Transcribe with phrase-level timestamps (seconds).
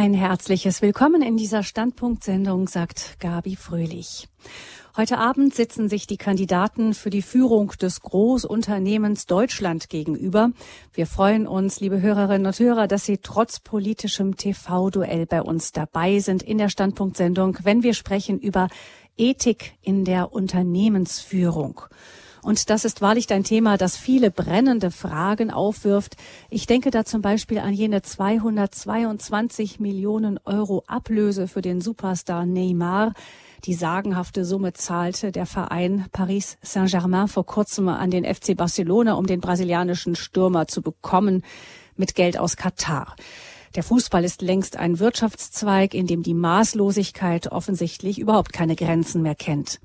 [0.00, 4.28] Ein herzliches Willkommen in dieser Standpunktsendung, sagt Gabi Fröhlich.
[4.96, 10.52] Heute Abend sitzen sich die Kandidaten für die Führung des Großunternehmens Deutschland gegenüber.
[10.92, 16.20] Wir freuen uns, liebe Hörerinnen und Hörer, dass Sie trotz politischem TV-Duell bei uns dabei
[16.20, 18.68] sind in der Standpunktsendung, wenn wir sprechen über
[19.16, 21.80] Ethik in der Unternehmensführung.
[22.48, 26.16] Und das ist wahrlich ein Thema, das viele brennende Fragen aufwirft.
[26.48, 33.12] Ich denke da zum Beispiel an jene 222 Millionen Euro Ablöse für den Superstar Neymar.
[33.66, 39.26] Die sagenhafte Summe zahlte der Verein Paris Saint-Germain vor kurzem an den FC Barcelona, um
[39.26, 41.42] den brasilianischen Stürmer zu bekommen,
[41.96, 43.14] mit Geld aus Katar.
[43.74, 49.34] Der Fußball ist längst ein Wirtschaftszweig, in dem die Maßlosigkeit offensichtlich überhaupt keine Grenzen mehr
[49.34, 49.80] kennt.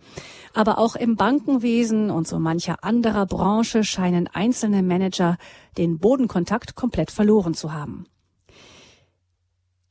[0.53, 5.37] Aber auch im Bankenwesen und so mancher anderer Branche scheinen einzelne Manager
[5.77, 8.05] den Bodenkontakt komplett verloren zu haben.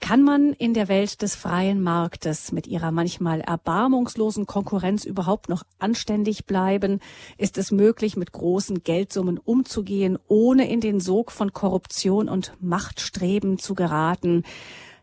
[0.02, 5.63] Kann man in der Welt des freien Marktes mit ihrer manchmal erbarmungslosen Konkurrenz überhaupt noch
[5.79, 6.99] anständig bleiben?
[7.38, 13.59] Ist es möglich, mit großen Geldsummen umzugehen, ohne in den Sog von Korruption und Machtstreben
[13.59, 14.43] zu geraten?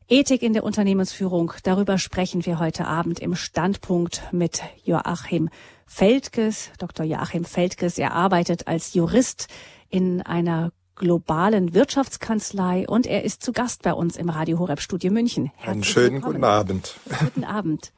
[0.09, 5.49] Ethik in der Unternehmensführung, darüber sprechen wir heute Abend im Standpunkt mit Joachim
[5.85, 6.71] Feldkes.
[6.77, 7.05] Dr.
[7.05, 9.47] Joachim Feldkes, er arbeitet als Jurist
[9.89, 15.11] in einer globalen Wirtschaftskanzlei und er ist zu Gast bei uns im Radio Horeb Studio
[15.11, 15.51] München.
[15.55, 16.33] Herzlich Einen schönen willkommen.
[16.35, 16.95] guten Abend.
[17.19, 17.91] Guten Abend.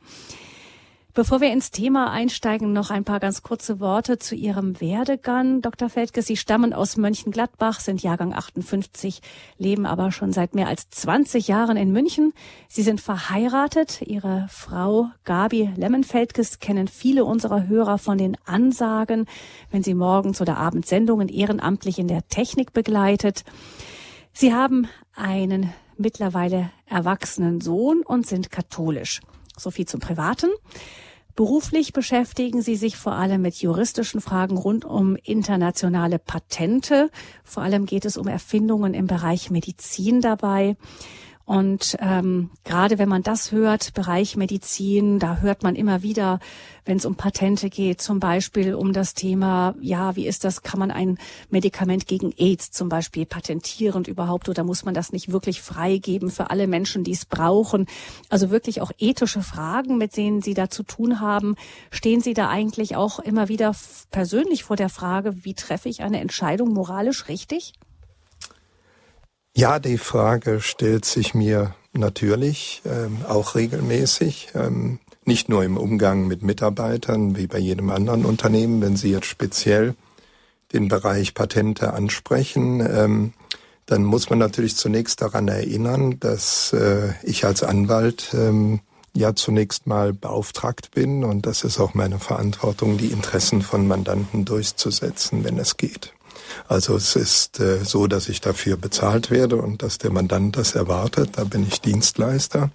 [1.13, 5.61] Bevor wir ins Thema einsteigen, noch ein paar ganz kurze Worte zu Ihrem Werdegang.
[5.61, 5.89] Dr.
[5.89, 9.21] Feldke, Sie stammen aus Mönchengladbach, sind Jahrgang 58,
[9.57, 12.31] leben aber schon seit mehr als 20 Jahren in München.
[12.69, 14.01] Sie sind verheiratet.
[14.03, 19.25] Ihre Frau Gabi Lemmenfeldkes kennen viele unserer Hörer von den Ansagen,
[19.69, 23.43] wenn sie morgens oder abends Sendungen ehrenamtlich in der Technik begleitet.
[24.31, 29.19] Sie haben einen mittlerweile erwachsenen Sohn und sind katholisch.
[29.61, 30.49] So viel zum Privaten.
[31.35, 37.09] Beruflich beschäftigen Sie sich vor allem mit juristischen Fragen rund um internationale Patente.
[37.43, 40.75] Vor allem geht es um Erfindungen im Bereich Medizin dabei.
[41.51, 46.39] Und ähm, gerade wenn man das hört, Bereich Medizin, da hört man immer wieder,
[46.85, 50.79] wenn es um Patente geht, zum Beispiel um das Thema, ja, wie ist das, kann
[50.79, 51.17] man ein
[51.49, 56.51] Medikament gegen AIDS zum Beispiel patentieren überhaupt oder muss man das nicht wirklich freigeben für
[56.51, 57.85] alle Menschen, die es brauchen?
[58.29, 61.57] Also wirklich auch ethische Fragen, mit denen Sie da zu tun haben.
[61.89, 63.75] Stehen Sie da eigentlich auch immer wieder
[64.09, 67.73] persönlich vor der Frage, wie treffe ich eine Entscheidung moralisch richtig?
[69.55, 76.27] Ja, die Frage stellt sich mir natürlich ähm, auch regelmäßig, ähm, nicht nur im Umgang
[76.27, 79.95] mit Mitarbeitern wie bei jedem anderen Unternehmen, wenn Sie jetzt speziell
[80.73, 83.33] den Bereich Patente ansprechen, ähm,
[83.85, 88.79] dann muss man natürlich zunächst daran erinnern, dass äh, ich als Anwalt ähm,
[89.13, 94.45] ja zunächst mal beauftragt bin und das ist auch meine Verantwortung, die Interessen von Mandanten
[94.45, 96.13] durchzusetzen, wenn es geht.
[96.67, 100.75] Also es ist äh, so, dass ich dafür bezahlt werde und dass der Mandant das
[100.75, 101.31] erwartet.
[101.33, 102.71] Da bin ich Dienstleister.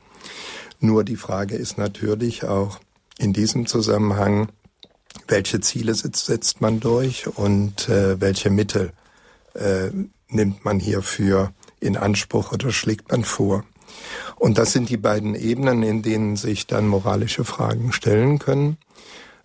[0.80, 2.80] Nur die Frage ist natürlich auch
[3.18, 4.48] in diesem Zusammenhang,
[5.28, 8.92] welche Ziele setzt man durch und äh, welche Mittel
[9.54, 9.90] äh,
[10.28, 13.64] nimmt man hierfür in Anspruch oder schlägt man vor.
[14.36, 18.76] Und das sind die beiden Ebenen, in denen sich dann moralische Fragen stellen können.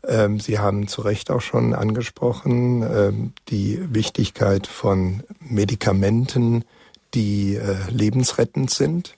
[0.08, 6.64] Ähm, Sie haben zu Recht auch schon angesprochen ähm, die Wichtigkeit von Medikamenten,
[7.14, 9.16] die äh, lebensrettend sind.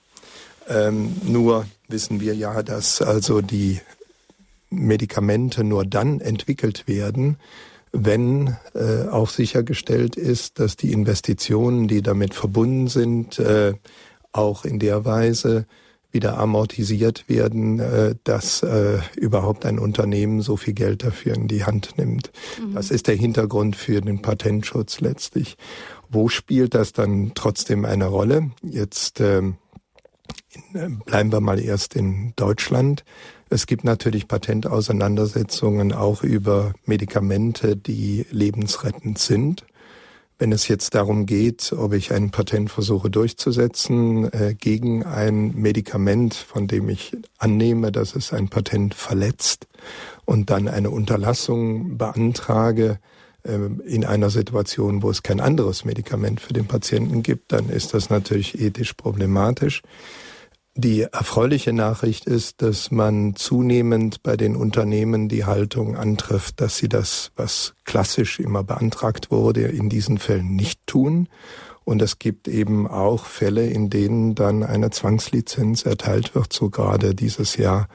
[0.68, 3.80] Ähm, nur wissen wir ja, dass also die
[4.70, 7.36] Medikamente nur dann entwickelt werden,
[7.92, 13.74] wenn äh, auch sichergestellt ist, dass die Investitionen, die damit verbunden sind, äh,
[14.32, 15.66] auch in der Weise
[16.14, 21.64] wieder amortisiert werden, äh, dass äh, überhaupt ein Unternehmen so viel Geld dafür in die
[21.64, 22.30] Hand nimmt.
[22.58, 22.74] Mhm.
[22.74, 25.56] Das ist der Hintergrund für den Patentschutz letztlich.
[26.08, 28.52] Wo spielt das dann trotzdem eine Rolle?
[28.62, 29.56] Jetzt ähm,
[30.72, 33.04] äh, bleiben wir mal erst in Deutschland.
[33.50, 39.64] Es gibt natürlich Patentauseinandersetzungen auch über Medikamente, die lebensrettend sind.
[40.38, 46.34] Wenn es jetzt darum geht, ob ich ein Patent versuche durchzusetzen äh, gegen ein Medikament,
[46.34, 49.68] von dem ich annehme, dass es ein Patent verletzt
[50.24, 52.98] und dann eine Unterlassung beantrage
[53.44, 57.94] äh, in einer Situation, wo es kein anderes Medikament für den Patienten gibt, dann ist
[57.94, 59.82] das natürlich ethisch problematisch.
[60.76, 66.88] Die erfreuliche Nachricht ist, dass man zunehmend bei den Unternehmen die Haltung antrifft, dass sie
[66.88, 71.28] das, was klassisch immer beantragt wurde, in diesen Fällen nicht tun
[71.84, 77.14] Und es gibt eben auch Fälle, in denen dann eine Zwangslizenz erteilt wird, so gerade
[77.14, 77.88] dieses Jahr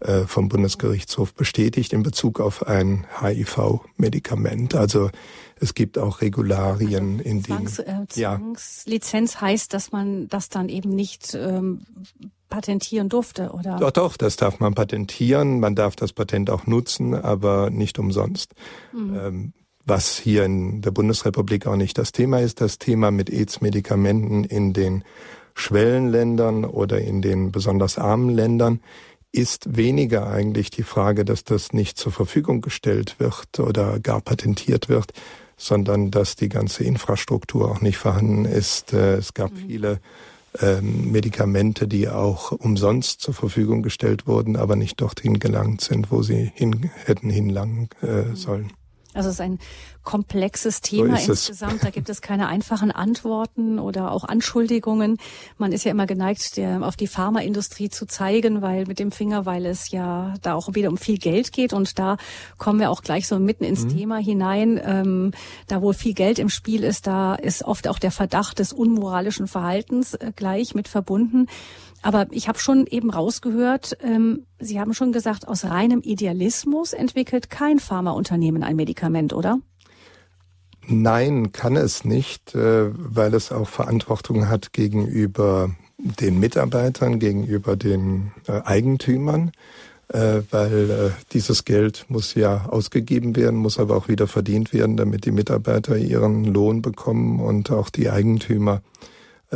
[0.00, 4.74] äh, vom Bundesgerichtshof bestätigt in Bezug auf ein HIV-Medikament.
[4.74, 5.10] Also
[5.60, 9.40] es gibt auch Regularien, also in Zwangs, denen äh, Zwangslizenz ja.
[9.42, 11.82] heißt, dass man das dann eben nicht ähm,
[12.48, 13.78] patentieren durfte, oder?
[13.78, 15.60] Doch, doch, das darf man patentieren.
[15.60, 18.54] Man darf das Patent auch nutzen, aber nicht umsonst.
[18.92, 19.16] Mhm.
[19.16, 19.52] Ähm,
[19.86, 22.60] was hier in der Bundesrepublik auch nicht das Thema ist.
[22.60, 25.04] Das Thema mit AIDS-Medikamenten in den
[25.54, 28.80] Schwellenländern oder in den besonders armen Ländern
[29.30, 34.88] ist weniger eigentlich die Frage, dass das nicht zur Verfügung gestellt wird oder gar patentiert
[34.88, 35.12] wird,
[35.56, 38.92] sondern dass die ganze Infrastruktur auch nicht vorhanden ist.
[38.92, 39.66] Äh, es gab mhm.
[39.66, 40.00] viele
[40.60, 46.22] ähm, Medikamente, die auch umsonst zur Verfügung gestellt wurden, aber nicht dorthin gelangt sind, wo
[46.22, 48.36] sie hin, hätten hinlangen äh, mhm.
[48.36, 48.72] sollen.
[49.14, 49.58] Also es ist ein
[50.02, 51.76] komplexes Thema so insgesamt.
[51.76, 51.80] Es.
[51.80, 55.16] Da gibt es keine einfachen Antworten oder auch Anschuldigungen.
[55.56, 59.46] Man ist ja immer geneigt, der, auf die Pharmaindustrie zu zeigen, weil mit dem Finger,
[59.46, 61.72] weil es ja da auch wieder um viel Geld geht.
[61.72, 62.18] Und da
[62.58, 63.96] kommen wir auch gleich so mitten ins mhm.
[63.96, 64.80] Thema hinein.
[64.84, 65.32] Ähm,
[65.68, 69.46] da wo viel Geld im Spiel ist, da ist oft auch der Verdacht des unmoralischen
[69.46, 71.46] Verhaltens äh, gleich mit verbunden.
[72.04, 77.48] Aber ich habe schon eben rausgehört, ähm, Sie haben schon gesagt, aus reinem Idealismus entwickelt
[77.48, 79.58] kein Pharmaunternehmen ein Medikament, oder?
[80.86, 88.32] Nein, kann es nicht, äh, weil es auch Verantwortung hat gegenüber den Mitarbeitern, gegenüber den
[88.48, 89.52] äh, Eigentümern,
[90.08, 94.98] äh, weil äh, dieses Geld muss ja ausgegeben werden, muss aber auch wieder verdient werden,
[94.98, 98.82] damit die Mitarbeiter ihren Lohn bekommen und auch die Eigentümer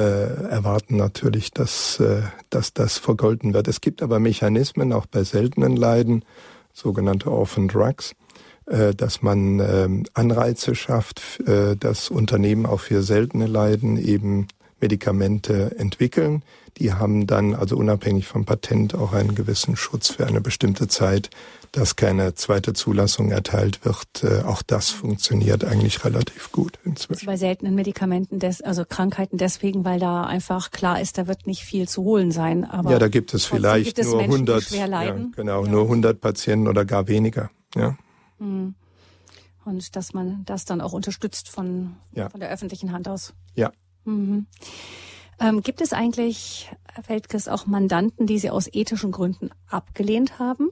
[0.00, 3.68] erwarten natürlich, dass, äh, dass das vergolten wird.
[3.68, 6.24] Es gibt aber Mechanismen auch bei seltenen Leiden,
[6.72, 8.14] sogenannte Orphan Drugs,
[8.66, 14.48] äh, dass man äh, Anreize schafft, äh, dass Unternehmen auch für seltene Leiden eben
[14.80, 16.42] Medikamente entwickeln.
[16.76, 21.30] Die haben dann also unabhängig vom Patent auch einen gewissen Schutz für eine bestimmte Zeit
[21.72, 24.06] dass keine zweite Zulassung erteilt wird.
[24.22, 27.26] Äh, auch das funktioniert eigentlich relativ gut inzwischen.
[27.26, 31.62] Bei seltenen Medikamenten, des, also Krankheiten deswegen, weil da einfach klar ist, da wird nicht
[31.62, 32.64] viel zu holen sein.
[32.64, 35.70] Aber ja, da gibt es vielleicht gibt es nur Menschen, 100, ja, genau, ja.
[35.70, 37.50] nur 100 Patienten oder gar weniger.
[37.74, 37.96] Ja.
[38.38, 38.74] Hm.
[39.64, 42.30] Und dass man das dann auch unterstützt von, ja.
[42.30, 43.34] von der öffentlichen Hand aus.
[43.54, 43.72] Ja.
[44.04, 44.46] Mhm.
[45.40, 50.70] Ähm, gibt es eigentlich, Herr Feldkes, auch Mandanten, die Sie aus ethischen Gründen abgelehnt haben?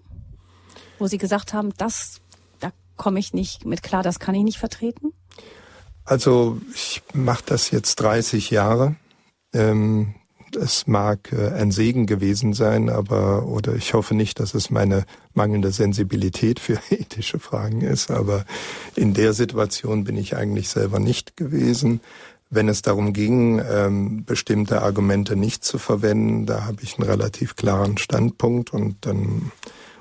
[0.99, 2.21] Wo Sie gesagt haben, das,
[2.61, 5.13] da komme ich nicht mit klar, das kann ich nicht vertreten?
[6.05, 8.95] Also ich mache das jetzt 30 Jahre.
[9.53, 10.15] Ähm,
[10.55, 15.05] es mag äh, ein Segen gewesen sein, aber oder ich hoffe nicht, dass es meine
[15.35, 18.45] mangelnde Sensibilität für ethische Fragen ist, aber
[18.95, 22.01] in der Situation bin ich eigentlich selber nicht gewesen.
[22.49, 27.57] Wenn es darum ging, ähm, bestimmte Argumente nicht zu verwenden, da habe ich einen relativ
[27.57, 29.51] klaren Standpunkt und dann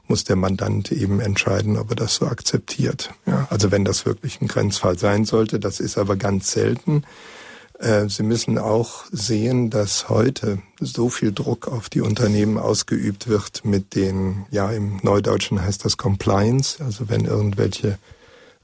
[0.07, 3.11] muss der Mandant eben entscheiden, ob er das so akzeptiert.
[3.25, 7.03] Ja, also wenn das wirklich ein Grenzfall sein sollte, das ist aber ganz selten.
[7.79, 13.65] Äh, Sie müssen auch sehen, dass heute so viel Druck auf die Unternehmen ausgeübt wird
[13.65, 17.97] mit den, ja, im Neudeutschen heißt das Compliance, also wenn irgendwelche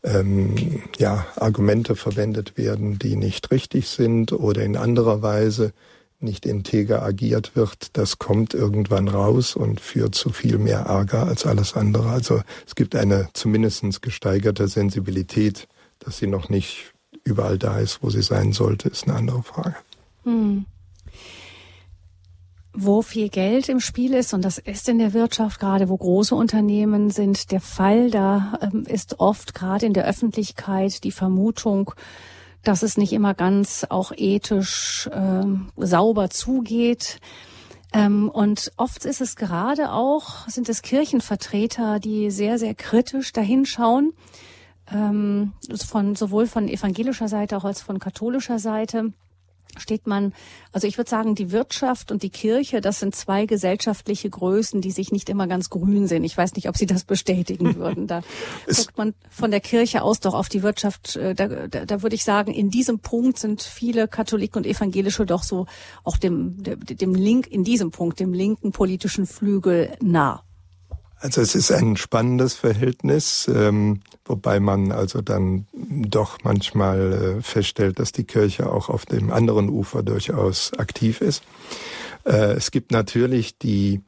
[0.04, 5.74] ähm, ja, Argumente verwendet werden, die nicht richtig sind oder in anderer Weise
[6.24, 11.46] nicht integer agiert wird, das kommt irgendwann raus und führt zu viel mehr Ärger als
[11.46, 12.10] alles andere.
[12.10, 15.68] Also es gibt eine zumindest gesteigerte Sensibilität,
[16.00, 19.76] dass sie noch nicht überall da ist, wo sie sein sollte, ist eine andere Frage.
[20.24, 20.66] Hm.
[22.74, 26.34] Wo viel Geld im Spiel ist, und das ist in der Wirtschaft, gerade wo große
[26.34, 31.94] Unternehmen sind, der Fall, da ähm, ist oft gerade in der Öffentlichkeit die Vermutung,
[32.64, 35.44] dass es nicht immer ganz auch ethisch äh,
[35.78, 37.20] sauber zugeht.
[37.94, 44.14] Ähm, und oft ist es gerade auch, sind es Kirchenvertreter, die sehr, sehr kritisch dahinschauen,
[44.92, 45.54] ähm,
[45.86, 49.14] von, sowohl von evangelischer Seite auch als von katholischer Seite
[49.78, 50.34] steht man,
[50.72, 54.92] also ich würde sagen, die Wirtschaft und die Kirche, das sind zwei gesellschaftliche Größen, die
[54.92, 56.24] sich nicht immer ganz grün sind.
[56.24, 58.08] Ich weiß nicht, ob Sie das bestätigen würden.
[58.08, 58.22] Da
[58.68, 61.16] guckt man von der Kirche aus doch auf die Wirtschaft.
[61.16, 65.26] Äh, da, da, da würde ich sagen, in diesem Punkt sind viele Katholiken und Evangelische
[65.26, 65.66] doch so
[66.04, 70.44] auch dem, dem Link, in diesem Punkt, dem linken politischen Flügel nah.
[71.22, 78.00] Also es ist ein spannendes Verhältnis, ähm, wobei man also dann doch manchmal äh, feststellt,
[78.00, 81.44] dass die Kirche auch auf dem anderen Ufer durchaus aktiv ist.
[82.26, 84.02] Äh, es gibt natürlich die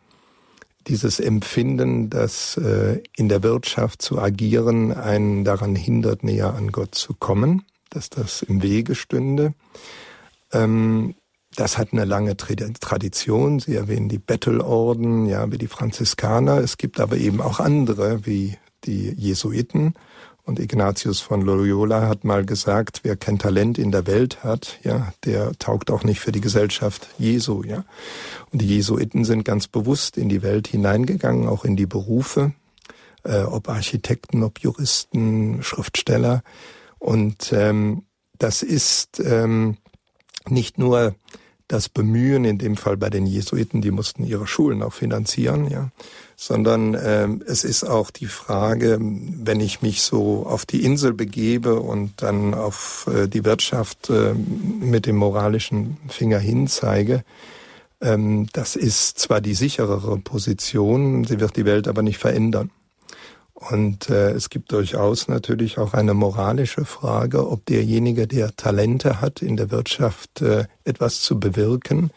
[0.88, 6.96] dieses Empfinden, dass äh, in der Wirtschaft zu agieren einen daran hindert, näher an Gott
[6.96, 9.54] zu kommen, dass das im Wege stünde.
[10.52, 11.16] Ähm,
[11.56, 13.60] das hat eine lange Tradition.
[13.60, 16.58] Sie erwähnen die Bettelorden, ja, wie die Franziskaner.
[16.58, 19.94] Es gibt aber eben auch andere, wie die Jesuiten.
[20.46, 25.14] Und Ignatius von Loyola hat mal gesagt, wer kein Talent in der Welt hat, ja,
[25.24, 27.86] der taugt auch nicht für die Gesellschaft Jesu, ja.
[28.52, 32.52] Und die Jesuiten sind ganz bewusst in die Welt hineingegangen, auch in die Berufe,
[33.24, 36.44] äh, ob Architekten, ob Juristen, Schriftsteller.
[37.00, 38.04] Und ähm,
[38.38, 39.78] das ist ähm,
[40.50, 41.16] nicht nur
[41.74, 45.90] das Bemühen, in dem Fall bei den Jesuiten, die mussten ihre Schulen auch finanzieren, ja,
[46.36, 51.80] sondern äh, es ist auch die Frage, wenn ich mich so auf die Insel begebe
[51.80, 57.24] und dann auf äh, die Wirtschaft äh, mit dem moralischen Finger hinzeige,
[58.02, 62.70] ähm, das ist zwar die sicherere Position, sie wird die Welt aber nicht verändern.
[63.70, 69.42] Und äh, es gibt durchaus natürlich auch eine moralische Frage, ob derjenige, der Talente hat,
[69.42, 72.12] in der Wirtschaft äh, etwas zu bewirken,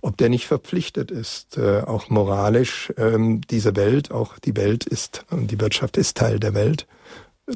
[0.00, 5.24] ob der nicht verpflichtet ist, äh, auch moralisch ähm, diese Welt, auch die Welt ist
[5.30, 6.86] die Wirtschaft ist Teil der Welt,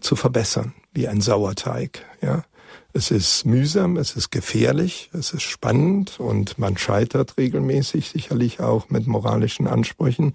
[0.01, 2.05] zu verbessern, wie ein Sauerteig.
[2.21, 2.45] Ja,
[2.93, 8.91] es ist mühsam, es ist gefährlich, es ist spannend und man scheitert regelmäßig, sicherlich auch
[8.91, 10.33] mit moralischen Ansprüchen.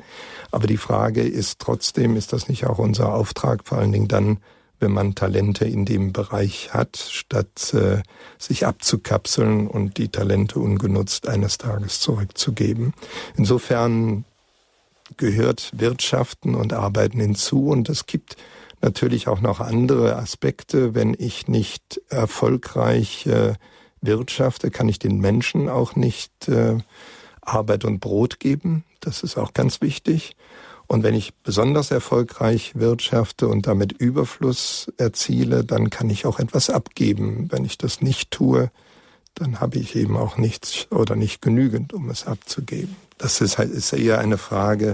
[0.51, 4.39] Aber die Frage ist trotzdem, ist das nicht auch unser Auftrag, vor allen Dingen dann,
[4.79, 8.01] wenn man Talente in dem Bereich hat, statt äh,
[8.37, 12.93] sich abzukapseln und die Talente ungenutzt eines Tages zurückzugeben.
[13.35, 14.25] Insofern
[15.15, 18.35] gehört Wirtschaften und Arbeiten hinzu und es gibt
[18.81, 20.95] natürlich auch noch andere Aspekte.
[20.95, 23.53] Wenn ich nicht erfolgreich äh,
[24.01, 26.77] wirtschafte, kann ich den Menschen auch nicht äh,
[27.41, 28.83] Arbeit und Brot geben.
[28.99, 30.35] Das ist auch ganz wichtig.
[30.87, 36.69] Und wenn ich besonders erfolgreich wirtschafte und damit Überfluss erziele, dann kann ich auch etwas
[36.69, 37.51] abgeben.
[37.51, 38.71] Wenn ich das nicht tue,
[39.35, 42.95] dann habe ich eben auch nichts oder nicht genügend, um es abzugeben.
[43.17, 44.93] Das ist, halt, ist eher eine Frage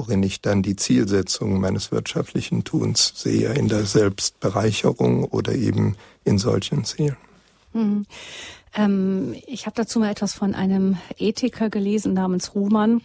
[0.00, 6.38] worin ich dann die Zielsetzung meines wirtschaftlichen Tuns sehe, in der Selbstbereicherung oder eben in
[6.38, 7.18] solchen Zielen.
[7.74, 8.06] Mhm.
[8.74, 13.02] Ähm, ich habe dazu mal etwas von einem Ethiker gelesen namens Ruhmann,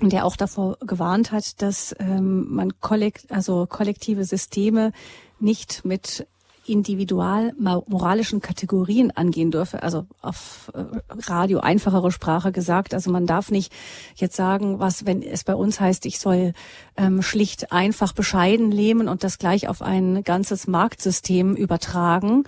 [0.00, 4.92] der auch davor gewarnt hat, dass ähm, man kollekt, also kollektive Systeme
[5.38, 6.26] nicht mit
[6.66, 10.84] individual moralischen Kategorien angehen dürfe, also auf äh,
[11.28, 12.94] Radio einfachere Sprache gesagt.
[12.94, 13.72] Also man darf nicht
[14.14, 16.52] jetzt sagen, was, wenn es bei uns heißt, ich soll
[16.96, 22.44] ähm, schlicht einfach bescheiden leben und das gleich auf ein ganzes Marktsystem übertragen.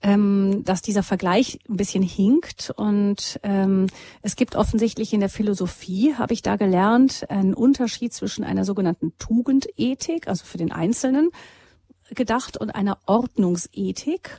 [0.00, 3.88] Ähm, dass dieser Vergleich ein bisschen hinkt und ähm,
[4.22, 9.12] es gibt offensichtlich in der Philosophie, habe ich da gelernt, einen Unterschied zwischen einer sogenannten
[9.18, 11.30] Tugendethik, also für den Einzelnen,
[12.14, 14.38] gedacht und einer Ordnungsethik.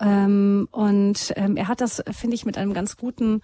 [0.00, 3.40] Ähm, und ähm, er hat das, finde ich, mit einem ganz guten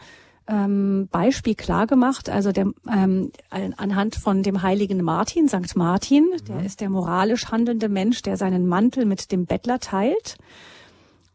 [0.48, 2.30] ähm, Beispiel klar gemacht.
[2.30, 6.64] Also der, ähm, anhand von dem heiligen Martin, Sankt Martin, der mhm.
[6.66, 10.36] ist der moralisch handelnde Mensch, der seinen Mantel mit dem Bettler teilt.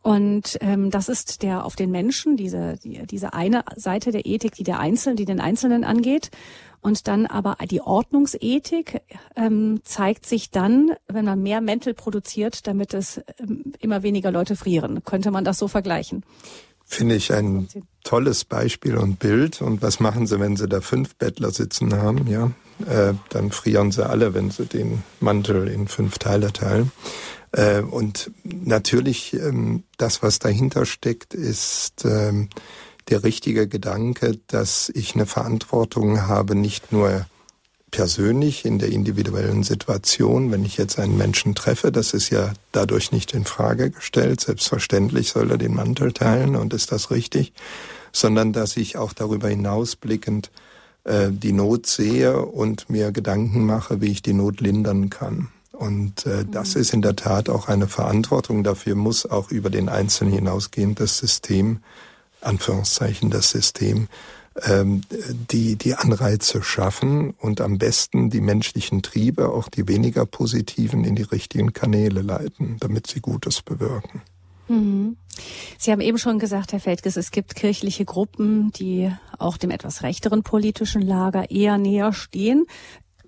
[0.01, 4.53] Und ähm, das ist der auf den Menschen, diese, die, diese eine Seite der Ethik,
[4.55, 6.29] die der Einzelne, die den Einzelnen angeht.
[6.83, 9.01] Und dann aber die Ordnungsethik
[9.37, 14.57] ähm, zeigt sich dann, wenn man mehr Mäntel produziert, damit es ähm, immer weniger Leute
[14.57, 15.01] frieren.
[15.05, 16.25] Könnte man das so vergleichen?
[16.83, 17.69] Finde ich ein
[18.03, 19.61] tolles Beispiel und Bild.
[19.61, 22.27] Und was machen Sie, wenn Sie da fünf Bettler sitzen haben?
[22.27, 22.51] Ja,
[22.85, 26.91] äh, dann frieren Sie alle, wenn Sie den Mantel in fünf Teile teilen.
[27.53, 32.49] Äh, und natürlich, ähm, das, was dahinter steckt, ist ähm,
[33.10, 37.25] der richtige Gedanke, dass ich eine Verantwortung habe, nicht nur
[37.93, 43.12] persönlich in der individuellen Situation, wenn ich jetzt einen Menschen treffe, das ist ja dadurch
[43.12, 44.41] nicht in Frage gestellt.
[44.41, 47.53] Selbstverständlich soll er den Mantel teilen und ist das richtig,
[48.12, 50.50] sondern dass ich auch darüber hinausblickend
[51.03, 55.50] äh, die Not sehe und mir Gedanken mache, wie ich die Not lindern kann.
[55.72, 56.81] Und äh, das mhm.
[56.81, 58.63] ist in der Tat auch eine Verantwortung.
[58.63, 61.79] Dafür muss auch über den Einzelnen hinausgehend das System
[62.43, 64.07] Anführungszeichen das System,
[64.62, 65.01] ähm,
[65.51, 71.15] die, die Anreize schaffen und am besten die menschlichen Triebe, auch die weniger positiven, in
[71.15, 74.21] die richtigen Kanäle leiten, damit sie Gutes bewirken.
[74.67, 75.17] Mhm.
[75.77, 80.03] Sie haben eben schon gesagt, Herr Feldges, es gibt kirchliche Gruppen, die auch dem etwas
[80.03, 82.65] rechteren politischen Lager eher näher stehen.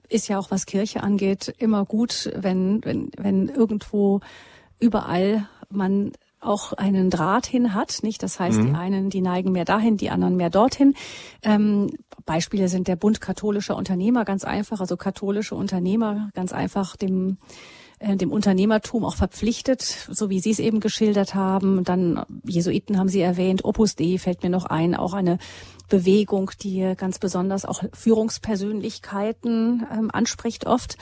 [0.08, 4.22] Ist ja auch, was Kirche angeht, immer gut, wenn, wenn, wenn irgendwo
[4.80, 6.12] überall man
[6.46, 8.24] auch einen Draht hin hat, nicht?
[8.24, 8.68] Das heißt, mhm.
[8.68, 10.94] die einen, die neigen mehr dahin, die anderen mehr dorthin.
[11.44, 11.92] Ähm,
[12.26, 17.38] Beispiele sind der Bund katholischer Unternehmer, ganz einfach, also katholische Unternehmer, ganz einfach dem
[18.00, 21.84] äh, dem Unternehmertum auch verpflichtet, so wie Sie es eben geschildert haben.
[21.84, 25.38] Dann Jesuiten haben Sie erwähnt, Opus Dei fällt mir noch ein, auch eine
[25.88, 30.98] Bewegung, die ganz besonders auch Führungspersönlichkeiten ähm, anspricht oft,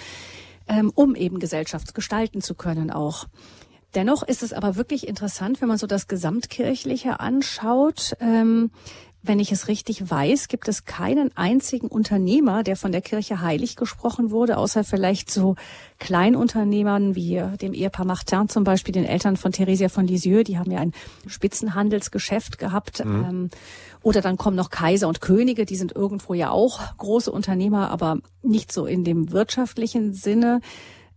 [0.67, 3.25] ähm, um eben Gesellschaft gestalten zu können auch.
[3.95, 8.13] Dennoch ist es aber wirklich interessant, wenn man so das Gesamtkirchliche anschaut.
[8.19, 8.71] Ähm,
[9.25, 13.77] wenn ich es richtig weiß, gibt es keinen einzigen Unternehmer, der von der Kirche heilig
[13.77, 15.55] gesprochen wurde, außer vielleicht so
[16.00, 20.43] Kleinunternehmern wie dem Ehepaar Martin zum Beispiel, den Eltern von Theresia von Lisieux.
[20.43, 20.91] Die haben ja ein
[21.25, 23.05] Spitzenhandelsgeschäft gehabt.
[23.05, 23.25] Mhm.
[23.25, 23.50] Ähm,
[24.01, 28.17] oder dann kommen noch Kaiser und Könige, die sind irgendwo ja auch große Unternehmer, aber
[28.41, 30.59] nicht so in dem wirtschaftlichen Sinne.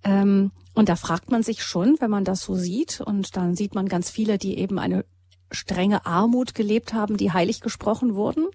[0.05, 3.75] Ähm, und da fragt man sich schon, wenn man das so sieht, und dann sieht
[3.75, 5.07] man ganz viele, die eben eine
[5.51, 8.47] strenge Armut gelebt haben, die heilig gesprochen wurden.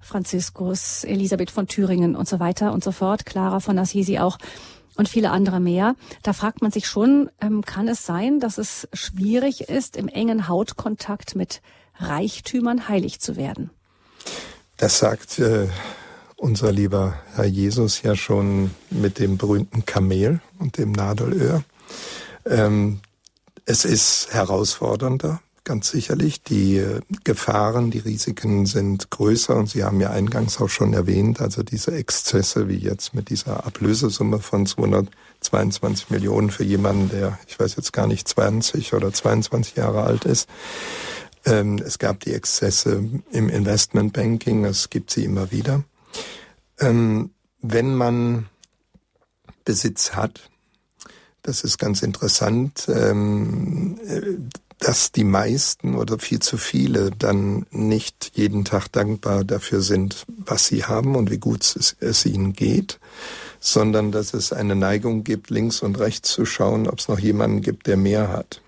[0.00, 4.36] Franziskus, Elisabeth von Thüringen und so weiter und so fort, Clara von Assisi auch
[4.96, 5.96] und viele andere mehr.
[6.22, 10.48] Da fragt man sich schon, ähm, kann es sein, dass es schwierig ist, im engen
[10.48, 11.62] Hautkontakt mit
[11.98, 13.70] Reichtümern heilig zu werden?
[14.76, 15.68] Das sagt äh,
[16.38, 21.64] unser lieber Herr Jesus ja schon mit dem berühmten Kamel und dem Nadelöhr.
[22.46, 23.00] Ähm,
[23.66, 26.42] es ist herausfordernder, ganz sicherlich.
[26.42, 31.40] Die äh, Gefahren, die Risiken sind größer und Sie haben ja eingangs auch schon erwähnt,
[31.40, 37.58] also diese Exzesse wie jetzt mit dieser Ablösesumme von 222 Millionen für jemanden, der, ich
[37.58, 40.48] weiß jetzt gar nicht, 20 oder 22 Jahre alt ist.
[41.44, 45.82] Ähm, es gab die Exzesse im Investmentbanking, es gibt sie immer wieder.
[46.80, 47.30] Ähm,
[47.60, 48.48] wenn man
[49.64, 50.48] Besitz hat,
[51.42, 53.98] das ist ganz interessant, ähm,
[54.78, 60.66] dass die meisten oder viel zu viele dann nicht jeden Tag dankbar dafür sind, was
[60.66, 63.00] sie haben und wie gut es, es ihnen geht,
[63.60, 67.60] sondern dass es eine Neigung gibt, links und rechts zu schauen, ob es noch jemanden
[67.60, 68.60] gibt, der mehr hat.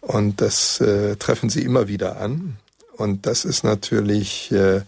[0.00, 2.56] Und das äh, treffen sie immer wieder an.
[2.96, 4.82] Und das ist natürlich äh,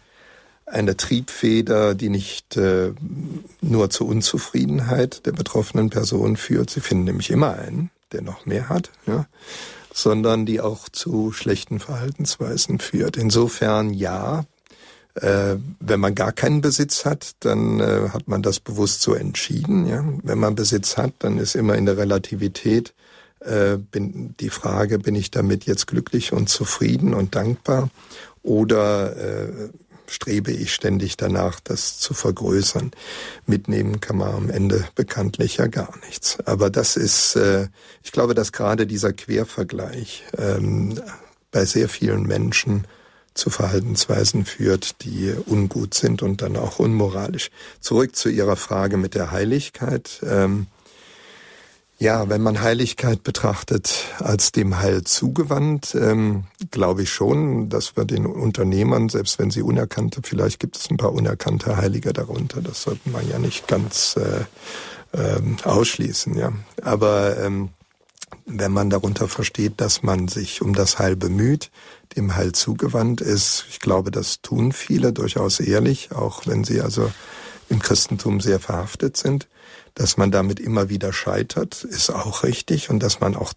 [0.67, 2.93] eine Triebfeder, die nicht äh,
[3.61, 6.71] nur zur Unzufriedenheit der betroffenen Person führt.
[6.71, 8.91] Sie finden nämlich immer einen, der noch mehr hat.
[9.07, 9.27] Ja
[9.95, 13.17] sondern die auch zu schlechten Verhaltensweisen führt.
[13.17, 14.45] Insofern ja,
[15.15, 19.87] äh, wenn man gar keinen Besitz hat, dann äh, hat man das bewusst so entschieden.
[19.87, 20.05] Ja?
[20.25, 22.93] Wenn man Besitz hat, dann ist immer in der Relativität
[23.39, 27.89] äh, bin, die Frage, bin ich damit jetzt glücklich und zufrieden und dankbar
[28.43, 29.69] oder äh,
[30.15, 32.93] strebe ich ständig danach, das zu vergrößern.
[33.47, 36.39] Mitnehmen kann man am Ende bekanntlich ja gar nichts.
[36.47, 37.69] Aber das ist, äh,
[38.03, 41.01] ich glaube, dass gerade dieser Quervergleich ähm,
[41.51, 42.87] bei sehr vielen Menschen
[43.35, 47.51] zu Verhaltensweisen führt, die ungut sind und dann auch unmoralisch.
[47.81, 50.21] Zurück zu Ihrer Frage mit der Heiligkeit.
[50.25, 50.69] Ähm,
[52.05, 58.05] ja, wenn man Heiligkeit betrachtet als dem Heil zugewandt, ähm, glaube ich schon, dass wir
[58.05, 62.83] den Unternehmern, selbst wenn sie unerkannte, vielleicht gibt es ein paar unerkannte Heilige darunter, das
[62.83, 64.45] sollte man ja nicht ganz äh,
[65.19, 66.53] äh, ausschließen, ja.
[66.83, 67.71] Aber ähm,
[68.45, 71.71] wenn man darunter versteht, dass man sich um das Heil bemüht,
[72.17, 77.11] dem Heil zugewandt ist, ich glaube, das tun viele durchaus ehrlich, auch wenn sie also
[77.71, 79.49] im Christentum sehr verhaftet sind,
[79.95, 83.53] dass man damit immer wieder scheitert, ist auch richtig und dass man auch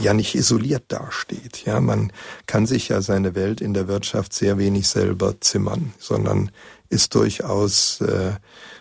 [0.00, 1.64] ja nicht isoliert dasteht.
[1.66, 2.12] Ja, man
[2.46, 6.50] kann sich ja seine Welt in der Wirtschaft sehr wenig selber zimmern, sondern
[6.88, 8.32] ist durchaus äh,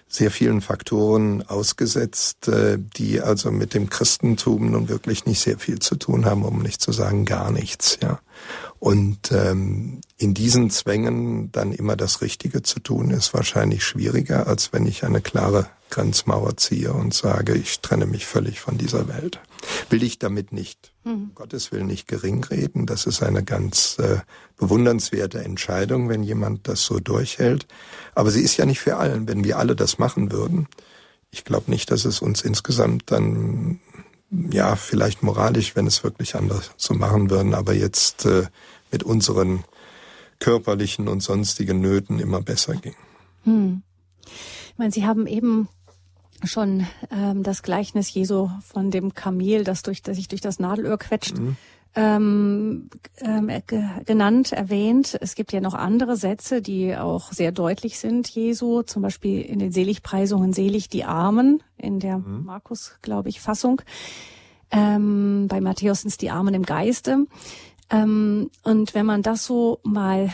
[0.08, 5.80] sehr vielen Faktoren ausgesetzt, äh, die also mit dem Christentum nun wirklich nicht sehr viel
[5.80, 7.97] zu tun haben, um nicht zu sagen gar nichts.
[8.02, 8.19] Ja,
[8.80, 14.74] und ähm, in diesen Zwängen dann immer das Richtige zu tun, ist wahrscheinlich schwieriger, als
[14.74, 19.39] wenn ich eine klare Grenzmauer ziehe und sage, ich trenne mich völlig von dieser Welt.
[19.89, 21.32] Will ich damit nicht, mhm.
[21.36, 22.88] Gottes Willen nicht gering reden.
[22.88, 24.21] Das ist eine ganz äh,
[24.58, 27.67] bewundernswerte Entscheidung, wenn jemand das so durchhält.
[28.15, 29.27] Aber sie ist ja nicht für allen.
[29.27, 30.67] Wenn wir alle das machen würden,
[31.30, 33.80] ich glaube nicht, dass es uns insgesamt dann,
[34.32, 38.47] ja, vielleicht moralisch, wenn es wirklich anders so machen würden, aber jetzt äh,
[38.91, 39.63] mit unseren
[40.39, 42.95] körperlichen und sonstigen Nöten immer besser ging.
[43.43, 43.84] Hm.
[44.25, 45.69] Ich meine, Sie haben eben
[46.43, 50.97] schon ähm, das Gleichnis Jesu von dem Kamel, das, durch, das sich durch das Nadelöhr
[50.97, 51.58] quetscht, mhm.
[51.95, 53.49] ähm, ähm,
[54.06, 55.17] genannt, erwähnt.
[55.21, 59.60] Es gibt ja noch andere Sätze, die auch sehr deutlich sind, Jesu, zum Beispiel in
[59.60, 62.45] den Seligpreisungen selig die Armen, in der mhm.
[62.45, 63.82] Markus, glaube ich, Fassung.
[64.71, 67.25] Ähm, bei Matthäus sind es die Armen im Geiste.
[67.89, 70.30] Ähm, und wenn man das so mal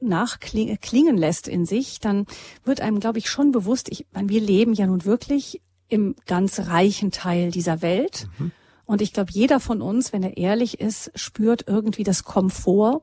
[0.00, 2.26] nachklingen lässt in sich, dann
[2.64, 7.10] wird einem, glaube ich, schon bewusst, ich wir leben ja nun wirklich im ganz reichen
[7.10, 8.28] Teil dieser Welt.
[8.38, 8.52] Mhm.
[8.84, 13.02] Und ich glaube, jeder von uns, wenn er ehrlich ist, spürt irgendwie das Komfort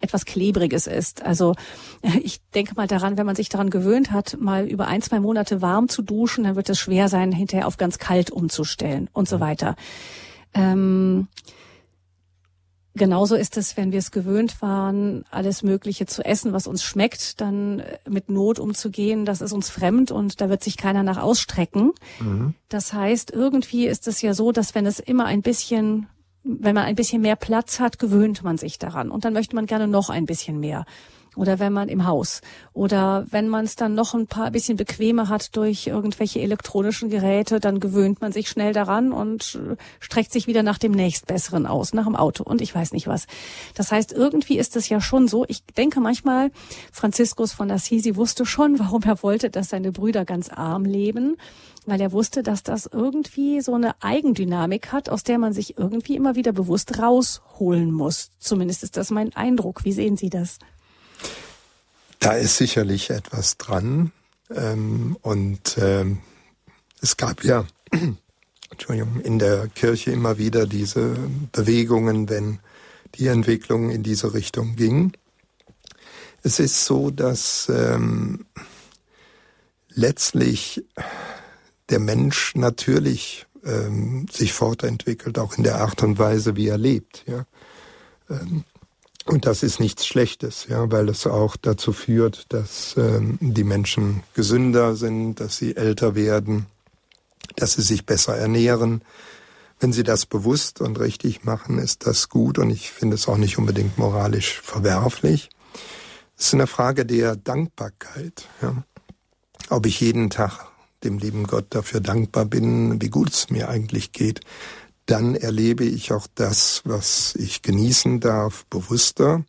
[0.00, 1.22] etwas Klebriges ist.
[1.22, 1.54] Also
[2.22, 5.62] ich denke mal daran, wenn man sich daran gewöhnt hat, mal über ein, zwei Monate
[5.62, 9.40] warm zu duschen, dann wird es schwer sein, hinterher auf ganz kalt umzustellen und so
[9.40, 9.76] weiter.
[10.54, 11.28] Ähm,
[12.96, 17.40] Genauso ist es, wenn wir es gewöhnt waren, alles Mögliche zu essen, was uns schmeckt,
[17.42, 21.18] dann äh, mit Not umzugehen, das ist uns fremd und da wird sich keiner nach
[21.18, 21.92] ausstrecken.
[22.20, 22.54] Mhm.
[22.70, 26.06] Das heißt, irgendwie ist es ja so, dass wenn es immer ein bisschen,
[26.42, 29.66] wenn man ein bisschen mehr Platz hat, gewöhnt man sich daran und dann möchte man
[29.66, 30.86] gerne noch ein bisschen mehr
[31.36, 32.40] oder wenn man im Haus
[32.72, 37.60] oder wenn man es dann noch ein paar bisschen bequemer hat durch irgendwelche elektronischen Geräte,
[37.60, 41.92] dann gewöhnt man sich schnell daran und äh, streckt sich wieder nach dem nächstbesseren aus,
[41.92, 43.26] nach dem Auto und ich weiß nicht was.
[43.74, 45.44] Das heißt, irgendwie ist es ja schon so.
[45.48, 46.50] Ich denke manchmal,
[46.92, 51.36] Franziskus von Assisi wusste schon, warum er wollte, dass seine Brüder ganz arm leben
[51.86, 56.16] weil er wusste, dass das irgendwie so eine Eigendynamik hat, aus der man sich irgendwie
[56.16, 58.32] immer wieder bewusst rausholen muss.
[58.38, 59.84] Zumindest ist das mein Eindruck.
[59.84, 60.58] Wie sehen Sie das?
[62.20, 64.12] Da ist sicherlich etwas dran.
[64.54, 66.18] Ähm, und ähm,
[67.00, 67.66] es gab ja
[68.70, 71.16] Entschuldigung, in der Kirche immer wieder diese
[71.52, 72.58] Bewegungen, wenn
[73.14, 75.12] die Entwicklung in diese Richtung ging.
[76.42, 78.46] Es ist so, dass ähm,
[79.88, 80.84] letztlich
[81.88, 87.24] der Mensch natürlich ähm, sich fortentwickelt, auch in der Art und Weise, wie er lebt.
[87.26, 87.46] Ja.
[88.28, 88.64] Ähm,
[89.26, 94.22] und das ist nichts Schlechtes, ja, weil es auch dazu führt, dass ähm, die Menschen
[94.34, 96.66] gesünder sind, dass sie älter werden,
[97.56, 99.02] dass sie sich besser ernähren.
[99.80, 103.36] Wenn sie das bewusst und richtig machen, ist das gut und ich finde es auch
[103.36, 105.50] nicht unbedingt moralisch verwerflich.
[106.38, 108.46] Es ist eine Frage der Dankbarkeit.
[108.62, 108.84] Ja.
[109.70, 110.66] Ob ich jeden Tag
[111.02, 114.40] dem lieben Gott dafür dankbar bin, wie gut es mir eigentlich geht
[115.06, 119.44] dann erlebe ich auch das, was ich genießen darf, bewusster,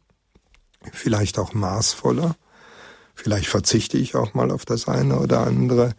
[0.93, 2.35] vielleicht auch maßvoller.
[3.15, 5.95] Vielleicht verzichte ich auch mal auf das eine oder andere.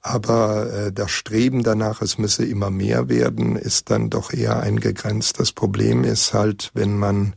[0.00, 5.38] Aber äh, das Streben danach, es müsse immer mehr werden, ist dann doch eher eingegrenzt.
[5.38, 7.34] Das Problem ist halt, wenn man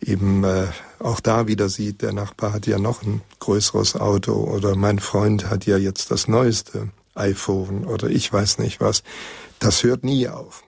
[0.00, 0.66] eben äh,
[0.98, 5.50] auch da wieder sieht, der Nachbar hat ja noch ein größeres Auto oder mein Freund
[5.50, 9.02] hat ja jetzt das neueste iPhone oder ich weiß nicht was.
[9.58, 10.64] Das hört nie auf.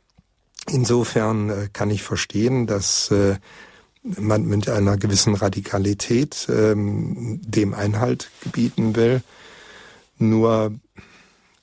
[0.70, 3.36] Insofern äh, kann ich verstehen, dass äh,
[4.02, 9.22] man mit einer gewissen Radikalität ähm, dem Einhalt gebieten will.
[10.18, 10.72] Nur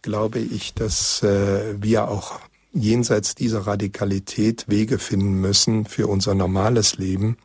[0.02, 2.40] glaube ich, dass äh, wir auch
[2.72, 7.38] jenseits dieser Radikalität Wege finden müssen für unser normales Leben,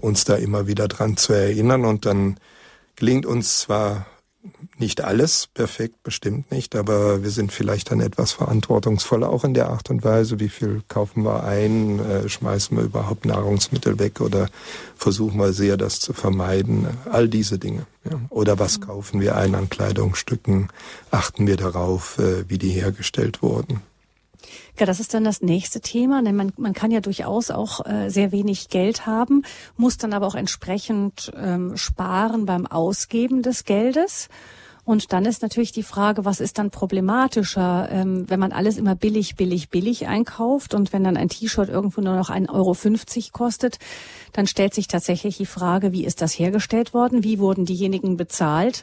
[0.00, 1.84] uns da immer wieder dran zu erinnern.
[1.84, 2.36] Und dann
[2.96, 4.06] gelingt uns zwar
[4.80, 9.68] nicht alles perfekt, bestimmt nicht, aber wir sind vielleicht dann etwas verantwortungsvoller, auch in der
[9.68, 14.48] Art und Weise, wie viel kaufen wir ein, äh, schmeißen wir überhaupt Nahrungsmittel weg oder
[14.96, 17.86] versuchen wir sehr, das zu vermeiden, all diese Dinge.
[18.04, 18.18] Ja.
[18.30, 18.84] Oder was mhm.
[18.84, 20.68] kaufen wir ein an Kleidungsstücken,
[21.10, 23.82] achten wir darauf, äh, wie die hergestellt wurden.
[24.78, 26.22] Ja, das ist dann das nächste Thema.
[26.22, 29.42] Denn man, man kann ja durchaus auch äh, sehr wenig Geld haben,
[29.76, 34.28] muss dann aber auch entsprechend ähm, sparen beim Ausgeben des Geldes.
[34.90, 38.96] Und dann ist natürlich die Frage, was ist dann problematischer, ähm, wenn man alles immer
[38.96, 42.74] billig, billig, billig einkauft und wenn dann ein T-Shirt irgendwo nur noch 1,50 Euro
[43.30, 43.78] kostet,
[44.32, 47.22] dann stellt sich tatsächlich die Frage, wie ist das hergestellt worden?
[47.22, 48.82] Wie wurden diejenigen bezahlt,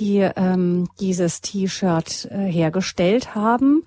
[0.00, 3.84] die ähm, dieses T-Shirt äh, hergestellt haben?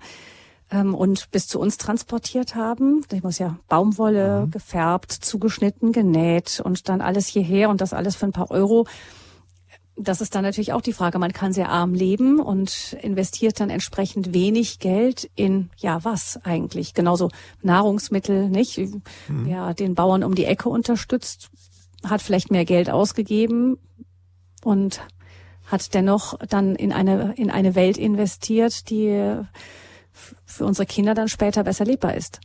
[0.70, 3.04] ähm, und bis zu uns transportiert haben.
[3.12, 4.50] Ich muss ja Baumwolle mhm.
[4.50, 8.86] gefärbt, zugeschnitten, genäht und dann alles hierher und das alles für ein paar Euro
[10.02, 11.18] das ist dann natürlich auch die Frage.
[11.18, 16.94] Man kann sehr arm leben und investiert dann entsprechend wenig Geld in, ja, was eigentlich?
[16.94, 17.30] Genauso
[17.62, 18.78] Nahrungsmittel, nicht?
[18.78, 19.02] Mhm.
[19.28, 21.50] Wer den Bauern um die Ecke unterstützt,
[22.04, 23.78] hat vielleicht mehr Geld ausgegeben
[24.62, 25.00] und
[25.66, 29.36] hat dennoch dann in eine, in eine Welt investiert, die
[30.44, 32.40] für unsere Kinder dann später besser lebbar ist.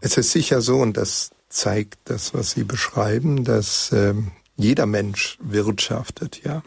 [0.00, 5.38] Es ist sicher so, und das zeigt das, was Sie beschreiben, dass ähm, jeder Mensch
[5.40, 6.62] wirtschaftet, ja.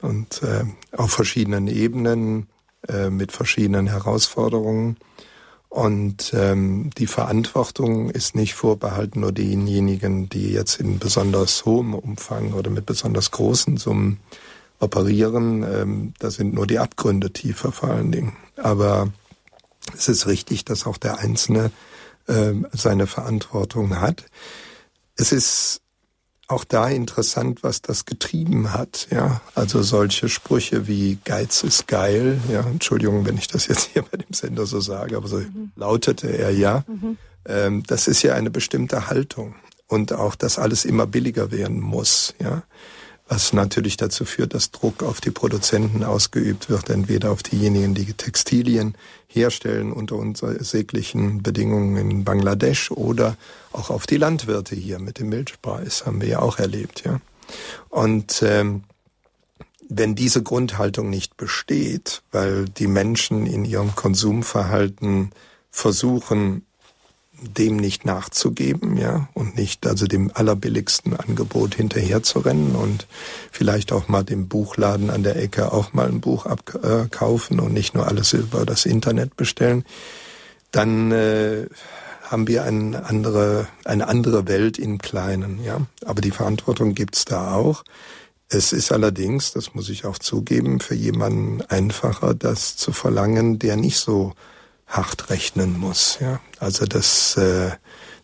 [0.00, 0.64] Und äh,
[0.96, 2.48] auf verschiedenen Ebenen,
[2.88, 4.96] äh, mit verschiedenen Herausforderungen.
[5.68, 12.52] Und ähm, die Verantwortung ist nicht vorbehalten nur denjenigen, die jetzt in besonders hohem Umfang
[12.52, 14.18] oder mit besonders großen Summen
[14.80, 15.62] operieren.
[15.62, 18.36] Ähm, da sind nur die Abgründe tiefer vor allen Dingen.
[18.56, 19.12] Aber
[19.96, 21.70] es ist richtig, dass auch der Einzelne
[22.26, 24.24] äh, seine Verantwortung hat.
[25.16, 25.81] Es ist
[26.48, 29.08] auch da interessant, was das getrieben hat.
[29.10, 32.40] Ja, also solche Sprüche wie Geiz ist geil.
[32.50, 35.72] Ja, Entschuldigung, wenn ich das jetzt hier bei dem Sender so sage, aber so mhm.
[35.76, 36.84] lautete er ja.
[36.86, 37.16] Mhm.
[37.44, 39.54] Ähm, das ist ja eine bestimmte Haltung
[39.88, 42.34] und auch, dass alles immer billiger werden muss.
[42.40, 42.62] Ja,
[43.28, 48.12] was natürlich dazu führt, dass Druck auf die Produzenten ausgeübt wird, entweder auf diejenigen, die
[48.12, 48.94] Textilien
[49.26, 53.36] herstellen unter unsäglichen Bedingungen in Bangladesch oder
[53.72, 57.04] auch auf die Landwirte hier mit dem Milchpreis, haben wir ja auch erlebt.
[57.04, 57.20] Ja.
[57.88, 58.84] Und ähm,
[59.88, 65.30] wenn diese Grundhaltung nicht besteht, weil die Menschen in ihrem Konsumverhalten
[65.70, 66.66] versuchen,
[67.42, 73.06] dem nicht nachzugeben, ja, und nicht also dem allerbilligsten Angebot hinterherzurennen und
[73.50, 77.94] vielleicht auch mal dem Buchladen an der Ecke auch mal ein Buch abkaufen und nicht
[77.94, 79.84] nur alles über das Internet bestellen,
[80.70, 81.66] dann äh,
[82.22, 85.82] haben wir eine andere, eine andere Welt im Kleinen, ja.
[86.04, 87.84] Aber die Verantwortung gibt's da auch.
[88.48, 93.76] Es ist allerdings, das muss ich auch zugeben, für jemanden einfacher, das zu verlangen, der
[93.76, 94.32] nicht so
[94.92, 96.18] hart rechnen muss.
[96.20, 96.40] Ja?
[96.60, 97.70] Also das, äh,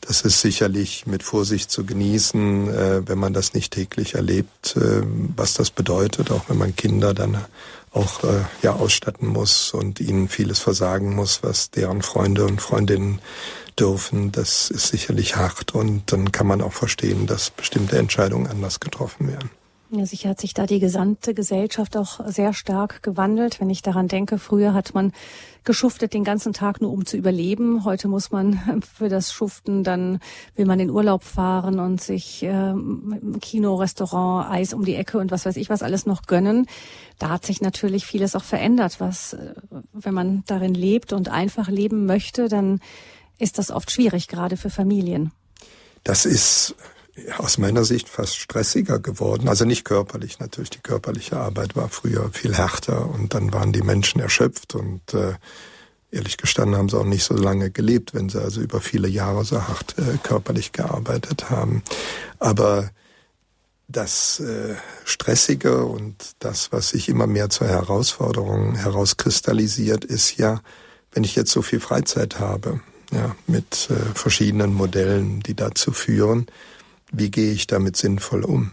[0.01, 5.03] das ist sicherlich mit Vorsicht zu genießen, äh, wenn man das nicht täglich erlebt, äh,
[5.37, 7.45] was das bedeutet, auch wenn man Kinder dann
[7.93, 13.21] auch äh, ja ausstatten muss und ihnen vieles versagen muss, was deren Freunde und Freundinnen
[13.79, 14.31] dürfen.
[14.31, 19.29] Das ist sicherlich hart und dann kann man auch verstehen, dass bestimmte Entscheidungen anders getroffen
[19.29, 19.51] werden.
[19.91, 23.59] Ja, sicher hat sich da die gesamte Gesellschaft auch sehr stark gewandelt.
[23.59, 25.13] Wenn ich daran denke, früher hat man
[25.69, 27.85] geschuftet den ganzen Tag nur um zu überleben.
[27.85, 30.19] Heute muss man für das Schuften, dann
[30.57, 32.73] will man in Urlaub fahren und sich äh,
[33.43, 36.67] Kino, Restaurant, Eis um die Ecke und was weiß ich was alles noch gönnen.
[37.19, 39.53] Da hat sich natürlich vieles auch verändert, was, äh,
[39.93, 42.81] wenn man darin lebt und einfach leben möchte, dann
[43.39, 45.33] ist das oft schwierig, gerade für Familien.
[46.03, 46.77] Das ist
[47.39, 49.49] aus meiner Sicht fast stressiger geworden.
[49.49, 50.71] Also nicht körperlich natürlich.
[50.71, 55.35] Die körperliche Arbeit war früher viel härter und dann waren die Menschen erschöpft und äh,
[56.11, 59.45] ehrlich gestanden haben sie auch nicht so lange gelebt, wenn sie also über viele Jahre
[59.45, 61.83] so hart äh, körperlich gearbeitet haben.
[62.39, 62.91] Aber
[63.89, 70.61] das äh, Stressige und das, was sich immer mehr zur Herausforderung herauskristallisiert, ist ja,
[71.13, 72.81] wenn ich jetzt so viel Freizeit habe,
[73.13, 76.47] ja, mit äh, verschiedenen Modellen, die dazu führen,
[77.13, 78.73] wie gehe ich damit sinnvoll um?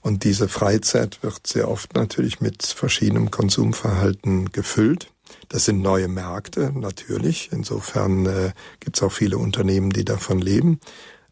[0.00, 5.08] Und diese Freizeit wird sehr oft natürlich mit verschiedenem Konsumverhalten gefüllt.
[5.48, 7.50] Das sind neue Märkte, natürlich.
[7.52, 10.80] Insofern äh, gibt es auch viele Unternehmen, die davon leben.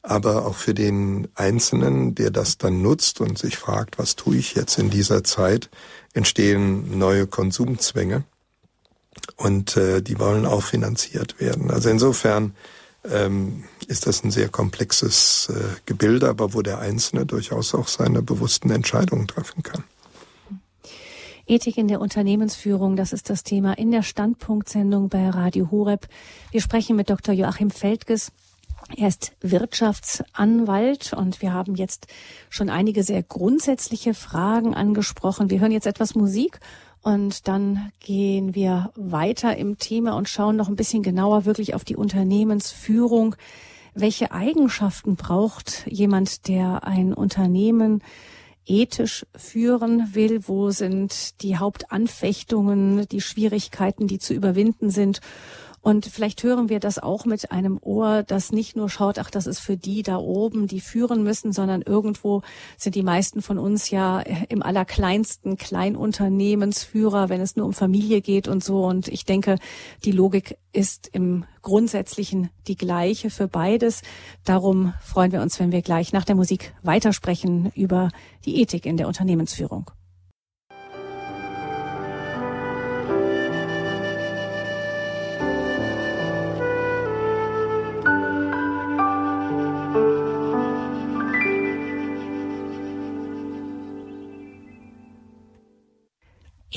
[0.02, 4.54] Aber auch für den Einzelnen, der das dann nutzt und sich fragt, was tue ich
[4.54, 5.70] jetzt in dieser Zeit,
[6.12, 8.24] entstehen neue Konsumzwänge.
[9.36, 11.70] Und äh, die wollen auch finanziert werden.
[11.70, 12.54] Also insofern
[13.10, 18.22] ähm, ist das ein sehr komplexes äh, Gebilde, aber wo der Einzelne durchaus auch seine
[18.22, 19.84] bewussten Entscheidungen treffen kann.
[21.46, 26.08] Ethik in der Unternehmensführung, das ist das Thema in der Standpunktsendung bei Radio Horeb.
[26.50, 27.34] Wir sprechen mit Dr.
[27.34, 28.32] Joachim Feldges.
[28.96, 32.06] Er ist Wirtschaftsanwalt und wir haben jetzt
[32.48, 35.50] schon einige sehr grundsätzliche Fragen angesprochen.
[35.50, 36.60] Wir hören jetzt etwas Musik
[37.02, 41.84] und dann gehen wir weiter im Thema und schauen noch ein bisschen genauer wirklich auf
[41.84, 43.36] die Unternehmensführung.
[43.94, 48.02] Welche Eigenschaften braucht jemand, der ein Unternehmen
[48.66, 50.48] ethisch führen will?
[50.48, 55.20] Wo sind die Hauptanfechtungen, die Schwierigkeiten, die zu überwinden sind?
[55.84, 59.46] Und vielleicht hören wir das auch mit einem Ohr, das nicht nur schaut, ach, das
[59.46, 62.40] ist für die da oben, die führen müssen, sondern irgendwo
[62.78, 68.48] sind die meisten von uns ja im allerkleinsten Kleinunternehmensführer, wenn es nur um Familie geht
[68.48, 68.82] und so.
[68.82, 69.58] Und ich denke,
[70.06, 74.00] die Logik ist im Grundsätzlichen die gleiche für beides.
[74.42, 78.08] Darum freuen wir uns, wenn wir gleich nach der Musik weitersprechen über
[78.46, 79.90] die Ethik in der Unternehmensführung.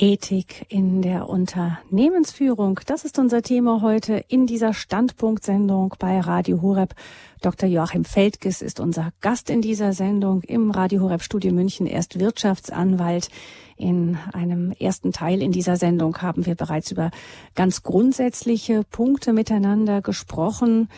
[0.00, 2.78] Ethik in der Unternehmensführung.
[2.86, 6.94] Das ist unser Thema heute in dieser Standpunktsendung bei Radio Horeb.
[7.40, 7.68] Dr.
[7.68, 11.88] Joachim Feldges ist unser Gast in dieser Sendung im Radio Horeb Studio München.
[11.88, 13.28] Er ist Wirtschaftsanwalt.
[13.76, 17.10] In einem ersten Teil in dieser Sendung haben wir bereits über
[17.56, 20.88] ganz grundsätzliche Punkte miteinander gesprochen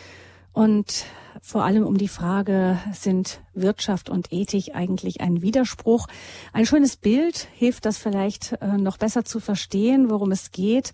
[0.53, 1.05] und
[1.41, 6.07] vor allem um die Frage, sind Wirtschaft und Ethik eigentlich ein Widerspruch?
[6.51, 10.91] Ein schönes Bild hilft das vielleicht äh, noch besser zu verstehen, worum es geht.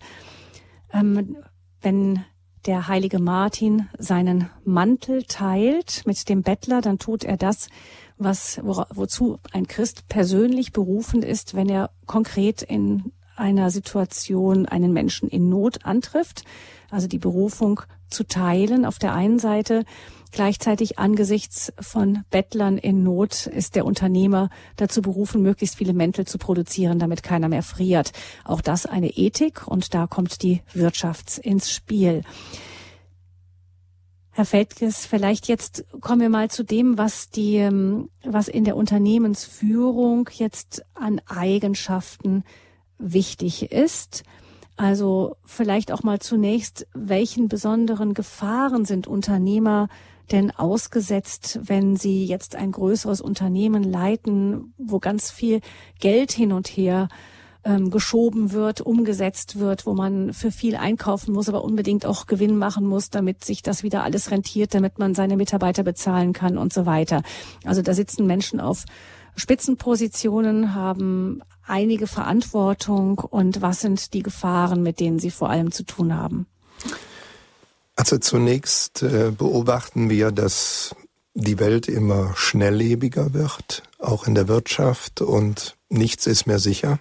[0.92, 1.36] Ähm,
[1.82, 2.24] wenn
[2.66, 7.68] der heilige Martin seinen Mantel teilt mit dem Bettler, dann tut er das,
[8.16, 14.92] was, wo, wozu ein Christ persönlich berufen ist, wenn er konkret in einer Situation einen
[14.92, 16.44] Menschen in Not antrifft.
[16.90, 19.84] Also die Berufung zu teilen auf der einen Seite.
[20.30, 26.38] Gleichzeitig angesichts von Bettlern in Not ist der Unternehmer dazu berufen, möglichst viele Mäntel zu
[26.38, 28.12] produzieren, damit keiner mehr friert.
[28.44, 32.22] Auch das eine Ethik und da kommt die Wirtschaft ins Spiel.
[34.30, 38.76] Herr Feldges, vielleicht jetzt kommen wir mal zu dem, was die, ähm, was in der
[38.76, 42.44] Unternehmensführung jetzt an Eigenschaften
[42.98, 44.24] wichtig ist.
[44.76, 49.88] Also vielleicht auch mal zunächst, welchen besonderen Gefahren sind Unternehmer
[50.30, 55.60] denn ausgesetzt, wenn sie jetzt ein größeres Unternehmen leiten, wo ganz viel
[56.00, 57.08] Geld hin und her
[57.64, 62.56] ähm, geschoben wird, umgesetzt wird, wo man für viel einkaufen muss, aber unbedingt auch Gewinn
[62.56, 66.72] machen muss, damit sich das wieder alles rentiert, damit man seine Mitarbeiter bezahlen kann und
[66.72, 67.22] so weiter.
[67.64, 68.84] Also da sitzen Menschen auf
[69.34, 75.84] Spitzenpositionen, haben einige Verantwortung und was sind die Gefahren, mit denen sie vor allem zu
[75.84, 76.46] tun haben?
[77.96, 80.94] Also zunächst äh, beobachten wir, dass
[81.34, 86.98] die Welt immer schnelllebiger wird, auch in der Wirtschaft und nichts ist mehr sicher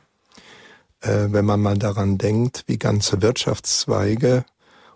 [1.01, 4.45] äh, wenn man mal daran denkt, wie ganze Wirtschaftszweige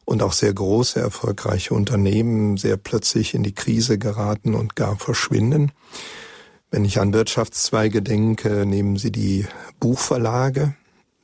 [0.05, 5.71] und auch sehr große, erfolgreiche Unternehmen sehr plötzlich in die Krise geraten und gar verschwinden.
[6.71, 9.45] Wenn ich an Wirtschaftszweige denke, nehmen Sie die
[9.81, 10.73] Buchverlage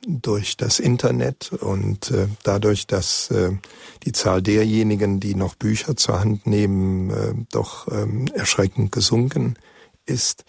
[0.06, 3.52] durch das Internet und äh, dadurch, dass äh,
[4.04, 9.54] die Zahl derjenigen, die noch Bücher zur Hand nehmen, äh, doch ähm, erschreckend gesunken
[10.04, 10.44] ist,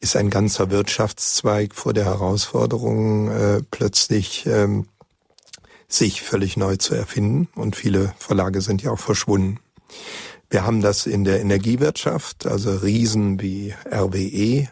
[0.00, 4.86] ist ein ganzer Wirtschaftszweig vor der Herausforderung, äh, plötzlich ähm,
[5.88, 7.48] sich völlig neu zu erfinden.
[7.54, 9.60] Und viele Verlage sind ja auch verschwunden.
[10.52, 14.68] Wir haben das in der Energiewirtschaft, also Riesen wie RWE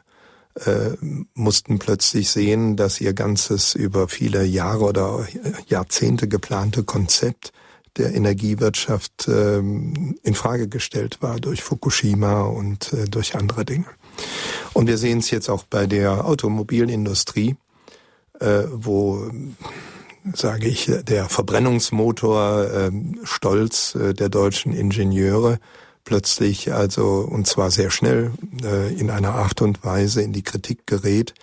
[0.66, 0.90] äh,
[1.32, 5.26] mussten plötzlich sehen, dass ihr ganzes über viele Jahre oder
[5.68, 7.54] Jahrzehnte geplante Konzept
[7.96, 13.86] der Energiewirtschaft äh, in Frage gestellt war durch Fukushima und äh, durch andere Dinge.
[14.74, 17.56] Und wir sehen es jetzt auch bei der Automobilindustrie,
[18.38, 19.30] äh, wo
[20.34, 22.90] sage ich, der Verbrennungsmotor äh,
[23.24, 25.58] Stolz äh, der deutschen Ingenieure
[26.04, 30.86] plötzlich also und zwar sehr schnell äh, in einer Art und Weise in die Kritik
[30.86, 31.34] gerät,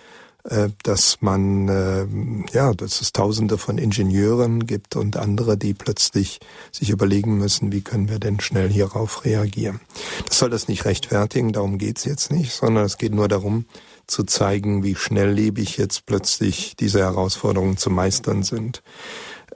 [0.43, 2.05] äh, dass man, äh,
[2.53, 6.39] ja, dass es tausende von Ingenieuren gibt und andere, die plötzlich
[6.71, 9.81] sich überlegen müssen, wie können wir denn schnell hierauf reagieren.
[10.25, 13.65] Das soll das nicht rechtfertigen, darum geht's jetzt nicht, sondern es geht nur darum,
[14.07, 18.81] zu zeigen, wie schnelllebig jetzt plötzlich diese Herausforderungen zu meistern sind.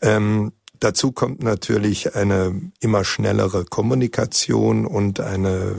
[0.02, 5.78] Ähm, dazu kommt natürlich eine immer schnellere Kommunikation und eine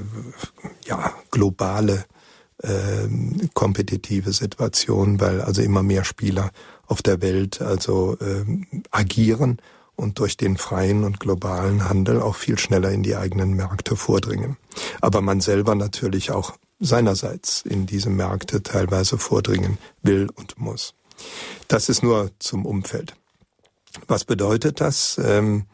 [0.86, 2.04] ja, globale
[2.62, 3.08] äh,
[3.54, 6.50] kompetitive Situation, weil also immer mehr Spieler
[6.86, 8.44] auf der Welt also äh,
[8.90, 9.58] agieren
[9.96, 14.56] und durch den freien und globalen Handel auch viel schneller in die eigenen Märkte vordringen.
[15.00, 20.94] Aber man selber natürlich auch seinerseits in diese Märkte teilweise vordringen will und muss.
[21.68, 23.14] Das ist nur zum Umfeld.
[24.08, 25.20] Was bedeutet das?
[25.22, 25.66] Ähm,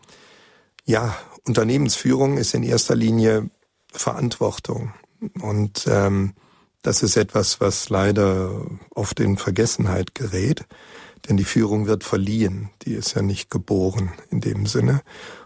[0.85, 3.49] ja, Unternehmensführung ist in erster Linie
[3.93, 4.93] Verantwortung.
[5.41, 6.35] Und ähm,
[6.83, 10.65] das ist etwas, was leider oft in Vergessenheit gerät,
[11.29, 15.03] denn die Führung wird verliehen, die ist ja nicht geboren in dem Sinne.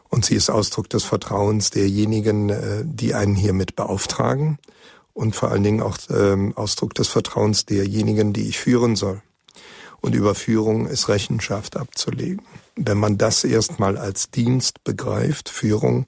[0.08, 4.58] Und sie ist Ausdruck des Vertrauens derjenigen, äh, die einen hiermit beauftragen
[5.14, 9.22] und vor allen Dingen auch ähm, Ausdruck des Vertrauens derjenigen, die ich führen soll.
[10.00, 12.44] Und über Führung ist Rechenschaft abzulegen.
[12.76, 16.06] Wenn man das erstmal als Dienst begreift, Führung,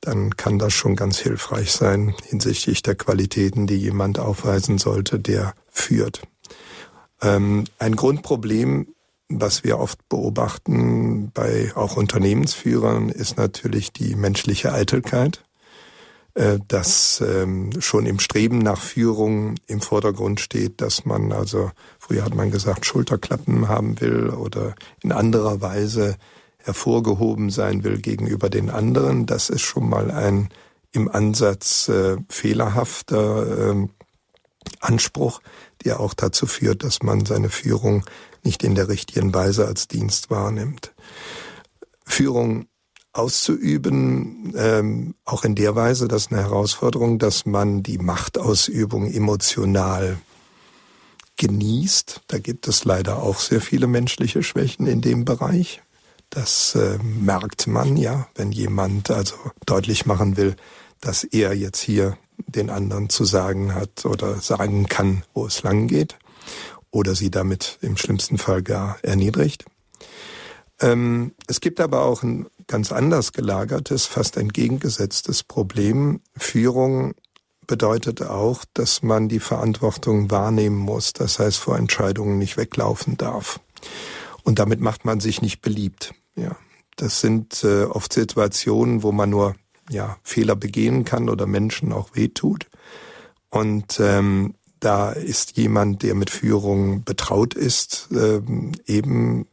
[0.00, 5.54] dann kann das schon ganz hilfreich sein hinsichtlich der Qualitäten, die jemand aufweisen sollte, der
[5.70, 6.22] führt.
[7.22, 8.88] Ähm, ein Grundproblem,
[9.40, 15.44] was wir oft beobachten bei auch Unternehmensführern, ist natürlich die menschliche Eitelkeit,
[16.34, 22.24] äh, dass ähm, schon im Streben nach Führung im Vordergrund steht, dass man also, früher
[22.24, 26.16] hat man gesagt, Schulterklappen haben will oder in anderer Weise
[26.58, 29.26] hervorgehoben sein will gegenüber den anderen.
[29.26, 30.48] Das ist schon mal ein
[30.92, 33.88] im Ansatz äh, fehlerhafter äh,
[34.80, 35.40] Anspruch,
[35.84, 38.04] der auch dazu führt, dass man seine Führung
[38.44, 40.92] nicht in der richtigen Weise als Dienst wahrnimmt.
[42.04, 42.66] Führung
[43.12, 50.18] auszuüben, ähm, auch in der Weise, das ist eine Herausforderung, dass man die Machtausübung emotional
[51.36, 52.22] genießt.
[52.26, 55.82] Da gibt es leider auch sehr viele menschliche Schwächen in dem Bereich.
[56.30, 60.56] Das äh, merkt man ja, wenn jemand also deutlich machen will,
[61.00, 65.86] dass er jetzt hier den anderen zu sagen hat oder sagen kann, wo es lang
[65.86, 66.18] geht
[66.94, 69.64] oder sie damit im schlimmsten Fall gar erniedrigt.
[70.80, 76.20] Ähm, es gibt aber auch ein ganz anders gelagertes, fast entgegengesetztes Problem.
[76.36, 77.14] Führung
[77.66, 81.12] bedeutet auch, dass man die Verantwortung wahrnehmen muss.
[81.12, 83.58] Das heißt, vor Entscheidungen nicht weglaufen darf.
[84.44, 86.14] Und damit macht man sich nicht beliebt.
[86.36, 86.56] Ja,
[86.94, 89.56] das sind äh, oft Situationen, wo man nur
[89.90, 92.68] ja Fehler begehen kann oder Menschen auch wehtut.
[93.50, 94.54] Und ähm,
[94.84, 99.46] da ist jemand, der mit Führung betraut ist, ähm, eben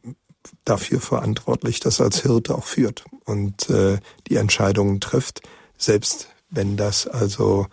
[0.65, 5.41] dafür verantwortlich, dass er als Hirte auch führt und äh, die Entscheidungen trifft,
[5.77, 7.67] selbst wenn das also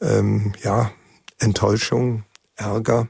[0.00, 0.92] ähm, ja
[1.38, 3.08] Enttäuschung, Ärger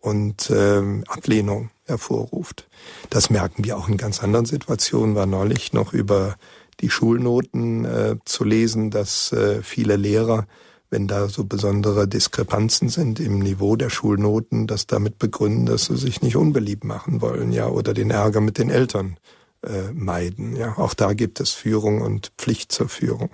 [0.00, 2.66] und ähm, Ablehnung hervorruft.
[3.10, 5.14] Das merken wir auch in ganz anderen Situationen.
[5.14, 6.36] War neulich noch über
[6.80, 10.46] die Schulnoten äh, zu lesen, dass äh, viele Lehrer,
[10.90, 15.96] wenn da so besondere Diskrepanzen sind im Niveau der Schulnoten, das damit begründen, dass sie
[15.96, 19.18] sich nicht unbeliebt machen wollen, ja, oder den Ärger mit den Eltern
[19.62, 20.56] äh, meiden.
[20.56, 23.30] Ja, auch da gibt es Führung und Pflicht zur Führung.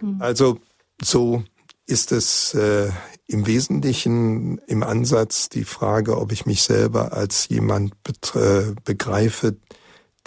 [0.00, 0.16] Mhm.
[0.20, 0.58] Also
[1.02, 1.42] so
[1.86, 2.90] ist es äh,
[3.26, 7.92] im Wesentlichen im Ansatz die Frage, ob ich mich selber als jemand
[8.84, 9.56] begreife,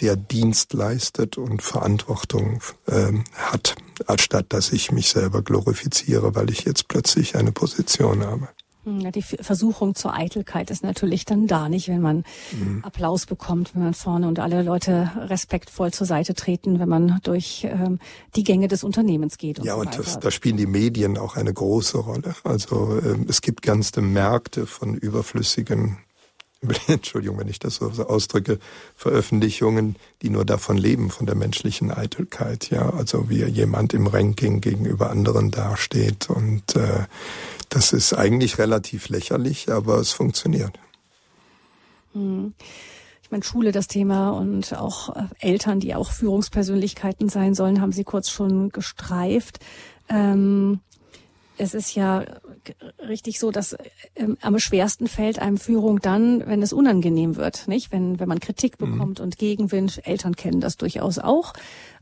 [0.01, 3.75] der Dienst leistet und Verantwortung äh, hat,
[4.07, 8.49] anstatt dass ich mich selber glorifiziere, weil ich jetzt plötzlich eine Position habe.
[8.83, 12.83] Ja, die Versuchung zur Eitelkeit ist natürlich dann da, nicht, wenn man mhm.
[12.83, 17.67] Applaus bekommt, wenn man vorne und alle Leute respektvoll zur Seite treten, wenn man durch
[17.69, 17.99] ähm,
[18.35, 19.59] die Gänge des Unternehmens geht.
[19.59, 22.33] Und ja, so und das, da spielen die Medien auch eine große Rolle.
[22.43, 25.99] Also ähm, es gibt ganze Märkte von überflüssigen
[26.87, 28.59] Entschuldigung, wenn ich das so ausdrücke,
[28.95, 34.61] Veröffentlichungen, die nur davon leben, von der menschlichen Eitelkeit, ja, also wie jemand im Ranking
[34.61, 37.05] gegenüber anderen dasteht und äh,
[37.69, 40.77] das ist eigentlich relativ lächerlich, aber es funktioniert.
[42.13, 42.53] Hm.
[43.23, 47.93] Ich meine, Schule das Thema und auch äh, Eltern, die auch Führungspersönlichkeiten sein sollen, haben
[47.93, 49.59] Sie kurz schon gestreift.
[50.09, 50.81] Ähm,
[51.61, 52.25] es ist ja
[53.07, 53.77] richtig so, dass
[54.15, 57.91] ähm, am schwersten fällt einem Führung dann, wenn es unangenehm wird, nicht?
[57.91, 58.91] Wenn, wenn man Kritik mhm.
[58.91, 59.25] bekommt mhm.
[59.25, 60.01] und Gegenwind.
[60.05, 61.53] Eltern kennen das durchaus auch.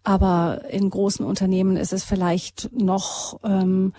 [0.03, 3.93] Aber in großen Unternehmen ist es vielleicht noch, ähm,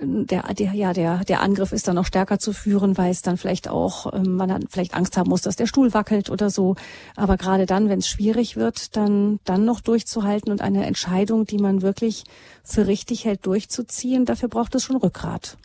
[0.00, 3.36] der, der, ja, der, der Angriff ist dann noch stärker zu führen, weil es dann
[3.36, 6.76] vielleicht auch, ähm, man dann vielleicht Angst haben muss, dass der Stuhl wackelt oder so.
[7.16, 11.58] Aber gerade dann, wenn es schwierig wird, dann, dann noch durchzuhalten und eine Entscheidung, die
[11.58, 12.24] man wirklich
[12.64, 15.56] für richtig hält, durchzuziehen, dafür braucht es schon Rückgrat.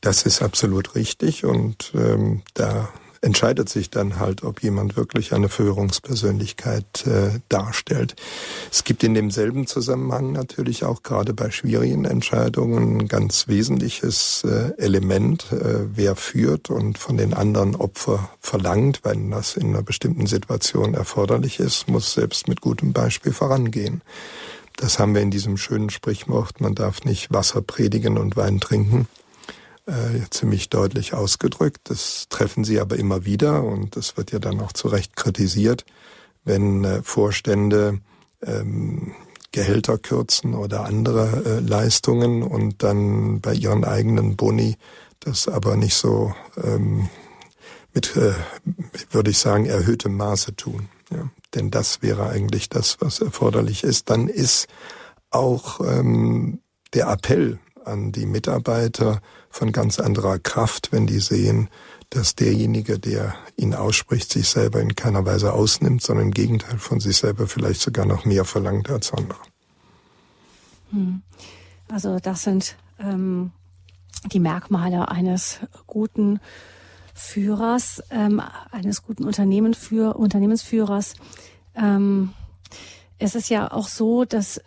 [0.00, 2.88] Das ist absolut richtig und ähm, da
[3.22, 8.16] entscheidet sich dann halt, ob jemand wirklich eine Führungspersönlichkeit äh, darstellt.
[8.70, 14.72] Es gibt in demselben Zusammenhang natürlich auch gerade bei schwierigen Entscheidungen ein ganz wesentliches äh,
[14.78, 20.26] Element, äh, wer führt und von den anderen Opfer verlangt, wenn das in einer bestimmten
[20.26, 24.00] Situation erforderlich ist, muss selbst mit gutem Beispiel vorangehen.
[24.76, 29.08] Das haben wir in diesem schönen Sprichwort, man darf nicht Wasser predigen und Wein trinken
[29.90, 31.80] äh, ziemlich deutlich ausgedrückt.
[31.84, 35.84] Das treffen sie aber immer wieder und das wird ja dann auch zu Recht kritisiert,
[36.44, 38.00] wenn äh, Vorstände
[38.42, 39.12] ähm,
[39.52, 44.76] Gehälter kürzen oder andere äh, Leistungen und dann bei ihren eigenen Boni
[45.18, 47.08] das aber nicht so ähm,
[47.92, 48.32] mit, äh,
[49.10, 50.88] würde ich sagen, erhöhtem Maße tun.
[51.10, 51.28] Ja.
[51.54, 54.08] Denn das wäre eigentlich das, was erforderlich ist.
[54.08, 54.68] Dann ist
[55.30, 56.60] auch ähm,
[56.94, 59.20] der Appell an die Mitarbeiter
[59.50, 61.68] von ganz anderer Kraft, wenn die sehen,
[62.08, 66.98] dass derjenige, der ihn ausspricht, sich selber in keiner Weise ausnimmt, sondern im Gegenteil von
[67.00, 69.38] sich selber vielleicht sogar noch mehr verlangt als andere.
[70.90, 71.22] Hm.
[71.88, 73.52] Also das sind ähm,
[74.32, 76.40] die Merkmale eines guten
[77.14, 81.14] Führers, ähm, eines guten Unternehmensführers.
[81.74, 82.32] Ähm,
[83.18, 84.60] es ist ja auch so, dass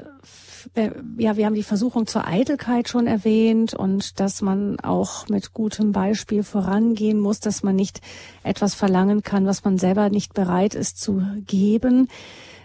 [1.17, 5.91] ja, wir haben die Versuchung zur Eitelkeit schon erwähnt und dass man auch mit gutem
[5.91, 8.01] Beispiel vorangehen muss, dass man nicht
[8.43, 12.07] etwas verlangen kann, was man selber nicht bereit ist zu geben.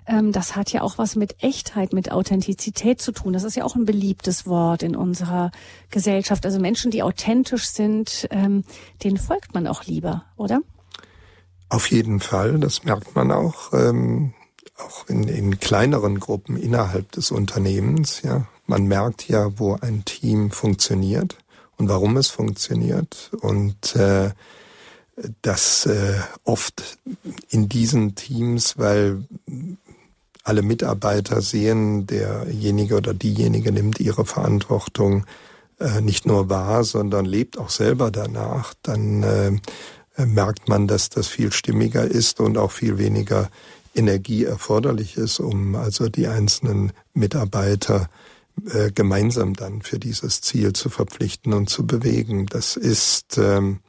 [0.06, 3.32] Ähm, das hat ja auch was mit Echtheit, mit Authentizität zu tun.
[3.32, 5.52] Das ist ja auch ein beliebtes Wort in unserer
[5.90, 6.46] Gesellschaft.
[6.46, 8.64] Also Menschen, die authentisch sind, ähm,
[9.04, 10.60] denen folgt man auch lieber, oder?
[11.68, 13.74] Auf jeden Fall, das merkt man auch.
[13.74, 14.32] Ähm,
[14.78, 18.22] auch in, in kleineren Gruppen innerhalb des Unternehmens.
[18.22, 21.36] Ja, man merkt ja, wo ein Team funktioniert
[21.76, 24.30] und warum es funktioniert und äh,
[25.42, 26.14] das äh,
[26.44, 26.98] oft
[27.50, 29.24] in diesen Teams, weil
[30.44, 35.26] alle Mitarbeiter sehen, derjenige oder diejenige nimmt ihre Verantwortung
[35.80, 41.28] äh, nicht nur wahr, sondern lebt auch selber danach, dann äh, merkt man, dass das
[41.28, 43.50] viel stimmiger ist und auch viel weniger
[43.94, 48.08] Energie erforderlich ist, um also die einzelnen Mitarbeiter
[48.66, 52.46] äh, gemeinsam dann für dieses Ziel zu verpflichten und zu bewegen.
[52.46, 53.80] Das ist ähm,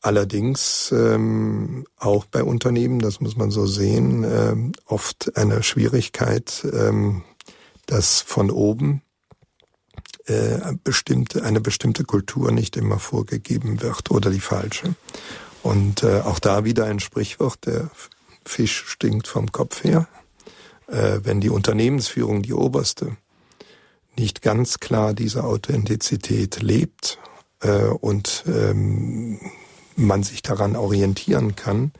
[0.00, 7.24] allerdings ähm, auch bei Unternehmen, das muss man so sehen, ähm, oft eine Schwierigkeit, ähm,
[7.86, 9.02] dass von oben
[10.26, 14.94] äh, bestimmte, eine bestimmte Kultur nicht immer vorgegeben wird oder die falsche.
[15.62, 17.90] Und äh, auch da wieder ein Sprichwort, der
[18.48, 20.08] Fisch stinkt vom Kopf her.
[20.88, 23.16] Äh, wenn die Unternehmensführung, die oberste,
[24.16, 27.18] nicht ganz klar diese Authentizität lebt
[27.60, 29.40] äh, und ähm,
[29.96, 31.92] man sich daran orientieren kann,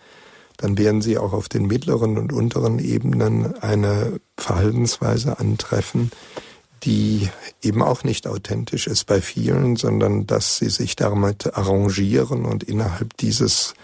[0.56, 6.10] dann werden sie auch auf den mittleren und unteren Ebenen eine Verhaltensweise antreffen,
[6.82, 7.28] die
[7.62, 13.16] eben auch nicht authentisch ist bei vielen, sondern dass sie sich damit arrangieren und innerhalb
[13.18, 13.74] dieses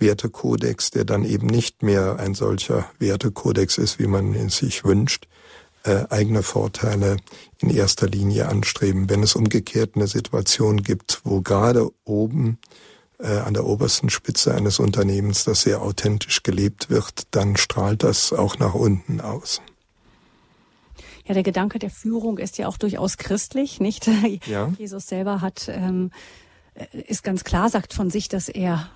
[0.00, 5.26] Wertekodex, der dann eben nicht mehr ein solcher Wertekodex ist, wie man ihn sich wünscht,
[5.84, 7.16] äh, eigene Vorteile
[7.58, 9.08] in erster Linie anstreben.
[9.08, 12.58] Wenn es umgekehrt eine Situation gibt, wo gerade oben
[13.18, 18.32] äh, an der obersten Spitze eines Unternehmens das sehr authentisch gelebt wird, dann strahlt das
[18.32, 19.62] auch nach unten aus.
[21.26, 24.10] Ja, der Gedanke der Führung ist ja auch durchaus christlich, nicht?
[24.46, 24.72] Ja.
[24.78, 26.10] Jesus selber hat ähm,
[27.06, 28.90] ist ganz klar, sagt von sich, dass er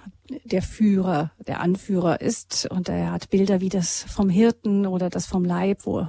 [0.44, 2.66] der Führer, der Anführer ist.
[2.70, 6.06] Und er hat Bilder wie das vom Hirten oder das vom Leib, wo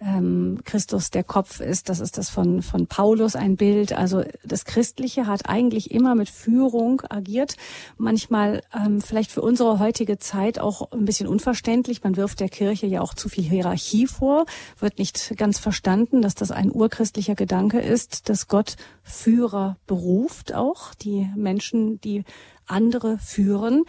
[0.00, 1.88] ähm, Christus der Kopf ist.
[1.88, 3.92] Das ist das von, von Paulus ein Bild.
[3.92, 7.56] Also das Christliche hat eigentlich immer mit Führung agiert.
[7.98, 12.02] Manchmal ähm, vielleicht für unsere heutige Zeit auch ein bisschen unverständlich.
[12.02, 14.46] Man wirft der Kirche ja auch zu viel Hierarchie vor,
[14.78, 20.94] wird nicht ganz verstanden, dass das ein urchristlicher Gedanke ist, dass Gott Führer beruft auch,
[20.94, 22.24] die Menschen, die
[22.70, 23.84] andere führen.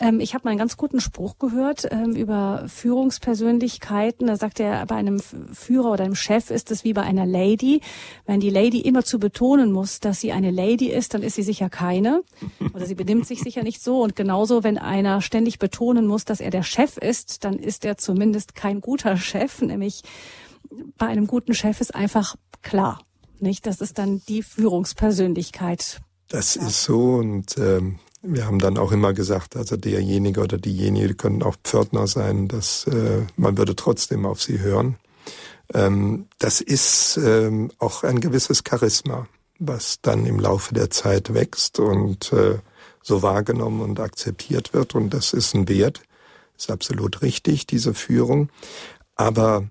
[0.00, 4.26] Ähm, ich habe mal einen ganz guten Spruch gehört ähm, über Führungspersönlichkeiten.
[4.26, 7.80] Da sagt er, bei einem Führer oder einem Chef ist es wie bei einer Lady.
[8.26, 11.42] Wenn die Lady immer zu betonen muss, dass sie eine Lady ist, dann ist sie
[11.42, 12.22] sicher keine.
[12.74, 14.02] Oder sie benimmt sich sicher nicht so.
[14.02, 17.98] Und genauso, wenn einer ständig betonen muss, dass er der Chef ist, dann ist er
[17.98, 19.62] zumindest kein guter Chef.
[19.62, 20.02] Nämlich
[20.96, 23.00] bei einem guten Chef ist einfach klar.
[23.40, 23.66] Nicht?
[23.66, 26.00] Das ist dann die Führungspersönlichkeit.
[26.28, 26.66] Das ja.
[26.66, 31.42] ist so und ähm, wir haben dann auch immer gesagt, also derjenige oder diejenige können
[31.42, 34.96] auch Pförtner sein, dass äh, man würde trotzdem auf sie hören.
[35.72, 41.78] Ähm, das ist ähm, auch ein gewisses Charisma, was dann im Laufe der Zeit wächst
[41.78, 42.58] und äh,
[43.02, 44.94] so wahrgenommen und akzeptiert wird.
[44.94, 46.02] Und das ist ein Wert,
[46.56, 48.50] ist absolut richtig, diese Führung.
[49.14, 49.68] Aber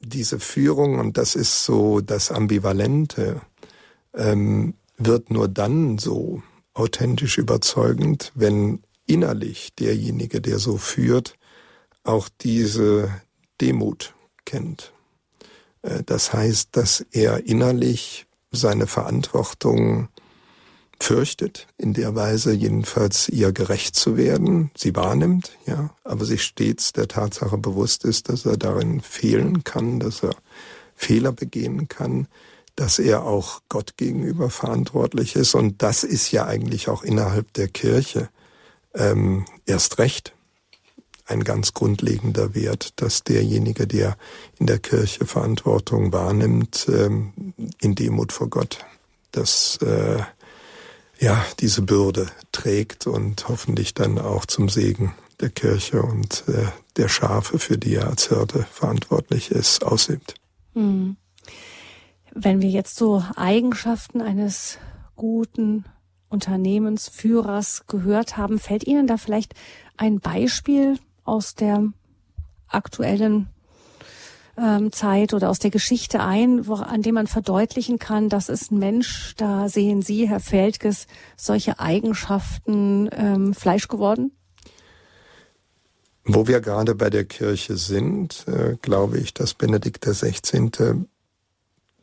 [0.00, 3.40] diese Führung, und das ist so das Ambivalente,
[4.14, 6.42] ähm, wird nur dann so,
[6.74, 11.36] authentisch überzeugend, wenn innerlich derjenige, der so führt,
[12.04, 13.10] auch diese
[13.60, 14.14] Demut
[14.44, 14.92] kennt.
[15.82, 20.08] Äh, das heißt, dass er innerlich seine Verantwortung
[21.00, 26.92] fürchtet, in der Weise jedenfalls ihr gerecht zu werden, sie wahrnimmt, ja, aber sich stets
[26.92, 30.34] der Tatsache bewusst ist, dass er darin fehlen kann, dass er
[30.94, 32.28] Fehler begehen kann,
[32.76, 35.54] dass er auch Gott gegenüber verantwortlich ist.
[35.54, 38.28] Und das ist ja eigentlich auch innerhalb der Kirche
[38.94, 40.34] ähm, erst recht
[41.26, 44.16] ein ganz grundlegender Wert, dass derjenige, der
[44.58, 48.84] in der Kirche Verantwortung wahrnimmt, ähm, in Demut vor Gott,
[49.30, 50.18] dass äh,
[51.18, 56.66] ja diese Bürde trägt und hoffentlich dann auch zum Segen der Kirche und äh,
[56.96, 60.34] der Schafe, für die er als Hirte verantwortlich ist, ausübt.
[60.74, 61.16] Mhm.
[62.34, 64.78] Wenn wir jetzt so Eigenschaften eines
[65.16, 65.84] guten
[66.28, 69.54] Unternehmensführers gehört haben, fällt Ihnen da vielleicht
[69.98, 71.92] ein Beispiel aus der
[72.68, 73.48] aktuellen
[74.56, 78.72] ähm, Zeit oder aus der Geschichte ein, wo, an dem man verdeutlichen kann, das ist
[78.72, 81.06] ein Mensch, da sehen Sie, Herr Feldges,
[81.36, 84.32] solche Eigenschaften ähm, Fleisch geworden?
[86.24, 90.70] Wo wir gerade bei der Kirche sind, äh, glaube ich, dass Benedikt XVI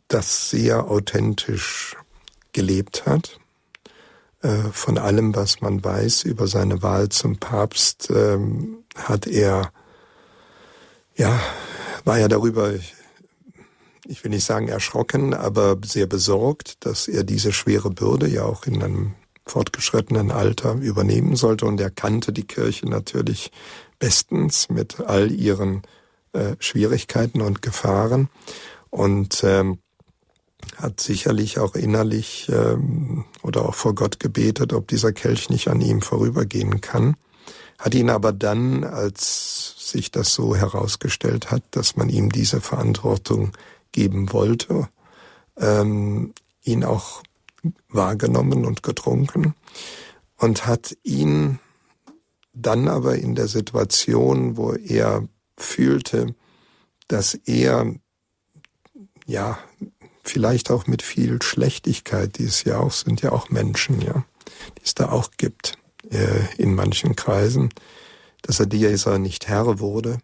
[0.09, 1.95] das sehr authentisch
[2.51, 3.39] gelebt hat.
[4.41, 9.71] Äh, von allem, was man weiß über seine Wahl zum Papst, ähm, hat er,
[11.15, 11.39] ja,
[12.05, 12.73] war ja darüber,
[14.05, 18.65] ich will nicht sagen erschrocken, aber sehr besorgt, dass er diese schwere Bürde ja auch
[18.65, 21.65] in einem fortgeschrittenen Alter übernehmen sollte.
[21.65, 23.51] Und er kannte die Kirche natürlich
[23.99, 25.81] bestens mit all ihren
[26.33, 28.29] äh, Schwierigkeiten und Gefahren.
[28.89, 29.79] Und ähm,
[30.79, 35.81] hat sicherlich auch innerlich ähm, oder auch vor Gott gebetet, ob dieser Kelch nicht an
[35.81, 37.15] ihm vorübergehen kann,
[37.77, 43.51] hat ihn aber dann, als sich das so herausgestellt hat, dass man ihm diese Verantwortung
[43.91, 44.87] geben wollte,
[45.57, 47.23] ähm, ihn auch
[47.89, 49.55] wahrgenommen und getrunken
[50.37, 51.59] und hat ihn
[52.53, 55.27] dann aber in der Situation, wo er
[55.57, 56.35] fühlte,
[57.07, 57.95] dass er
[59.25, 59.57] ja
[60.29, 64.23] vielleicht auch mit viel Schlechtigkeit, die es ja auch sind, ja auch Menschen, ja,
[64.77, 65.77] die es da auch gibt
[66.09, 67.69] äh, in manchen Kreisen,
[68.41, 70.19] dass er dieser nicht Herr wurde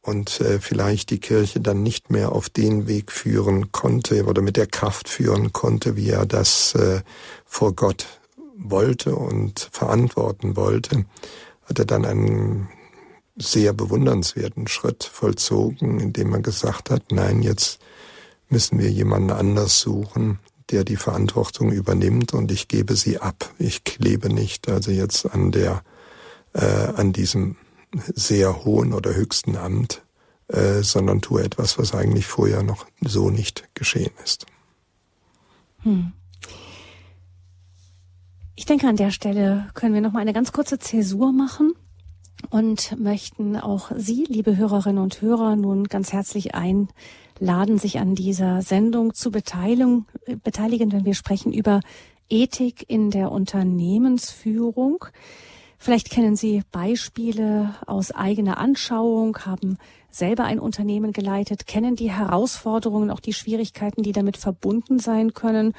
[0.00, 4.56] und äh, vielleicht die Kirche dann nicht mehr auf den Weg führen konnte oder mit
[4.56, 7.02] der Kraft führen konnte, wie er das äh,
[7.44, 8.06] vor Gott
[8.56, 11.04] wollte und verantworten wollte,
[11.64, 12.68] hat er dann einen
[13.36, 17.80] sehr bewundernswerten Schritt vollzogen, indem er gesagt hat, nein, jetzt
[18.52, 20.38] müssen wir jemanden anders suchen,
[20.70, 23.50] der die Verantwortung übernimmt und ich gebe sie ab.
[23.58, 25.82] Ich klebe nicht also jetzt an der,
[26.52, 27.56] äh, an diesem
[27.94, 30.02] sehr hohen oder höchsten Amt,
[30.48, 34.46] äh, sondern tue etwas, was eigentlich vorher noch so nicht geschehen ist.
[35.80, 36.12] Hm.
[38.54, 41.72] Ich denke, an der Stelle können wir noch mal eine ganz kurze Zäsur machen
[42.50, 46.88] und möchten auch Sie, liebe Hörerinnen und Hörer, nun ganz herzlich einladen,
[47.78, 50.06] sich an dieser Sendung zu beteiligen,
[50.42, 51.80] beteiligen, wenn wir sprechen über
[52.28, 55.04] Ethik in der Unternehmensführung.
[55.78, 59.78] Vielleicht kennen Sie Beispiele aus eigener Anschauung, haben
[60.10, 65.74] selber ein Unternehmen geleitet, kennen die Herausforderungen, auch die Schwierigkeiten, die damit verbunden sein können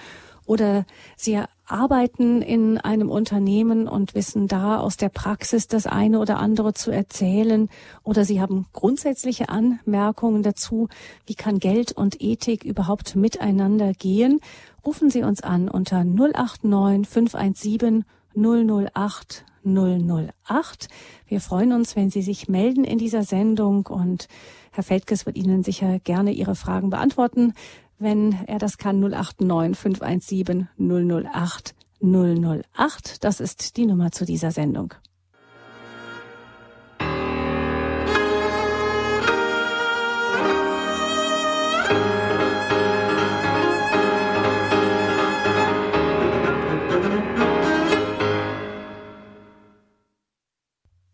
[0.46, 0.86] oder
[1.16, 6.74] Sie arbeiten in einem Unternehmen und wissen da aus der Praxis das eine oder andere
[6.74, 7.70] zu erzählen.
[8.04, 10.90] Oder Sie haben grundsätzliche Anmerkungen dazu,
[11.26, 14.40] wie kann Geld und Ethik überhaupt miteinander gehen,
[14.86, 18.06] rufen Sie uns an unter 089 517
[18.36, 20.90] 008 008.
[21.28, 23.88] Wir freuen uns, wenn Sie sich melden in dieser Sendung.
[23.88, 24.28] Und
[24.72, 27.54] Herr Feldges wird Ihnen sicher gerne Ihre Fragen beantworten
[28.00, 33.24] wenn er das kann, 089 517 008 008.
[33.24, 34.94] Das ist die Nummer zu dieser Sendung.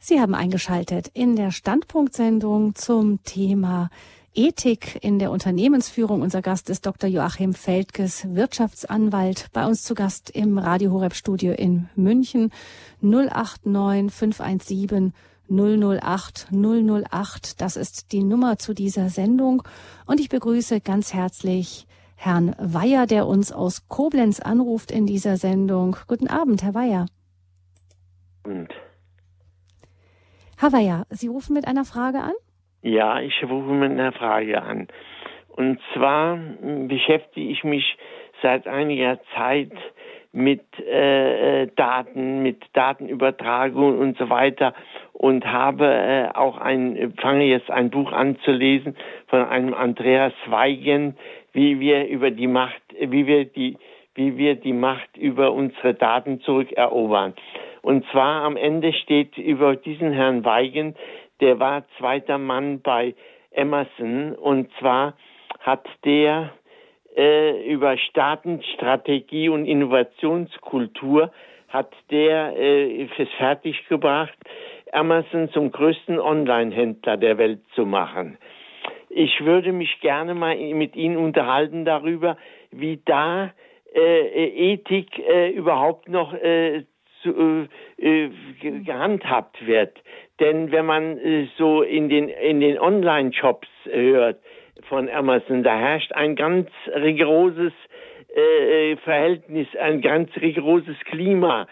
[0.09, 3.91] Sie haben eingeschaltet in der Standpunktsendung zum Thema
[4.33, 6.21] Ethik in der Unternehmensführung.
[6.21, 7.09] Unser Gast ist Dr.
[7.09, 12.51] Joachim Feldges, Wirtschaftsanwalt, bei uns zu Gast im Radio Horeb Studio in München
[13.01, 15.13] 089 517
[15.49, 17.61] 008 008.
[17.61, 19.63] Das ist die Nummer zu dieser Sendung.
[20.05, 25.95] Und ich begrüße ganz herzlich Herrn Weyer, der uns aus Koblenz anruft in dieser Sendung.
[26.07, 27.05] Guten Abend, Herr Weyer.
[28.43, 28.69] Und
[30.57, 32.33] Herr Weyer, Sie rufen mit einer Frage an?
[32.81, 34.87] Ja, ich rufe mit einer Frage an.
[35.49, 36.39] Und zwar
[36.87, 37.97] beschäftige ich mich
[38.41, 39.71] seit einiger Zeit
[40.31, 44.73] mit äh, Daten, mit Datenübertragung und so weiter
[45.11, 48.95] und habe äh, auch ein, fange jetzt ein Buch an zu lesen
[49.27, 51.17] von einem Andreas Weigen,
[51.51, 53.77] wie wir über die Macht, wie wir die,
[54.15, 57.33] wie wir die Macht über unsere Daten zurückerobern.
[57.81, 60.95] Und zwar am Ende steht über diesen Herrn Weigen,
[61.41, 63.15] der war zweiter Mann bei
[63.51, 65.15] Emerson und zwar
[65.59, 66.51] hat der
[67.15, 71.31] äh, über Staatenstrategie und Innovationskultur
[71.67, 74.37] hat der äh, es fertiggebracht,
[74.91, 78.37] Amazon zum größten Online-Händler der Welt zu machen.
[79.09, 82.37] Ich würde mich gerne mal mit Ihnen unterhalten darüber,
[82.71, 83.53] wie da
[83.93, 86.85] äh, Ethik äh, überhaupt noch äh,
[87.21, 87.67] zu,
[87.97, 88.29] äh, äh
[88.83, 89.97] gehandhabt wird.
[90.39, 94.39] Denn wenn man äh, so in den, in den Online-Shops hört
[94.87, 97.73] von Amazon, da herrscht ein ganz rigoroses
[98.33, 101.67] äh, Verhältnis, ein ganz rigoroses Klima.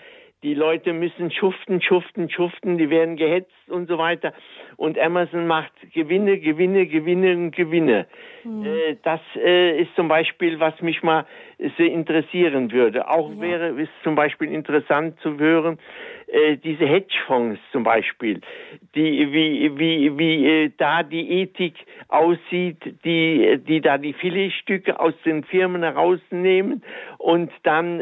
[0.47, 4.31] Die Leute müssen schuften, schuften, schuften, die werden gehetzt und so weiter.
[4.77, 8.07] Und Amazon macht Gewinne, Gewinne, Gewinne und Gewinne.
[8.45, 8.63] Mhm.
[8.63, 11.25] Äh, das äh, ist zum Beispiel, was mich mal
[11.77, 13.09] sehr interessieren würde.
[13.09, 13.41] Auch ja.
[13.41, 15.79] wäre es zum Beispiel interessant zu hören,
[16.27, 18.39] äh, diese Hedgefonds zum Beispiel,
[18.95, 21.75] die, wie, wie, wie äh, da die Ethik
[22.07, 26.85] aussieht, die, die da die Filetstücke aus den Firmen herausnehmen
[27.17, 27.99] und dann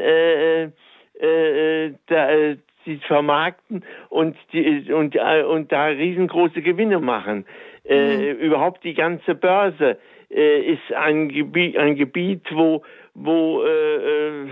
[1.21, 7.45] äh, äh, da, äh, sie vermarkten und die, und äh, und da riesengroße Gewinne machen.
[7.83, 8.39] Äh, mhm.
[8.39, 9.97] Überhaupt die ganze Börse
[10.29, 14.47] äh, ist ein Gebiet, ein Gebiet, wo wo äh, äh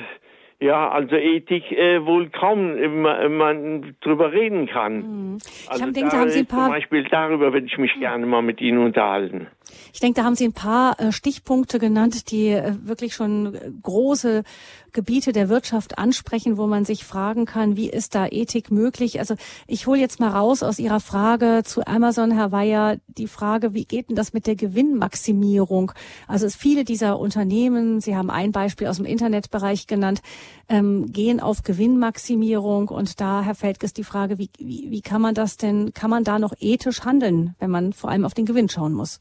[0.64, 4.96] ja, also Ethik äh, wohl kaum äh, man drüber reden kann.
[4.96, 5.38] Mhm.
[5.46, 8.00] Ich also denke, da haben Sie ein paar zum Beispiel darüber würde ich mich mhm.
[8.00, 9.48] gerne mal mit Ihnen unterhalten.
[9.94, 13.72] Ich denke, da haben Sie ein paar äh, Stichpunkte genannt, die äh, wirklich schon äh,
[13.82, 14.44] große
[14.92, 19.20] Gebiete der Wirtschaft ansprechen, wo man sich fragen kann, wie ist da Ethik möglich?
[19.20, 19.36] Also
[19.68, 23.86] ich hole jetzt mal raus aus Ihrer Frage zu Amazon, Herr Weyer, die Frage, wie
[23.86, 25.92] geht denn das mit der Gewinnmaximierung?
[26.28, 30.22] Also es viele dieser Unternehmen, Sie haben ein Beispiel aus dem Internetbereich genannt,
[30.70, 35.36] ähm, gehen auf Gewinnmaximierung und da, Herr Feldges, die Frage, wie, wie, wie kann man
[35.36, 38.70] das denn, kann man da noch ethisch handeln, wenn man vor allem auf den Gewinn
[38.70, 39.20] schauen muss?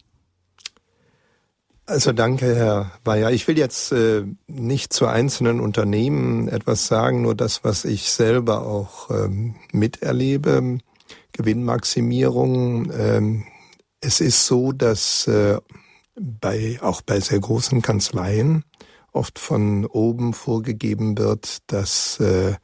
[1.84, 3.32] Also danke, Herr Bayer.
[3.32, 8.66] Ich will jetzt äh, nicht zu einzelnen Unternehmen etwas sagen, nur das, was ich selber
[8.66, 10.78] auch ähm, miterlebe.
[11.32, 12.92] Gewinnmaximierung.
[12.92, 13.44] Ähm,
[14.00, 15.58] es ist so, dass äh,
[16.14, 18.64] bei, auch bei sehr großen Kanzleien
[19.12, 22.54] oft von oben vorgegeben wird, dass äh,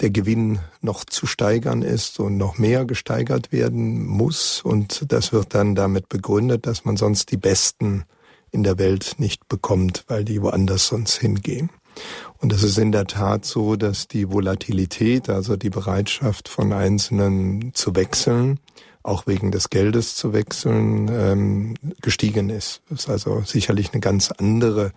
[0.00, 4.62] der Gewinn noch zu steigern ist und noch mehr gesteigert werden muss.
[4.62, 8.04] Und das wird dann damit begründet, dass man sonst die besten
[8.50, 11.70] in der Welt nicht bekommt, weil die woanders sonst hingehen.
[12.38, 17.72] Und es ist in der Tat so, dass die Volatilität, also die Bereitschaft von Einzelnen
[17.74, 18.58] zu wechseln,
[19.02, 22.82] auch wegen des Geldes zu wechseln, ähm, gestiegen ist.
[22.88, 24.92] Das ist also sicherlich eine ganz andere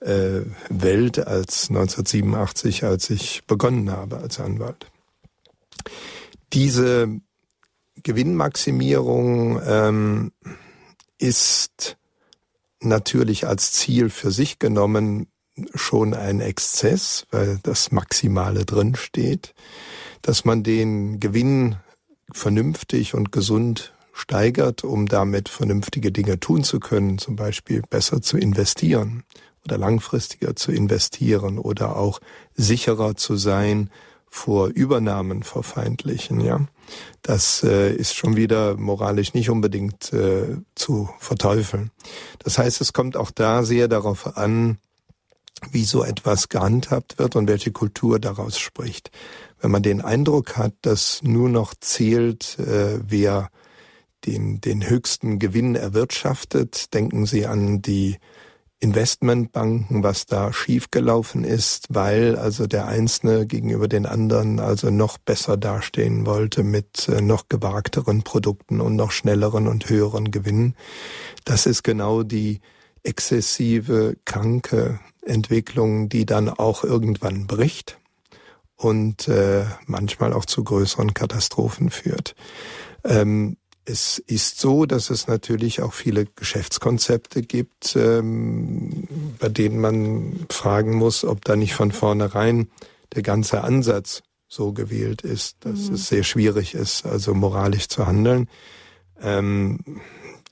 [0.00, 4.90] äh, Welt als 1987, als ich begonnen habe als Anwalt.
[6.52, 7.20] Diese
[8.02, 10.32] Gewinnmaximierung ähm,
[11.18, 11.96] ist
[12.80, 15.26] natürlich als Ziel für sich genommen
[15.74, 19.54] schon ein Exzess, weil das Maximale drin steht,
[20.22, 21.76] dass man den Gewinn
[22.32, 28.38] vernünftig und gesund steigert, um damit vernünftige Dinge tun zu können, zum Beispiel besser zu
[28.38, 29.24] investieren
[29.70, 32.20] oder langfristiger zu investieren oder auch
[32.54, 33.90] sicherer zu sein
[34.28, 36.60] vor Übernahmen vor feindlichen, ja.
[37.22, 41.90] Das äh, ist schon wieder moralisch nicht unbedingt äh, zu verteufeln.
[42.40, 44.78] Das heißt, es kommt auch da sehr darauf an,
[45.70, 49.10] wie so etwas gehandhabt wird und welche Kultur daraus spricht.
[49.60, 53.50] Wenn man den Eindruck hat, dass nur noch zählt, äh, wer
[54.26, 58.16] den, den höchsten Gewinn erwirtschaftet, denken Sie an die
[58.80, 65.58] Investmentbanken, was da schiefgelaufen ist, weil also der Einzelne gegenüber den anderen also noch besser
[65.58, 70.74] dastehen wollte mit äh, noch gewagteren Produkten und noch schnelleren und höheren Gewinnen.
[71.44, 72.60] Das ist genau die
[73.02, 77.98] exzessive, kranke Entwicklung, die dann auch irgendwann bricht
[78.76, 82.34] und äh, manchmal auch zu größeren Katastrophen führt.
[83.04, 83.58] Ähm,
[83.90, 90.94] es ist so, dass es natürlich auch viele Geschäftskonzepte gibt, ähm, bei denen man fragen
[90.94, 92.68] muss, ob da nicht von vornherein
[93.14, 95.94] der ganze Ansatz so gewählt ist, dass mhm.
[95.94, 98.48] es sehr schwierig ist, also moralisch zu handeln.
[99.20, 99.80] Ähm,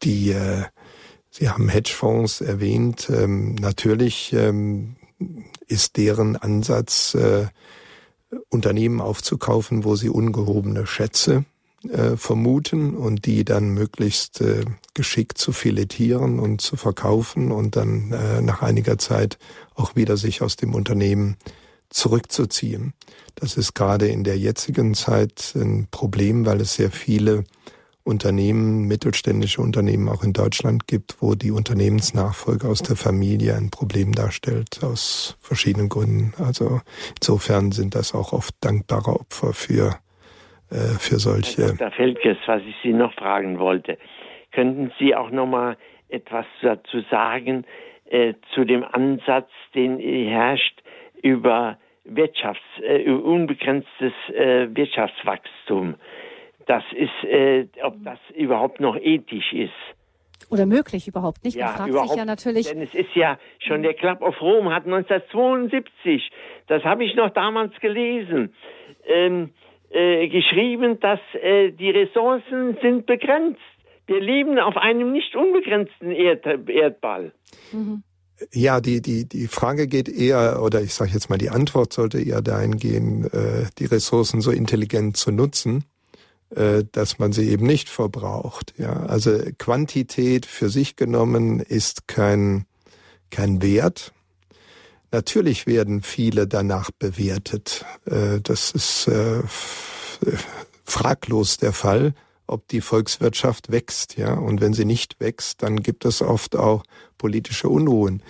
[0.03, 0.65] die, äh,
[1.31, 3.09] Sie haben Hedgefonds erwähnt.
[3.11, 4.97] Ähm, natürlich ähm,
[5.67, 7.47] ist deren Ansatz, äh,
[8.51, 11.45] Unternehmen aufzukaufen, wo sie ungehobene Schätze
[11.85, 14.65] äh, vermuten und die dann möglichst äh,
[14.95, 19.39] geschickt zu filetieren und zu verkaufen und dann äh, nach einiger Zeit
[19.75, 21.37] auch wieder sich aus dem Unternehmen
[21.91, 22.95] zurückzuziehen.
[23.37, 27.45] Das ist gerade in der jetzigen Zeit ein Problem, weil es sehr viele
[28.03, 34.15] Unternehmen, mittelständische Unternehmen auch in Deutschland gibt, wo die Unternehmensnachfolge aus der Familie ein Problem
[34.15, 36.33] darstellt, aus verschiedenen Gründen.
[36.39, 36.81] Also
[37.21, 39.99] insofern sind das auch oft dankbare Opfer für
[40.71, 41.63] für solche.
[41.63, 41.91] Herr Dr.
[41.93, 43.99] Feldges, was ich Sie noch fragen wollte,
[44.53, 45.77] könnten Sie auch noch mal
[46.09, 47.65] etwas dazu sagen
[48.07, 50.83] äh, zu dem Ansatz, den herrscht
[51.23, 55.97] über Wirtschafts, äh, über unbegrenztes äh, Wirtschaftswachstum?
[56.67, 59.73] Das ist, äh, ob das überhaupt noch ethisch ist.
[60.51, 61.59] Oder möglich überhaupt nicht.
[61.59, 62.69] Man ja, fragt überhaupt, sich ja natürlich.
[62.69, 66.31] Denn es ist ja schon der Club of Rome hat 1972,
[66.69, 68.55] das habe ich noch damals gelesen,
[69.07, 69.51] ähm,
[69.91, 73.61] äh, geschrieben, dass äh, die Ressourcen sind begrenzt.
[74.07, 77.33] Wir leben auf einem nicht unbegrenzten Erd Erdball.
[77.73, 78.03] Mhm.
[78.53, 82.21] Ja, die, die, die Frage geht eher, oder ich sage jetzt mal, die Antwort sollte
[82.21, 85.85] eher dahin gehen, äh, die Ressourcen so intelligent zu nutzen,
[86.51, 88.75] äh, dass man sie eben nicht verbraucht.
[88.79, 92.67] Ja, also Quantität für sich genommen ist kein,
[93.31, 94.13] kein Wert,
[95.11, 97.85] Natürlich werden viele danach bewertet.
[98.05, 99.43] Äh, das ist äh,
[100.85, 102.15] fraglos der Fall,
[102.47, 104.35] ob die Volkswirtschaft wächst, ja.
[104.35, 106.85] Und wenn sie nicht wächst, dann gibt es oft auch
[107.17, 108.23] politische Unruhen.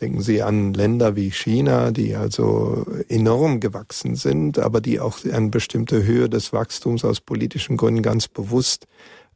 [0.00, 5.50] Denken Sie an Länder wie China, die also enorm gewachsen sind, aber die auch eine
[5.50, 8.88] bestimmte Höhe des Wachstums aus politischen Gründen ganz bewusst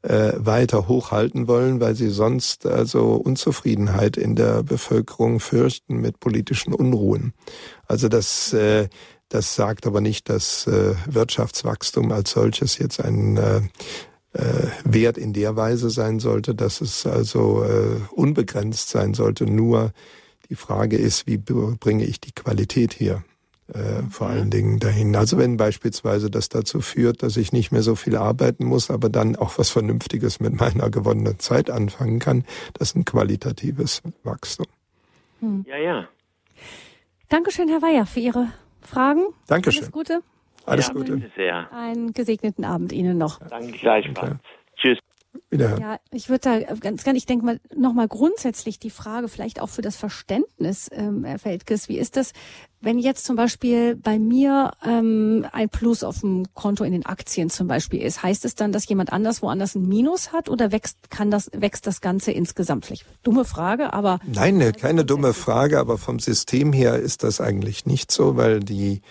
[0.03, 6.73] äh, weiter hochhalten wollen, weil sie sonst also Unzufriedenheit in der Bevölkerung fürchten mit politischen
[6.73, 7.33] Unruhen.
[7.87, 8.89] Also das, äh,
[9.29, 13.61] das sagt aber nicht, dass äh, Wirtschaftswachstum als solches jetzt ein äh,
[14.33, 19.47] äh, Wert in der Weise sein sollte, dass es also äh, unbegrenzt sein sollte.
[19.47, 19.93] Nur
[20.49, 23.25] die Frage ist, wie bringe ich die Qualität hier
[23.73, 25.15] äh, vor allen Dingen dahin.
[25.17, 29.09] Also wenn beispielsweise das dazu führt, dass ich nicht mehr so viel arbeiten muss, aber
[29.09, 32.45] dann auch was Vernünftiges mit meiner gewonnenen Zeit anfangen kann,
[32.75, 34.67] das ist ein qualitatives Wachstum.
[35.41, 35.65] Hm.
[35.69, 36.09] Ja, ja.
[37.29, 38.49] Dankeschön, Herr Weyer, für Ihre
[38.81, 39.27] Fragen.
[39.47, 39.83] Dankeschön.
[39.83, 40.21] Alles Gute.
[40.65, 41.31] Alles ja, Gute.
[41.37, 41.73] Sehr.
[41.73, 43.39] Einen gesegneten Abend Ihnen noch.
[43.39, 44.19] Danke gleichfalls.
[44.19, 44.39] Okay.
[44.77, 44.99] Tschüss.
[45.51, 45.81] Wiederhören.
[45.81, 49.69] Ja, ich würde da ganz gerne, ich denke mal nochmal grundsätzlich die Frage, vielleicht auch
[49.69, 52.33] für das Verständnis, ähm, Herr Feldkes, wie ist das,
[52.81, 57.51] wenn jetzt zum Beispiel bei mir ähm, ein Plus auf dem Konto in den Aktien
[57.51, 61.11] zum Beispiel ist, heißt es dann, dass jemand anders woanders ein Minus hat oder wächst,
[61.11, 62.87] kann das, wächst das Ganze insgesamt?
[62.87, 64.21] Vielleicht dumme Frage, aber.
[64.27, 68.61] Nein, ne, keine dumme Frage, aber vom System her ist das eigentlich nicht so, weil
[68.61, 69.03] die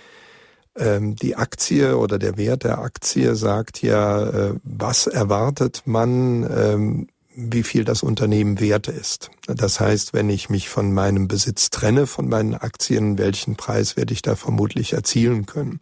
[0.79, 7.07] die Aktie oder der Wert der Aktie sagt ja, äh, was erwartet man, ähm,
[7.39, 9.29] wie viel das Unternehmen wert ist.
[9.45, 14.13] Das heißt, wenn ich mich von meinem Besitz trenne, von meinen Aktien, welchen Preis werde
[14.13, 15.79] ich da vermutlich erzielen können?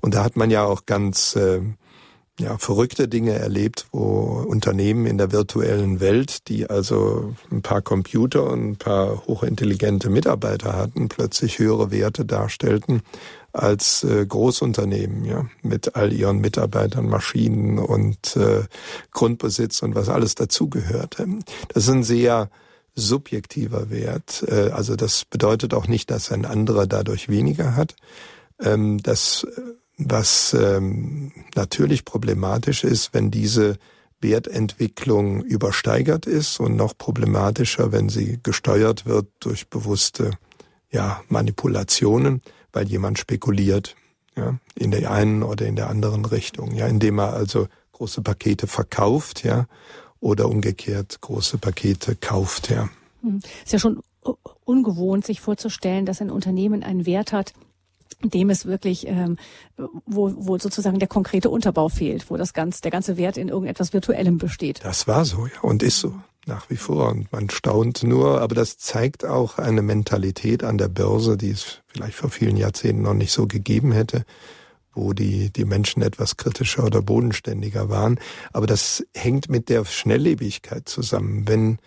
[0.00, 1.60] Und da hat man ja auch ganz äh,
[2.38, 8.44] ja, verrückte Dinge erlebt, wo Unternehmen in der virtuellen Welt, die also ein paar Computer
[8.44, 13.02] und ein paar hochintelligente Mitarbeiter hatten, plötzlich höhere Werte darstellten
[13.56, 18.64] als äh, Großunternehmen, ja, mit all ihren Mitarbeitern, Maschinen und äh,
[19.10, 21.16] Grundbesitz und was alles dazugehört.
[21.68, 22.50] Das ist ein sehr
[22.94, 24.44] subjektiver Wert.
[24.48, 27.94] Äh, also das bedeutet auch nicht, dass ein anderer dadurch weniger hat.
[28.60, 29.46] Ähm, das,
[29.98, 33.76] was ähm, natürlich problematisch ist, wenn diese
[34.20, 40.32] Wertentwicklung übersteigert ist und noch problematischer, wenn sie gesteuert wird durch bewusste
[40.90, 42.40] ja, Manipulationen
[42.76, 43.96] weil jemand spekuliert,
[44.36, 48.66] ja, in der einen oder in der anderen Richtung, ja, indem er also große Pakete
[48.66, 49.66] verkauft, ja,
[50.20, 52.90] oder umgekehrt große Pakete kauft, ja.
[53.22, 53.40] Hm.
[53.64, 54.02] Ist ja schon
[54.64, 57.54] ungewohnt, sich vorzustellen, dass ein Unternehmen einen Wert hat,
[58.22, 59.38] dem es wirklich, ähm,
[60.04, 63.94] wo, wo sozusagen der konkrete Unterbau fehlt, wo das ganz, der ganze Wert in irgendetwas
[63.94, 64.84] Virtuellem besteht.
[64.84, 66.14] Das war so, ja, und ist so
[66.46, 67.10] nach wie vor.
[67.10, 71.82] Und man staunt nur, aber das zeigt auch eine Mentalität an der Börse, die es
[71.86, 74.24] vielleicht vor vielen Jahrzehnten noch nicht so gegeben hätte,
[74.94, 78.18] wo die, die Menschen etwas kritischer oder bodenständiger waren.
[78.52, 81.46] Aber das hängt mit der Schnelllebigkeit zusammen.
[81.46, 81.78] Wenn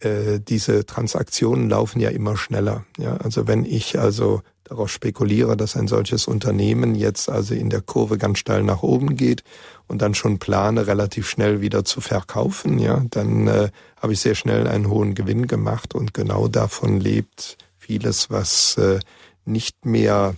[0.00, 2.84] äh, diese Transaktionen laufen ja immer schneller.
[2.98, 7.80] Ja, also wenn ich also darauf spekuliere, dass ein solches Unternehmen jetzt also in der
[7.80, 9.44] Kurve ganz steil nach oben geht
[9.86, 13.70] und dann schon plane, relativ schnell wieder zu verkaufen, ja, dann äh,
[14.00, 19.00] habe ich sehr schnell einen hohen Gewinn gemacht und genau davon lebt vieles, was äh,
[19.44, 20.34] nicht mehr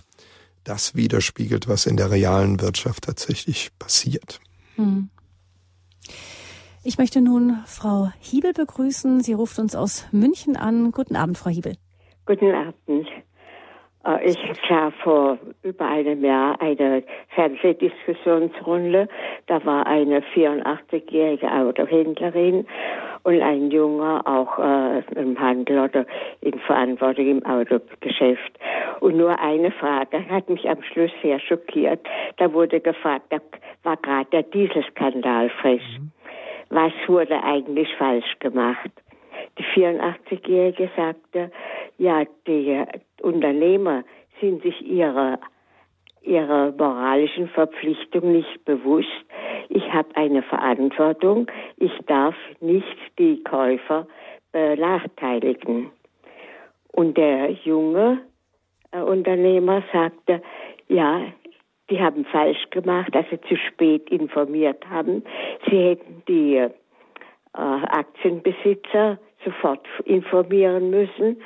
[0.63, 4.39] das widerspiegelt, was in der realen Wirtschaft tatsächlich passiert.
[4.75, 5.09] Hm.
[6.83, 9.21] Ich möchte nun Frau Hiebel begrüßen.
[9.21, 10.91] Sie ruft uns aus München an.
[10.91, 11.75] Guten Abend, Frau Hiebel.
[12.25, 13.07] Guten Abend.
[14.07, 14.37] Äh, ich
[14.67, 17.03] sah vor über einem Jahr eine
[17.35, 19.07] Fernsehdiskussionsrunde.
[19.47, 22.65] Da war eine 84-jährige Autohändlerin
[23.23, 26.05] und ein Junger, auch äh, im Handel oder
[26.41, 28.57] in Verantwortung im Autogeschäft.
[29.01, 31.99] Und nur eine Frage hat mich am Schluss sehr schockiert.
[32.37, 33.39] Da wurde gefragt, da
[33.83, 35.99] war gerade der Dieselskandal frisch.
[35.99, 36.11] Mhm.
[36.69, 38.91] Was wurde eigentlich falsch gemacht?
[39.57, 41.51] Die 84-Jährige sagte,
[41.97, 42.83] ja, die
[43.21, 44.03] Unternehmer
[44.39, 45.39] sind sich ihrer,
[46.21, 49.07] ihrer moralischen Verpflichtung nicht bewusst.
[49.69, 51.47] Ich habe eine Verantwortung.
[51.77, 54.07] Ich darf nicht die Käufer
[54.51, 55.91] benachteiligen.
[56.91, 58.21] Und der junge
[58.91, 60.41] äh, Unternehmer sagte,
[60.87, 61.21] ja,
[61.89, 65.23] die haben falsch gemacht, dass sie zu spät informiert haben.
[65.69, 66.69] Sie hätten die äh,
[67.53, 71.37] Aktienbesitzer sofort informieren müssen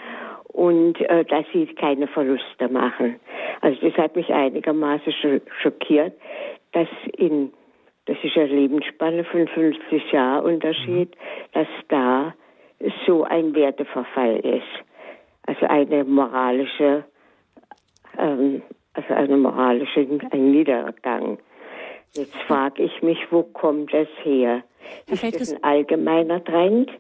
[0.54, 3.20] und äh, dass sie keine Verluste machen.
[3.62, 5.14] Also das hat mich einigermaßen
[5.62, 6.14] schockiert,
[6.74, 6.88] dass
[7.18, 7.52] in
[8.06, 11.54] das ist eine Lebensspanne von 50 Jahren Unterschied, mhm.
[11.54, 12.34] dass da
[13.06, 14.86] so ein Werteverfall ist.
[15.46, 17.06] Also eine moralische,
[18.18, 21.38] ähm, also eine moralische ein Niedergang.
[22.14, 24.64] Jetzt frage ich mich, wo kommt das her?
[25.08, 26.92] Ist das ein allgemeiner Trend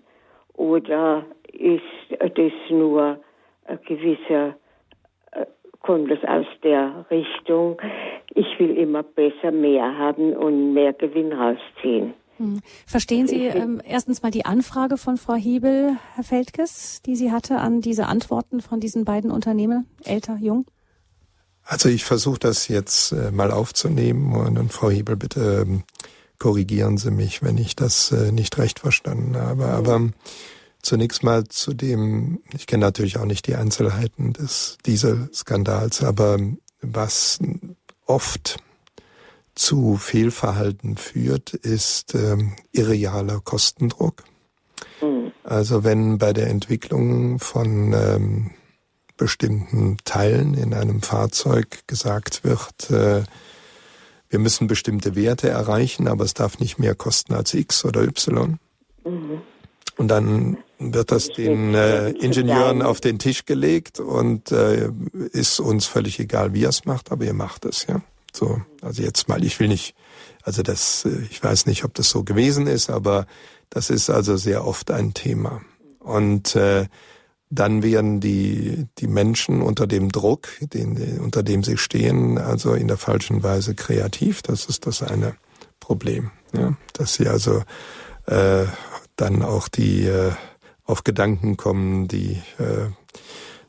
[0.53, 1.81] oder ist
[2.19, 3.19] das nur
[3.65, 4.55] äh, gewisse
[5.31, 5.45] äh,
[5.81, 7.77] kommt es aus der Richtung,
[8.33, 12.13] ich will immer besser mehr haben und mehr Gewinn rausziehen.
[12.37, 12.61] Hm.
[12.87, 17.57] Verstehen Sie ähm, erstens mal die Anfrage von Frau Hebel, Herr Feldkes, die sie hatte
[17.57, 20.65] an diese Antworten von diesen beiden Unternehmen, älter, jung?
[21.63, 25.83] Also ich versuche das jetzt äh, mal aufzunehmen und, und Frau Hebel, bitte ähm,
[26.39, 29.65] korrigieren Sie mich, wenn ich das äh, nicht recht verstanden habe.
[29.65, 30.09] Aber
[30.81, 36.37] zunächst mal zu dem, ich kenne natürlich auch nicht die Einzelheiten des Dieselskandals, aber
[36.81, 37.39] was
[38.05, 38.57] oft
[39.55, 44.23] zu Fehlverhalten führt, ist ähm, irrealer Kostendruck.
[45.01, 45.31] Mhm.
[45.43, 48.51] Also wenn bei der Entwicklung von ähm,
[49.17, 53.23] bestimmten Teilen in einem Fahrzeug gesagt wird, äh,
[54.29, 58.57] wir müssen bestimmte Werte erreichen, aber es darf nicht mehr kosten als X oder Y.
[59.03, 59.41] Mhm.
[60.01, 64.89] Und dann wird das den äh, Ingenieuren auf den Tisch gelegt und äh,
[65.31, 68.01] ist uns völlig egal, wie er es macht, aber ihr macht es, ja.
[68.33, 69.93] So, also jetzt mal, ich will nicht,
[70.41, 73.27] also das, äh, ich weiß nicht, ob das so gewesen ist, aber
[73.69, 75.61] das ist also sehr oft ein Thema.
[75.99, 76.87] Und äh,
[77.51, 82.87] dann werden die, die Menschen unter dem Druck, den, unter dem sie stehen, also in
[82.87, 84.41] der falschen Weise kreativ.
[84.41, 85.35] Das ist das eine
[85.79, 86.31] Problem.
[86.53, 86.75] Ja?
[86.93, 87.61] Dass sie also
[88.25, 88.65] äh,
[89.15, 90.31] dann auch die äh,
[90.83, 92.89] auf Gedanken kommen, die äh,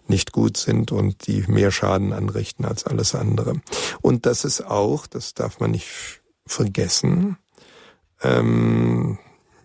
[0.09, 3.61] nicht gut sind und die mehr Schaden anrichten als alles andere.
[4.01, 7.36] Und das ist auch, das darf man nicht vergessen,
[8.22, 9.18] ähm,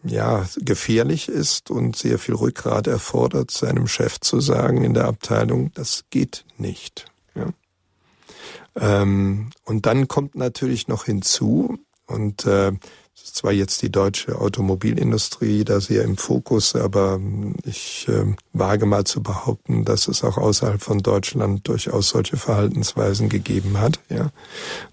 [0.04, 5.72] ja, gefährlich ist und sehr viel Rückgrat erfordert, seinem Chef zu sagen in der Abteilung,
[5.74, 7.06] das geht nicht.
[7.36, 7.50] Ja.
[8.76, 12.72] Ähm, und dann kommt natürlich noch hinzu, und äh,
[13.38, 17.20] zwar jetzt die deutsche Automobilindustrie da sehr im Fokus, aber
[17.64, 23.30] ich äh, wage mal zu behaupten, dass es auch außerhalb von Deutschland durchaus solche Verhaltensweisen
[23.30, 24.30] gegeben hat, ja,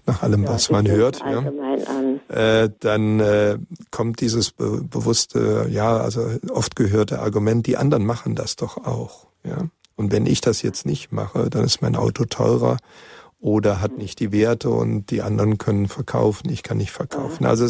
[0.05, 1.19] nach allem, ja, was man hört.
[1.19, 2.63] Ja.
[2.63, 3.57] Äh, dann äh,
[3.91, 9.27] kommt dieses be bewusste, ja, also oft gehörte Argument, die anderen machen das doch auch,
[9.43, 9.67] ja.
[9.97, 12.77] Und wenn ich das jetzt nicht mache, dann ist mein Auto teurer
[13.45, 17.45] oder hat nicht die Werte und die anderen können verkaufen, ich kann nicht verkaufen.
[17.45, 17.65] Also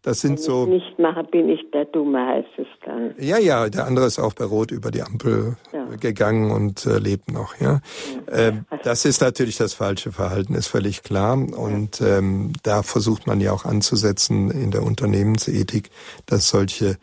[0.00, 0.66] das sind so.
[0.66, 3.14] Wenn ich nicht mache, bin ich der Dumme, heißt es dann.
[3.18, 5.84] Ja, ja, der andere ist auch bei Rot über die Ampel ja.
[5.96, 7.60] gegangen und äh, lebt noch.
[7.60, 7.82] Ja,
[8.30, 8.48] ja.
[8.48, 8.52] Äh,
[8.82, 11.34] das ist natürlich das falsche Verhalten, ist völlig klar.
[11.34, 15.90] Und ähm, da versucht man ja auch anzusetzen in der Unternehmensethik,
[16.24, 16.96] dass solche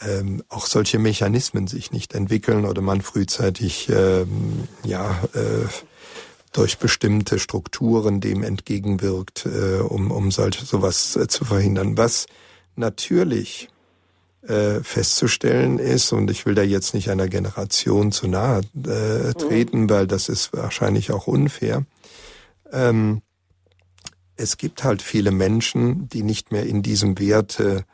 [0.00, 5.68] ähm, auch solche Mechanismen sich nicht entwickeln oder man frühzeitig ähm, ja äh,
[6.54, 11.98] durch bestimmte Strukturen dem entgegenwirkt, äh, um, um solch, sowas äh, zu verhindern.
[11.98, 12.26] Was
[12.76, 13.68] natürlich
[14.46, 19.34] äh, festzustellen ist, und ich will da jetzt nicht einer Generation zu nahe äh, mhm.
[19.34, 19.90] treten, mhm.
[19.90, 21.84] weil das ist wahrscheinlich auch unfair.
[22.72, 23.22] Ähm,
[24.36, 27.84] es gibt halt viele Menschen, die nicht mehr in diesem Werte,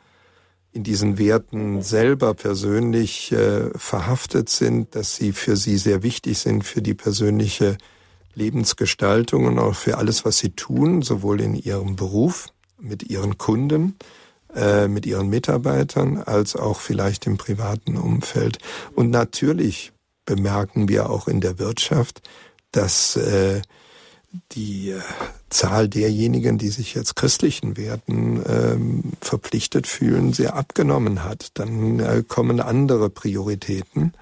[0.71, 6.63] in diesen Werten selber persönlich äh, verhaftet sind, dass sie für sie sehr wichtig sind,
[6.63, 7.77] für die persönliche
[8.35, 12.47] Lebensgestaltung und auch für alles, was sie tun, sowohl in ihrem Beruf,
[12.79, 13.97] mit ihren Kunden,
[14.55, 18.57] äh, mit ihren Mitarbeitern, als auch vielleicht im privaten Umfeld.
[18.95, 19.91] Und natürlich
[20.25, 22.21] bemerken wir auch in der Wirtschaft,
[22.71, 23.61] dass äh,
[24.53, 25.01] die äh,
[25.49, 31.49] Zahl derjenigen, die sich jetzt christlichen Werten ähm, verpflichtet fühlen, sehr abgenommen hat.
[31.55, 34.13] Dann äh, kommen andere Prioritäten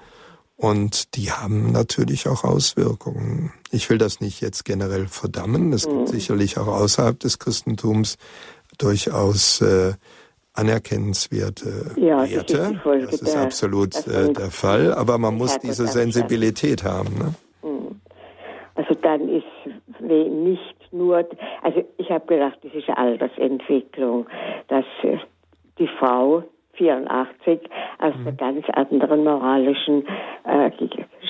[0.60, 3.52] und die haben natürlich auch Auswirkungen.
[3.70, 5.72] Ich will das nicht jetzt generell verdammen.
[5.72, 6.06] Es gibt mhm.
[6.06, 8.18] sicherlich auch außerhalb des Christentums
[8.76, 9.94] durchaus äh,
[10.52, 12.78] anerkennenswerte ja, Werte.
[12.84, 14.92] Das ist, das ist absolut äh, der Fall.
[14.92, 17.14] Aber man muss diese Sensibilität haben.
[17.18, 17.34] Ne?
[17.62, 18.00] Mhm.
[18.74, 19.44] Also dann ist
[20.00, 21.26] nicht nur,
[21.62, 24.26] also ich habe gedacht, das ist eine Altersentwicklung,
[24.68, 25.16] dass äh,
[25.78, 26.44] die Frau
[26.80, 27.60] 84
[27.98, 28.26] aus mhm.
[28.26, 30.06] einer ganz anderen moralischen
[30.44, 30.70] äh,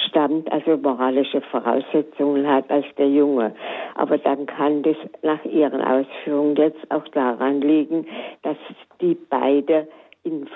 [0.08, 3.52] stammt, also moralische Voraussetzungen hat als der Junge.
[3.96, 8.06] Aber dann kann das nach Ihren Ausführungen jetzt auch daran liegen,
[8.42, 8.56] dass
[9.00, 9.88] die beide
[10.22, 10.46] in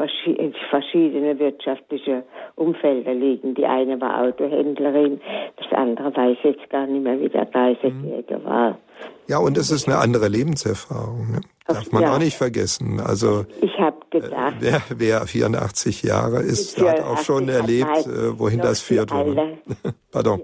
[0.70, 2.22] verschiedene wirtschaftliche
[2.54, 3.54] Umfelder liegen.
[3.54, 5.20] Die eine war Autohändlerin,
[5.56, 8.44] das andere weiß jetzt gar nicht mehr, wie der 30-Jährige mhm.
[8.44, 8.78] war.
[9.26, 11.32] Ja, und es ist eine andere Lebenserfahrung.
[11.32, 11.40] Ne?
[11.66, 12.14] Darf man ja.
[12.14, 13.00] auch nicht vergessen.
[13.00, 18.38] Also ich habe gedacht, äh, wer, wer 84 Jahre ist, hat auch schon erlebt, äh,
[18.38, 19.12] wohin das führt.
[19.12, 19.58] Alte,
[20.12, 20.42] Pardon.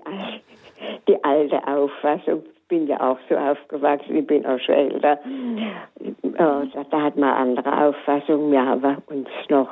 [1.06, 5.18] Die, die alte Auffassung, ich bin ja auch so aufgewachsen, ich bin auch schon älter.
[6.22, 8.52] Da, da hat man andere Auffassungen.
[8.52, 9.68] Wir haben uns noch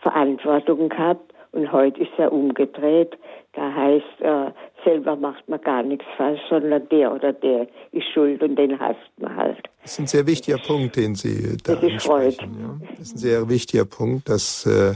[0.00, 3.16] Verantwortung gehabt Und heute ist er umgedreht.
[3.52, 4.52] Da heißt, äh,
[4.84, 8.98] selber macht man gar nichts falsch, sondern der oder der ist schuld und den hasst
[9.16, 9.68] man halt.
[9.82, 12.56] Das ist ein sehr wichtiger Punkt, den Sie da das ansprechen.
[12.60, 12.86] Ja.
[12.90, 14.94] Das ist ein sehr wichtiger Punkt, dass äh,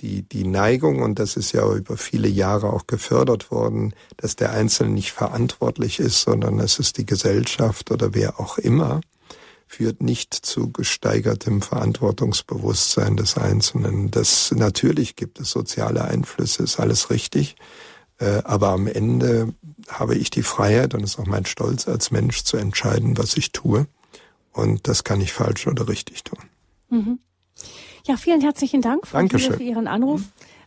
[0.00, 4.52] die, die Neigung, und das ist ja über viele Jahre auch gefördert worden, dass der
[4.52, 9.00] Einzelne nicht verantwortlich ist, sondern es ist die Gesellschaft oder wer auch immer,
[9.66, 14.10] führt nicht zu gesteigertem Verantwortungsbewusstsein des Einzelnen.
[14.10, 17.56] Das natürlich gibt es soziale Einflüsse, ist alles richtig.
[18.18, 19.52] Äh, aber am Ende
[19.88, 23.52] habe ich die Freiheit und ist auch mein Stolz als Mensch zu entscheiden, was ich
[23.52, 23.86] tue.
[24.52, 26.38] Und das kann ich falsch oder richtig tun.
[26.88, 27.18] Mhm.
[28.06, 29.54] Ja, vielen herzlichen Dank Frau Dankeschön.
[29.54, 30.22] für Ihren Anruf.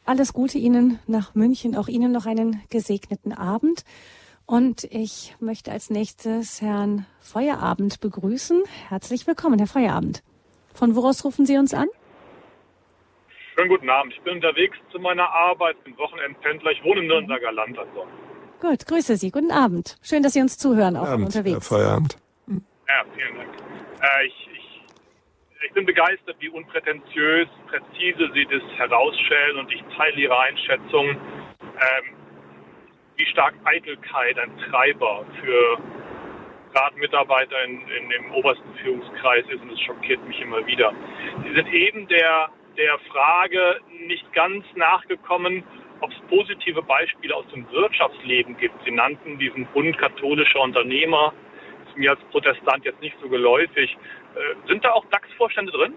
[0.06, 3.84] Alles Gute Ihnen nach München, auch Ihnen noch einen gesegneten Abend.
[4.46, 8.64] Und ich möchte als nächstes Herrn Feuerabend begrüßen.
[8.88, 10.24] Herzlich willkommen, Herr Feuerabend.
[10.74, 11.88] Von woraus rufen Sie uns an?
[13.56, 14.14] Schönen guten Abend.
[14.14, 16.72] Ich bin unterwegs zu meiner Arbeit, bin Wochenendpendler.
[16.72, 17.78] Ich wohne im Nürnberger Land.
[17.78, 18.08] Also.
[18.60, 19.32] Gut, grüße Sie.
[19.32, 19.98] Guten Abend.
[20.02, 21.70] Schön, dass Sie uns zuhören, auch Abend, unterwegs.
[21.70, 22.18] Herr Feierabend.
[22.48, 23.50] Ja, vielen Dank.
[24.02, 24.50] Äh, ich
[25.62, 32.16] ich bin begeistert, wie unprätentiös, präzise Sie das herausstellen und ich teile Ihre Einschätzung, ähm,
[33.18, 35.78] wie stark Eitelkeit ein Treiber für
[36.74, 40.94] gerade Mitarbeiter in, in dem obersten Führungskreis ist und das schockiert mich immer wieder.
[41.44, 45.64] Sie sind eben der, der Frage nicht ganz nachgekommen,
[46.02, 48.76] ob es positive Beispiele aus dem Wirtschaftsleben gibt.
[48.86, 51.34] Sie nannten diesen Bund katholischer Unternehmer,
[51.88, 53.98] ist mir als Protestant jetzt nicht so geläufig.
[54.36, 55.94] Äh, sind da auch DAX-Vorstände drin?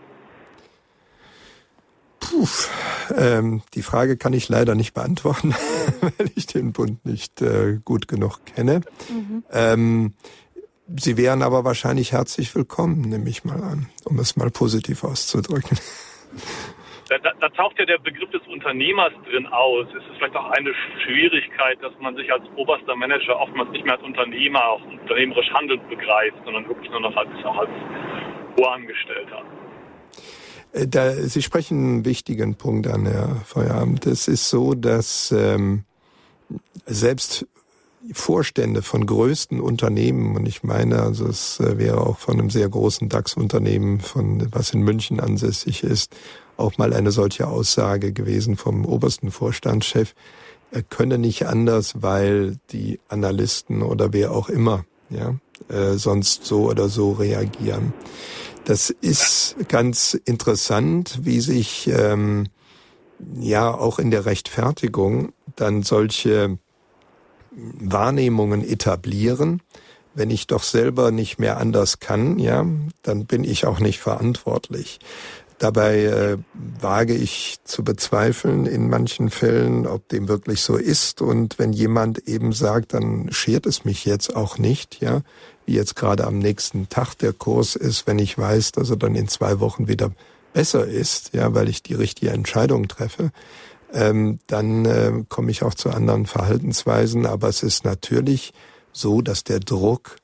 [2.20, 2.46] Puh,
[3.16, 5.54] ähm, die Frage kann ich leider nicht beantworten,
[6.00, 8.80] weil ich den Bund nicht äh, gut genug kenne.
[9.08, 9.44] Mhm.
[9.52, 10.14] Ähm,
[10.88, 15.78] Sie wären aber wahrscheinlich herzlich willkommen, nehme ich mal an, um es mal positiv auszudrücken.
[17.08, 19.86] Da, da, da, taucht ja der Begriff des Unternehmers drin aus.
[19.88, 20.72] Ist es vielleicht auch eine
[21.04, 25.86] Schwierigkeit, dass man sich als oberster Manager oftmals nicht mehr als Unternehmer, auch unternehmerisch handelnd
[25.90, 27.70] begreift, sondern wirklich nur noch als, auch als
[28.56, 29.42] Vorangestellter.
[30.72, 34.06] Äh, da, Sie sprechen einen wichtigen Punkt an, Herr Feierabend.
[34.06, 35.84] Es ist so, dass ähm,
[36.86, 37.46] selbst
[38.12, 42.68] Vorstände von größten Unternehmen, und ich meine, also es äh, wäre auch von einem sehr
[42.68, 46.14] großen DAX-Unternehmen, von was in München ansässig ist,
[46.56, 50.14] auch mal eine solche Aussage gewesen vom obersten Vorstandschef.
[50.70, 55.36] Er könne nicht anders, weil die Analysten oder wer auch immer, ja,
[55.68, 57.92] äh, sonst so oder so reagieren.
[58.64, 62.46] Das ist ganz interessant, wie sich ähm,
[63.34, 66.58] ja auch in der Rechtfertigung dann solche
[67.54, 69.62] Wahrnehmungen etablieren.
[70.14, 72.66] Wenn ich doch selber nicht mehr anders kann, ja,
[73.02, 75.00] dann bin ich auch nicht verantwortlich.
[75.58, 76.38] Dabei äh,
[76.80, 81.22] wage ich zu bezweifeln in manchen Fällen, ob dem wirklich so ist.
[81.22, 85.22] Und wenn jemand eben sagt, dann schert es mich jetzt auch nicht, ja,
[85.64, 89.14] wie jetzt gerade am nächsten Tag der Kurs ist, wenn ich weiß, dass er dann
[89.14, 90.10] in zwei Wochen wieder
[90.52, 93.30] besser ist, ja, weil ich die richtige Entscheidung treffe,
[93.92, 97.26] ähm, dann äh, komme ich auch zu anderen Verhaltensweisen.
[97.26, 98.52] Aber es ist natürlich
[98.92, 100.16] so, dass der Druck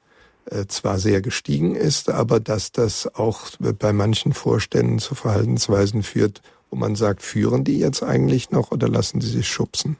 [0.51, 6.43] äh, zwar sehr gestiegen ist, aber dass das auch bei manchen Vorständen zu Verhaltensweisen führt,
[6.71, 9.97] wo man sagt, führen die jetzt eigentlich noch oder lassen sie sich schubsen?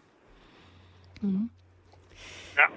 [1.21, 1.51] Mhm.
[2.57, 2.69] Ja.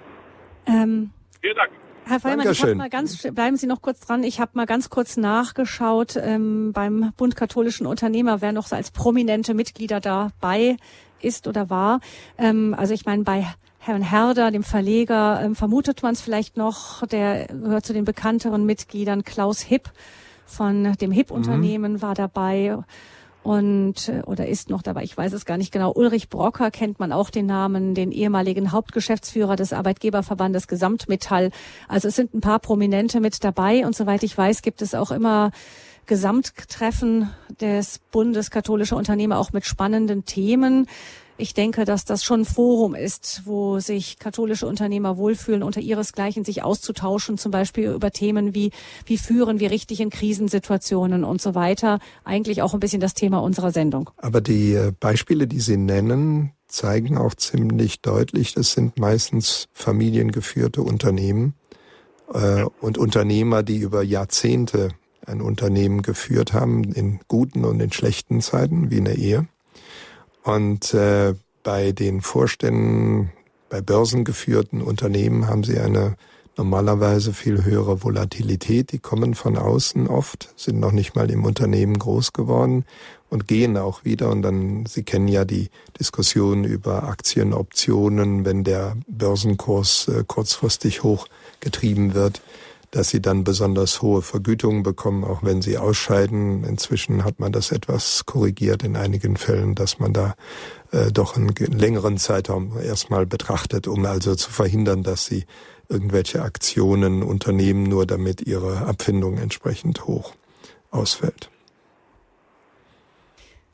[0.66, 1.72] Ähm, Vielen Dank.
[2.04, 4.24] Herr Feuermann, ich mal ganz, bleiben Sie noch kurz dran.
[4.24, 8.90] Ich habe mal ganz kurz nachgeschaut ähm, beim Bund katholischen Unternehmer, wer noch so als
[8.90, 10.76] prominente Mitglieder dabei
[11.20, 12.00] ist oder war.
[12.38, 13.46] Ähm, also ich meine, bei
[13.78, 18.64] Herrn Herder, dem Verleger, ähm, vermutet man es vielleicht noch, der gehört zu den bekannteren
[18.66, 19.24] Mitgliedern.
[19.24, 19.90] Klaus Hipp
[20.44, 22.02] von dem Hipp-Unternehmen mhm.
[22.02, 22.78] war dabei
[23.42, 25.92] und äh, oder ist noch dabei, ich weiß es gar nicht genau.
[25.92, 31.50] Ulrich Brocker kennt man auch den Namen, den ehemaligen Hauptgeschäftsführer des Arbeitgeberverbandes Gesamtmetall.
[31.88, 35.10] Also es sind ein paar Prominente mit dabei und soweit ich weiß, gibt es auch
[35.10, 35.50] immer
[36.06, 40.88] Gesamttreffen des Bundes katholischer Unternehmer auch mit spannenden Themen
[41.42, 46.44] ich denke, dass das schon ein Forum ist, wo sich katholische Unternehmer wohlfühlen, unter ihresgleichen
[46.44, 48.70] sich auszutauschen, zum Beispiel über Themen wie,
[49.06, 51.98] wie führen wir richtig in Krisensituationen und so weiter.
[52.24, 54.10] Eigentlich auch ein bisschen das Thema unserer Sendung.
[54.18, 60.82] Aber die äh, Beispiele, die Sie nennen, zeigen auch ziemlich deutlich, das sind meistens familiengeführte
[60.82, 61.54] Unternehmen
[62.32, 64.90] äh, und Unternehmer, die über Jahrzehnte
[65.26, 69.48] ein Unternehmen geführt haben, in guten und in schlechten Zeiten, wie in der Ehe.
[70.42, 73.32] Und äh, bei den Vorständen,
[73.68, 76.16] bei börsengeführten Unternehmen haben sie eine
[76.56, 78.92] normalerweise viel höhere Volatilität.
[78.92, 82.84] Die kommen von außen oft, sind noch nicht mal im Unternehmen groß geworden
[83.30, 84.30] und gehen auch wieder.
[84.30, 92.14] Und dann, Sie kennen ja die Diskussion über Aktienoptionen, wenn der Börsenkurs äh, kurzfristig hochgetrieben
[92.14, 92.42] wird
[92.92, 96.62] dass sie dann besonders hohe Vergütungen bekommen, auch wenn sie ausscheiden.
[96.62, 100.34] Inzwischen hat man das etwas korrigiert in einigen Fällen, dass man da
[100.92, 105.46] äh, doch einen längeren Zeitraum erstmal betrachtet, um also zu verhindern, dass sie
[105.88, 110.34] irgendwelche Aktionen unternehmen, nur damit ihre Abfindung entsprechend hoch
[110.90, 111.50] ausfällt.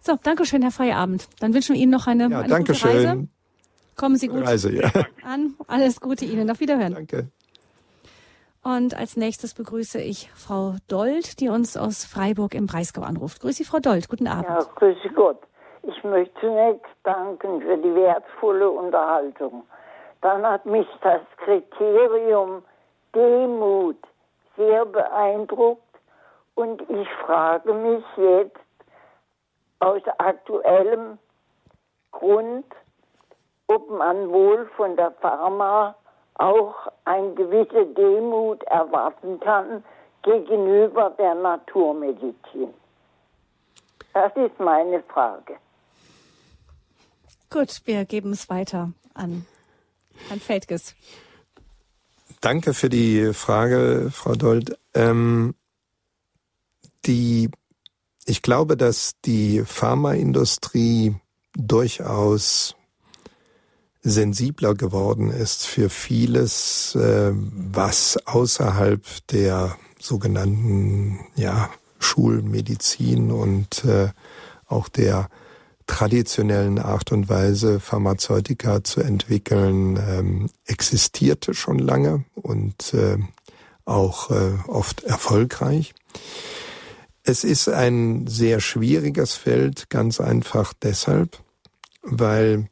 [0.00, 1.28] So, danke schön, Herr Feierabend.
[1.40, 3.28] Dann wünschen wir Ihnen noch eine, ja, eine gute Reise.
[3.96, 4.92] Kommen Sie gut Reise, ja.
[5.24, 5.54] an.
[5.66, 6.48] Alles Gute Ihnen.
[6.48, 6.94] Auf Wiederhören.
[6.94, 7.32] Danke.
[8.68, 13.40] Und als nächstes begrüße ich Frau Dold, die uns aus Freiburg im Breisgau anruft.
[13.40, 14.10] Grüße Sie, Frau Dold.
[14.10, 14.44] Guten Abend.
[14.44, 15.38] Ja, grüße Gott.
[15.84, 19.62] Ich möchte zunächst danken für die wertvolle Unterhaltung.
[20.20, 22.62] Dann hat mich das Kriterium
[23.14, 23.96] Demut
[24.58, 25.80] sehr beeindruckt
[26.54, 28.60] und ich frage mich jetzt
[29.78, 31.18] aus aktuellem
[32.12, 32.66] Grund,
[33.68, 35.94] ob man wohl von der Pharma
[36.39, 36.74] auch
[37.05, 39.85] eine gewisse Demut erwarten kann
[40.23, 42.73] gegenüber der Naturmedizin.
[44.15, 45.56] Das ist meine Frage.
[47.51, 49.47] Gut, wir geben es weiter an
[50.28, 50.94] Herrn Feldges.
[52.40, 54.78] Danke für die Frage, Frau Dold.
[54.94, 55.55] Ähm,
[57.06, 57.51] die,
[58.27, 61.16] ich glaube, dass die Pharmaindustrie
[61.56, 62.77] durchaus
[64.02, 74.08] sensibler geworden ist für vieles, äh, was außerhalb der sogenannten ja, Schulmedizin und äh,
[74.66, 75.28] auch der
[75.86, 83.16] traditionellen Art und Weise, Pharmazeutika zu entwickeln, ähm, existierte schon lange und äh,
[83.86, 84.30] auch
[84.66, 85.94] oft erfolgreich.
[87.22, 91.38] Es ist ein sehr schwieriges Feld, ganz einfach deshalb,
[92.02, 92.68] weil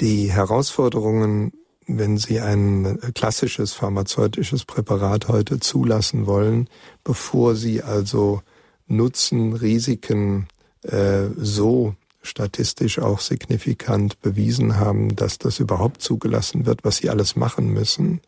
[0.00, 1.52] die Herausforderungen,
[1.86, 6.68] wenn Sie ein klassisches pharmazeutisches Präparat heute zulassen wollen,
[7.04, 8.42] bevor Sie also
[8.86, 10.48] Nutzen, Risiken
[10.82, 17.36] äh, so statistisch auch signifikant bewiesen haben, dass das überhaupt zugelassen wird, was sie alles
[17.36, 18.20] machen müssen.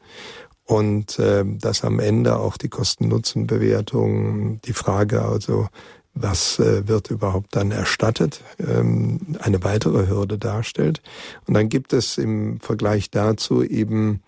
[0.65, 5.69] Und äh, dass am Ende auch die Kosten-Nutzen-Bewertung, die Frage also,
[6.15, 11.03] was äh, wird überhaupt dann erstattet, ähm, eine weitere Hürde darstellt.
[11.47, 14.23] Und dann gibt es im Vergleich dazu eben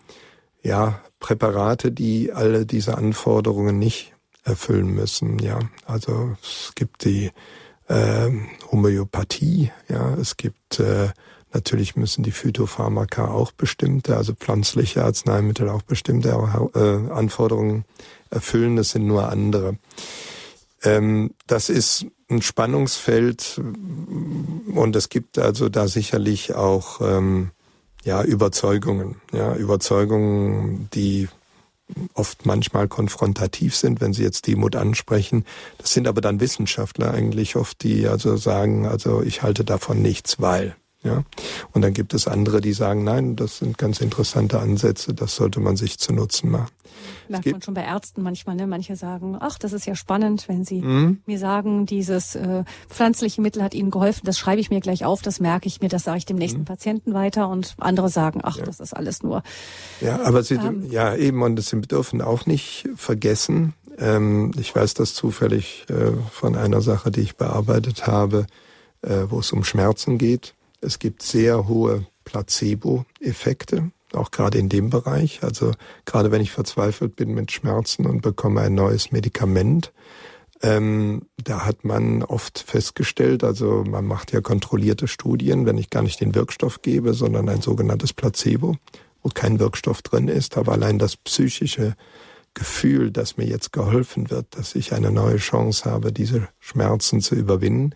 [0.61, 5.39] ja Präparate, die alle diese Anforderungen nicht erfüllen müssen.
[5.39, 7.31] Ja, also es gibt die
[7.87, 8.29] äh,
[8.71, 11.09] Homöopathie, ja, es gibt äh,
[11.53, 17.85] natürlich müssen die Phytopharmaka auch bestimmte, also pflanzliche Arzneimittel auch bestimmte äh, Anforderungen
[18.29, 18.75] erfüllen.
[18.75, 19.77] Das sind nur andere.
[20.87, 23.61] Ähm, das ist ein Spannungsfeld
[24.73, 27.51] und es gibt also da sicherlich auch ähm,
[28.03, 31.27] ja Überzeugungen, ja Überzeugungen, die
[32.13, 35.45] oft manchmal konfrontativ sind, wenn sie jetzt Demut ansprechen.
[35.77, 40.39] Das sind aber dann Wissenschaftler eigentlich oft, die also sagen, also ich halte davon nichts,
[40.39, 40.75] weil.
[41.03, 41.23] Ja?
[41.73, 45.59] Und dann gibt es andere, die sagen, nein, das sind ganz interessante Ansätze, das sollte
[45.59, 46.71] man sich zu Nutzen machen.
[47.29, 48.67] Merkt man schon bei Ärzten manchmal, ne?
[48.67, 51.21] Manche sagen, ach, das ist ja spannend, wenn sie mhm.
[51.25, 55.21] mir sagen, dieses äh, pflanzliche Mittel hat ihnen geholfen, das schreibe ich mir gleich auf,
[55.21, 56.65] das merke ich mir, das sage ich dem nächsten mhm.
[56.65, 58.65] Patienten weiter und andere sagen, ach, ja.
[58.65, 59.43] das ist alles nur.
[60.01, 64.93] Ja, aber sie, ähm, ja eben, und sie dürfen auch nicht vergessen, ähm, ich weiß
[64.93, 68.47] das zufällig äh, von einer Sache, die ich bearbeitet habe,
[69.01, 70.53] äh, wo es um Schmerzen geht.
[70.81, 75.43] Es gibt sehr hohe Placebo-Effekte, auch gerade in dem Bereich.
[75.43, 75.71] Also
[76.05, 79.91] gerade wenn ich verzweifelt bin mit Schmerzen und bekomme ein neues Medikament,
[80.61, 86.01] ähm, da hat man oft festgestellt, also man macht ja kontrollierte Studien, wenn ich gar
[86.01, 88.75] nicht den Wirkstoff gebe, sondern ein sogenanntes Placebo,
[89.21, 91.95] wo kein Wirkstoff drin ist, aber allein das psychische
[92.55, 97.35] Gefühl, dass mir jetzt geholfen wird, dass ich eine neue Chance habe, diese Schmerzen zu
[97.35, 97.91] überwinden,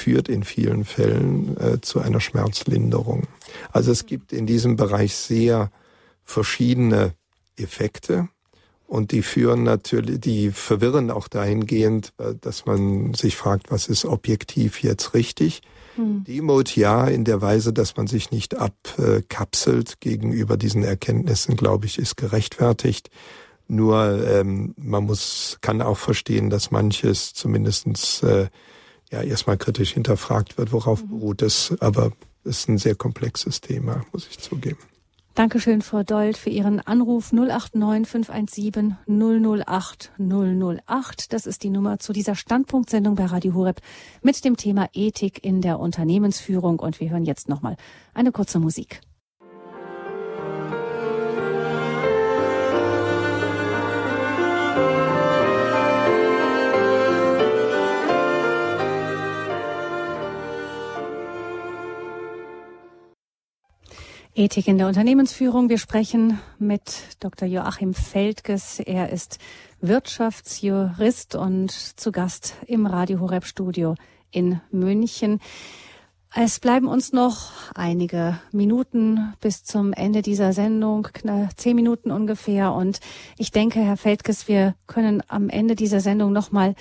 [0.00, 3.26] führt in vielen Fällen äh, zu einer Schmerzlinderung.
[3.70, 5.70] Also es gibt in diesem Bereich sehr
[6.24, 7.12] verschiedene
[7.56, 8.28] Effekte
[8.86, 14.04] und die führen natürlich, die verwirren auch dahingehend, äh, dass man sich fragt, was ist
[14.04, 15.60] objektiv jetzt richtig.
[15.96, 16.24] Hm.
[16.24, 21.98] Demut ja, in der Weise, dass man sich nicht abkapselt gegenüber diesen Erkenntnissen, glaube ich,
[21.98, 23.10] ist gerechtfertigt.
[23.68, 28.48] Nur ähm, man muss, kann auch verstehen, dass manches zumindestens äh,
[29.10, 31.08] ja erstmal kritisch hinterfragt wird, worauf mhm.
[31.08, 31.74] beruht es.
[31.80, 32.12] Aber
[32.44, 34.78] es ist ein sehr komplexes Thema, muss ich zugeben.
[35.34, 41.32] Dankeschön, Frau Dold, für Ihren Anruf 089 517 008 008.
[41.32, 43.80] Das ist die Nummer zu dieser Standpunktsendung bei Radio Horeb
[44.22, 46.80] mit dem Thema Ethik in der Unternehmensführung.
[46.80, 47.76] Und wir hören jetzt nochmal
[48.12, 49.00] eine kurze Musik.
[64.40, 65.68] Ethik in der Unternehmensführung.
[65.68, 67.46] Wir sprechen mit Dr.
[67.46, 68.80] Joachim Feldges.
[68.80, 69.36] Er ist
[69.82, 73.96] Wirtschaftsjurist und zu Gast im Radio Horeb Studio
[74.30, 75.40] in München.
[76.34, 81.08] Es bleiben uns noch einige Minuten bis zum Ende dieser Sendung,
[81.56, 82.72] zehn Minuten ungefähr.
[82.72, 83.00] Und
[83.36, 86.76] ich denke, Herr Feldges, wir können am Ende dieser Sendung nochmal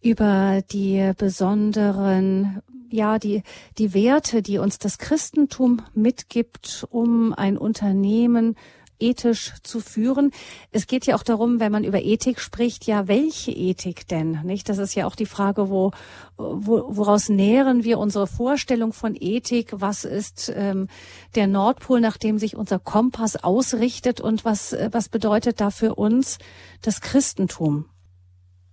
[0.00, 2.62] über die besonderen
[2.92, 3.42] ja, die,
[3.78, 8.56] die Werte, die uns das Christentum mitgibt, um ein Unternehmen
[9.00, 10.30] ethisch zu führen.
[10.70, 14.42] Es geht ja auch darum, wenn man über Ethik spricht, ja, welche Ethik denn?
[14.44, 14.68] Nicht?
[14.68, 15.92] Das ist ja auch die Frage, wo,
[16.36, 19.72] wo woraus nähren wir unsere Vorstellung von Ethik?
[19.72, 20.88] Was ist ähm,
[21.34, 24.20] der Nordpol, nach dem sich unser Kompass ausrichtet?
[24.20, 26.38] Und was, äh, was bedeutet da für uns
[26.82, 27.86] das Christentum?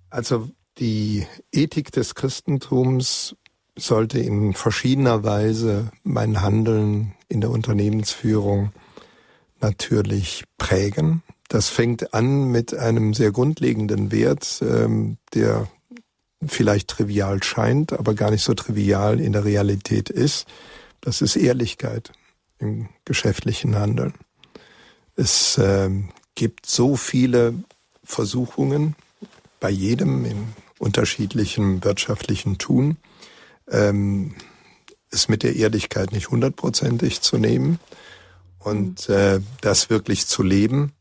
[0.10, 3.35] Also die Ethik des Christentums
[3.77, 8.71] sollte in verschiedener Weise mein Handeln in der Unternehmensführung
[9.61, 11.23] natürlich prägen.
[11.47, 15.67] Das fängt an mit einem sehr grundlegenden Wert, ähm, der
[16.45, 20.45] vielleicht trivial scheint, aber gar nicht so trivial in der Realität ist.
[21.01, 22.11] Das ist Ehrlichkeit
[22.59, 24.13] im geschäftlichen Handeln.
[25.15, 25.89] Es äh,
[26.35, 27.55] gibt so viele
[28.03, 28.95] Versuchungen
[29.59, 30.49] bei jedem in
[30.79, 32.97] unterschiedlichem wirtschaftlichen Tun,
[33.69, 34.35] ähm,
[35.11, 37.80] es mit der Ehrlichkeit nicht hundertprozentig zu nehmen
[38.60, 40.94] und äh, das wirklich zu leben.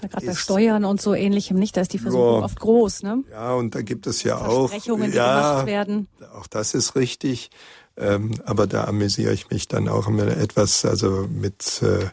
[0.00, 3.24] Gerade bei Steuern und so ähnlichem nicht, da ist die Versuchung ja, oft groß, ne?
[3.32, 6.06] Ja, und da gibt es ja auch Versprechungen, die ja, gemacht werden.
[6.34, 7.50] Auch das ist richtig,
[7.96, 12.10] ähm, aber da amüsiere ich mich dann auch immer etwas, also mit äh,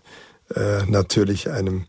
[0.56, 1.86] äh, natürlich einem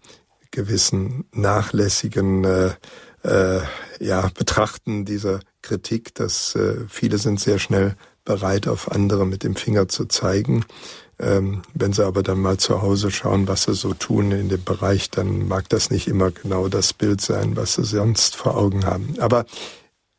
[0.50, 2.74] gewissen nachlässigen äh,
[3.22, 3.60] äh,
[4.00, 9.56] ja, Betrachten dieser Kritik, dass äh, viele sind sehr schnell bereit, auf andere mit dem
[9.56, 10.64] Finger zu zeigen.
[11.18, 14.62] Ähm, wenn sie aber dann mal zu Hause schauen, was sie so tun in dem
[14.62, 18.84] Bereich, dann mag das nicht immer genau das Bild sein, was sie sonst vor Augen
[18.84, 19.14] haben.
[19.18, 19.46] Aber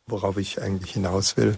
[0.07, 1.57] worauf ich eigentlich hinaus will,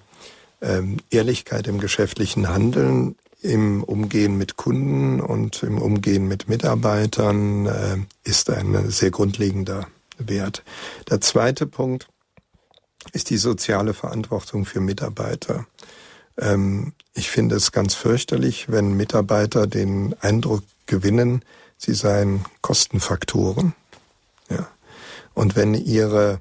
[0.61, 7.97] ähm, Ehrlichkeit im geschäftlichen Handeln, im Umgehen mit Kunden und im Umgehen mit Mitarbeitern äh,
[8.23, 9.87] ist ein sehr grundlegender
[10.17, 10.63] Wert.
[11.09, 12.09] Der zweite Punkt,
[13.13, 15.65] ist die soziale Verantwortung für Mitarbeiter.
[16.37, 21.43] Ähm, ich finde es ganz fürchterlich, wenn Mitarbeiter den Eindruck gewinnen,
[21.77, 23.73] sie seien Kostenfaktoren.
[24.49, 24.67] Ja.
[25.33, 26.39] Und wenn ihre,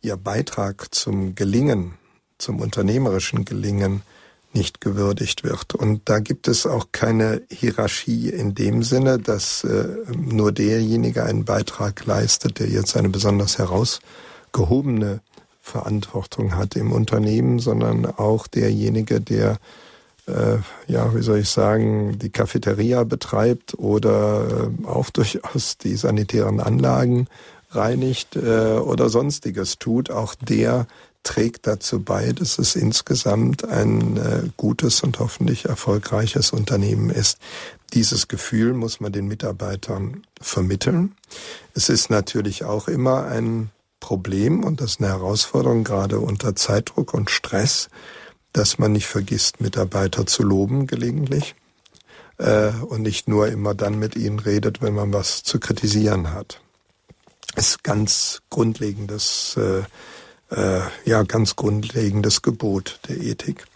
[0.00, 1.94] ihr Beitrag zum Gelingen,
[2.38, 4.02] zum unternehmerischen Gelingen
[4.54, 5.74] nicht gewürdigt wird.
[5.74, 11.44] Und da gibt es auch keine Hierarchie in dem Sinne, dass äh, nur derjenige einen
[11.44, 15.20] Beitrag leistet, der jetzt eine besonders herausgehobene
[15.62, 19.58] Verantwortung hat im Unternehmen, sondern auch derjenige, der
[20.26, 26.60] äh, ja, wie soll ich sagen, die Cafeteria betreibt oder äh, auch durchaus die sanitären
[26.60, 27.28] Anlagen
[27.70, 30.86] reinigt äh, oder sonstiges tut, auch der
[31.22, 37.38] trägt dazu bei, dass es insgesamt ein äh, gutes und hoffentlich erfolgreiches Unternehmen ist.
[37.92, 41.14] Dieses Gefühl muss man den Mitarbeitern vermitteln.
[41.74, 43.70] Es ist natürlich auch immer ein
[44.02, 47.88] Problem und das ist eine Herausforderung, gerade unter Zeitdruck und Stress,
[48.52, 51.54] dass man nicht vergisst, Mitarbeiter zu loben gelegentlich
[52.38, 56.60] äh, und nicht nur immer dann mit ihnen redet, wenn man was zu kritisieren hat.
[57.54, 59.84] Ist ganz grundlegendes, äh,
[60.54, 63.66] äh, ja, ganz grundlegendes Gebot der Ethik.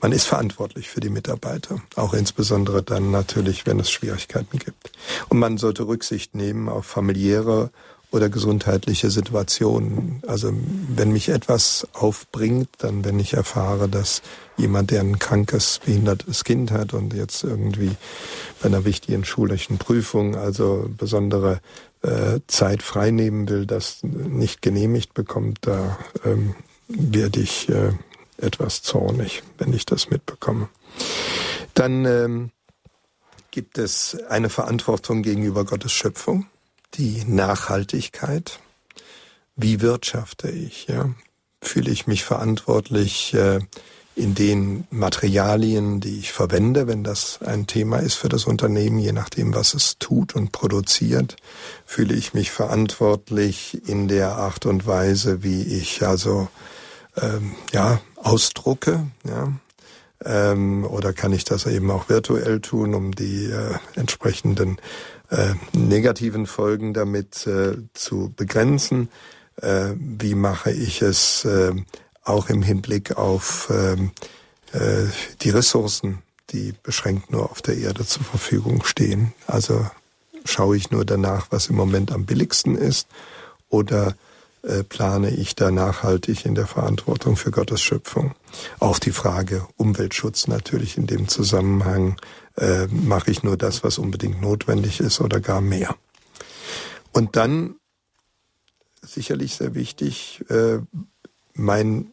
[0.00, 4.90] Man ist verantwortlich für die Mitarbeiter, auch insbesondere dann natürlich, wenn es Schwierigkeiten gibt.
[5.28, 7.70] Und man sollte Rücksicht nehmen auf familiäre
[8.16, 10.22] oder gesundheitliche Situationen.
[10.26, 10.52] Also
[10.88, 14.22] wenn mich etwas aufbringt, dann wenn ich erfahre, dass
[14.56, 17.92] jemand, der ein krankes, behindertes Kind hat und jetzt irgendwie
[18.60, 21.60] bei einer wichtigen schulischen Prüfung also besondere
[22.02, 26.54] äh, Zeit freinehmen will, das nicht genehmigt bekommt, da ähm,
[26.88, 27.92] werde ich äh,
[28.38, 30.68] etwas zornig, wenn ich das mitbekomme.
[31.74, 32.50] Dann ähm,
[33.50, 36.46] gibt es eine Verantwortung gegenüber Gottes Schöpfung
[36.96, 38.60] die Nachhaltigkeit.
[39.56, 40.86] Wie wirtschafte ich?
[40.86, 41.10] Ja?
[41.62, 43.60] Fühle ich mich verantwortlich, äh,
[44.16, 49.12] in den Materialien, die ich verwende, wenn das ein Thema ist für das Unternehmen, je
[49.12, 51.36] nachdem, was es tut und produziert,
[51.84, 56.48] fühle ich mich verantwortlich in der Art und Weise, wie ich also
[57.20, 59.52] ähm, ja ausdrucke, ja,
[60.24, 64.78] ähm, oder kann ich das eben auch virtuell tun, um die äh, entsprechenden
[65.30, 69.08] äh, negativen Folgen damit äh, zu begrenzen?
[69.60, 71.72] Äh, wie mache ich es äh,
[72.24, 74.10] auch im Hinblick auf ähm,
[74.72, 75.06] äh,
[75.42, 79.32] die Ressourcen, die beschränkt nur auf der Erde zur Verfügung stehen.
[79.46, 79.86] Also
[80.44, 83.08] schaue ich nur danach, was im Moment am billigsten ist,
[83.68, 84.14] oder
[84.62, 88.34] äh, plane ich da nachhaltig in der Verantwortung für Gottes Schöpfung.
[88.78, 92.16] Auch die Frage Umweltschutz natürlich in dem Zusammenhang,
[92.56, 95.96] äh, mache ich nur das, was unbedingt notwendig ist oder gar mehr.
[97.12, 97.76] Und dann,
[99.02, 100.78] sicherlich sehr wichtig, äh,
[101.54, 102.12] mein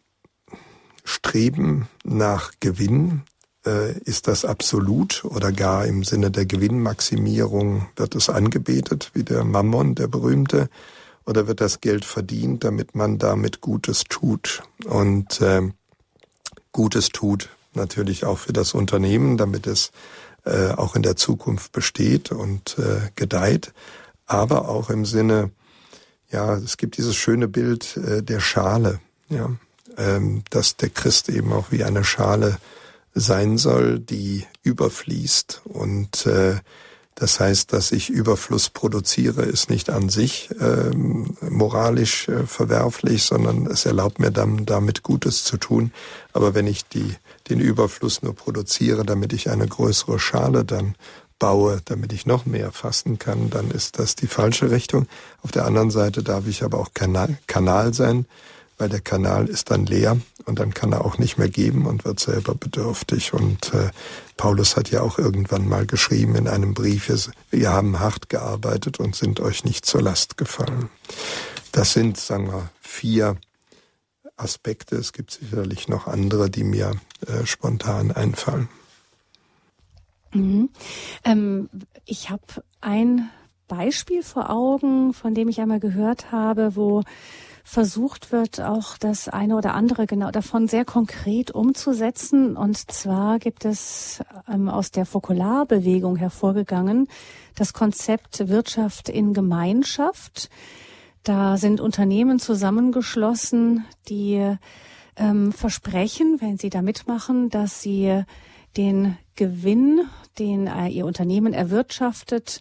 [1.03, 3.23] Streben nach Gewinn,
[3.65, 9.43] äh, ist das absolut oder gar im Sinne der Gewinnmaximierung wird es angebetet, wie der
[9.43, 10.69] Mammon, der berühmte,
[11.25, 15.61] oder wird das Geld verdient, damit man damit Gutes tut und äh,
[16.73, 19.91] Gutes tut natürlich auch für das Unternehmen, damit es
[20.45, 23.73] äh, auch in der Zukunft besteht und äh, gedeiht,
[24.25, 25.51] aber auch im Sinne,
[26.31, 28.99] ja, es gibt dieses schöne Bild äh, der Schale,
[29.29, 29.51] ja,
[29.97, 32.57] ähm, dass der Christ eben auch wie eine Schale
[33.13, 35.61] sein soll, die überfließt.
[35.65, 36.55] Und äh,
[37.15, 43.67] das heißt, dass ich Überfluss produziere, ist nicht an sich ähm, moralisch äh, verwerflich, sondern
[43.67, 45.91] es erlaubt mir dann damit Gutes zu tun.
[46.33, 47.15] Aber wenn ich die,
[47.49, 50.95] den Überfluss nur produziere, damit ich eine größere Schale dann
[51.39, 55.07] baue, damit ich noch mehr fasten kann, dann ist das die falsche Richtung.
[55.41, 58.25] Auf der anderen Seite darf ich aber auch Kanal, Kanal sein
[58.77, 62.05] weil der Kanal ist dann leer und dann kann er auch nicht mehr geben und
[62.05, 63.33] wird selber bedürftig.
[63.33, 63.91] Und äh,
[64.37, 67.11] Paulus hat ja auch irgendwann mal geschrieben in einem Brief,
[67.49, 70.89] wir haben hart gearbeitet und sind euch nicht zur Last gefallen.
[71.71, 73.37] Das sind, sagen wir, vier
[74.37, 74.95] Aspekte.
[74.95, 76.93] Es gibt sicherlich noch andere, die mir
[77.27, 78.69] äh, spontan einfallen.
[80.33, 80.69] Mhm.
[81.23, 81.69] Ähm,
[82.05, 82.43] ich habe
[82.81, 83.29] ein
[83.67, 87.03] Beispiel vor Augen, von dem ich einmal gehört habe, wo
[87.63, 92.57] versucht wird, auch das eine oder andere genau davon sehr konkret umzusetzen.
[92.57, 97.07] Und zwar gibt es ähm, aus der Fokularbewegung hervorgegangen
[97.55, 100.49] das Konzept Wirtschaft in Gemeinschaft.
[101.23, 104.57] Da sind Unternehmen zusammengeschlossen, die
[105.15, 108.23] ähm, versprechen, wenn sie da mitmachen, dass sie
[108.75, 110.01] den Gewinn,
[110.37, 112.59] den äh, ihr Unternehmen erwirtschaftet,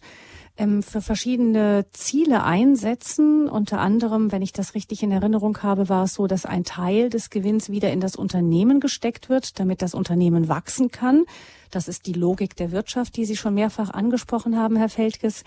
[0.55, 3.49] ähm, für verschiedene Ziele einsetzen.
[3.49, 7.09] Unter anderem, wenn ich das richtig in Erinnerung habe, war es so, dass ein Teil
[7.09, 11.25] des Gewinns wieder in das Unternehmen gesteckt wird, damit das Unternehmen wachsen kann.
[11.71, 15.43] Das ist die Logik der Wirtschaft, die Sie schon mehrfach angesprochen haben, Herr Feldges.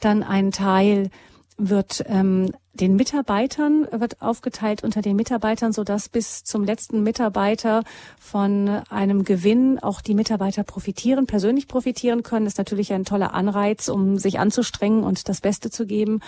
[0.00, 1.10] Dann ein Teil
[1.58, 7.82] wird ähm, den Mitarbeitern wird aufgeteilt unter den Mitarbeitern, so dass bis zum letzten Mitarbeiter
[8.18, 12.46] von einem Gewinn auch die Mitarbeiter profitieren, persönlich profitieren können.
[12.46, 16.20] Das ist natürlich ein toller Anreiz, um sich anzustrengen und das Beste zu geben.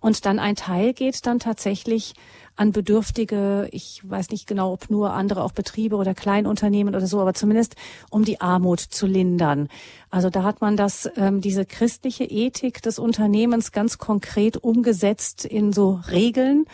[0.00, 2.14] Und dann ein Teil geht dann tatsächlich
[2.56, 7.20] an Bedürftige, ich weiß nicht genau, ob nur andere auch Betriebe oder Kleinunternehmen oder so,
[7.20, 7.76] aber zumindest
[8.10, 9.68] um die Armut zu lindern.
[10.10, 15.72] Also da hat man das, ähm, diese christliche Ethik des Unternehmens ganz konkret umgesetzt in
[15.72, 16.66] so Regeln,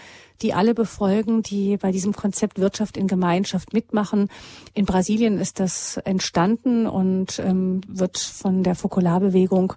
[0.42, 4.28] die alle befolgen, die bei diesem Konzept Wirtschaft in Gemeinschaft mitmachen.
[4.74, 9.74] In Brasilien ist das entstanden und ähm, wird von der Fokularbewegung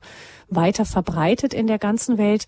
[0.50, 2.46] weiter verbreitet in der ganzen Welt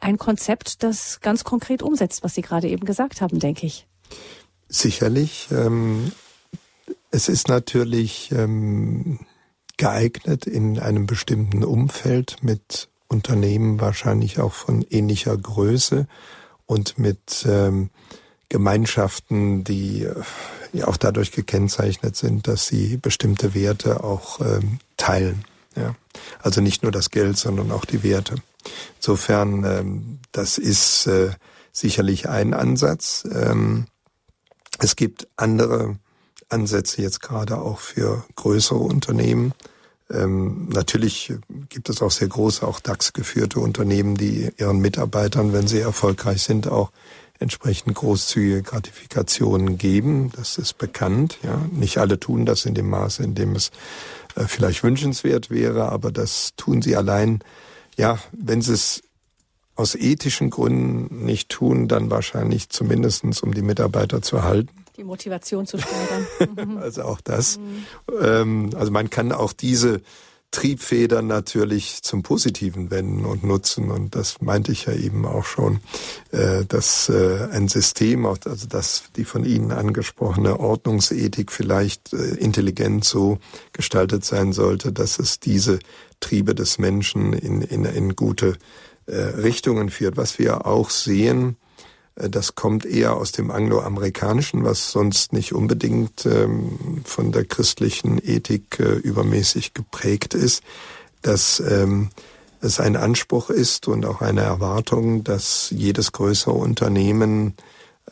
[0.00, 3.86] ein Konzept, das ganz konkret umsetzt, was Sie gerade eben gesagt haben, denke ich.
[4.68, 5.48] Sicherlich.
[5.50, 6.12] Ähm,
[7.10, 9.20] es ist natürlich ähm,
[9.76, 16.06] geeignet in einem bestimmten Umfeld mit Unternehmen wahrscheinlich auch von ähnlicher Größe
[16.66, 17.90] und mit ähm,
[18.48, 20.08] Gemeinschaften, die
[20.72, 25.44] ja auch dadurch gekennzeichnet sind, dass sie bestimmte Werte auch ähm, teilen.
[25.76, 25.94] Ja?
[26.40, 28.36] Also nicht nur das Geld, sondern auch die Werte.
[28.96, 31.30] Insofern, ähm, das ist äh,
[31.72, 33.26] sicherlich ein Ansatz.
[33.30, 33.86] Ähm,
[34.78, 35.98] es gibt andere
[36.48, 39.52] Ansätze jetzt gerade auch für größere Unternehmen.
[40.08, 41.32] Ähm, natürlich
[41.68, 46.68] gibt es auch sehr große, auch DAX-geführte Unternehmen, die ihren Mitarbeitern, wenn sie erfolgreich sind,
[46.68, 46.92] auch
[47.38, 50.30] entsprechend großzügige Gratifikationen geben.
[50.36, 51.38] Das ist bekannt.
[51.42, 53.72] Ja, nicht alle tun das in dem Maße, in dem es
[54.46, 57.42] vielleicht wünschenswert wäre, aber das tun sie allein
[57.96, 59.02] ja, wenn sie es
[59.74, 64.70] aus ethischen Gründen nicht tun, dann wahrscheinlich zumindestens, um die Mitarbeiter zu halten.
[64.96, 66.78] Die Motivation zu steigern.
[66.80, 67.58] also auch das.
[68.08, 68.70] Mhm.
[68.74, 70.00] Also man kann auch diese
[70.50, 73.90] Triebfedern natürlich zum Positiven wenden und nutzen.
[73.90, 75.80] Und das meinte ich ja eben auch schon,
[76.30, 83.04] äh, dass äh, ein System, also dass die von Ihnen angesprochene Ordnungsethik vielleicht äh, intelligent
[83.04, 83.38] so
[83.72, 85.78] gestaltet sein sollte, dass es diese
[86.20, 88.56] Triebe des Menschen in, in, in gute
[89.08, 90.16] Richtungen führt.
[90.16, 91.56] Was wir auch sehen,
[92.16, 98.80] das kommt eher aus dem Angloamerikanischen, was sonst nicht unbedingt ähm, von der christlichen Ethik
[98.80, 100.62] äh, übermäßig geprägt ist,
[101.20, 102.08] dass ähm,
[102.62, 107.54] es ein Anspruch ist und auch eine Erwartung, dass jedes größere Unternehmen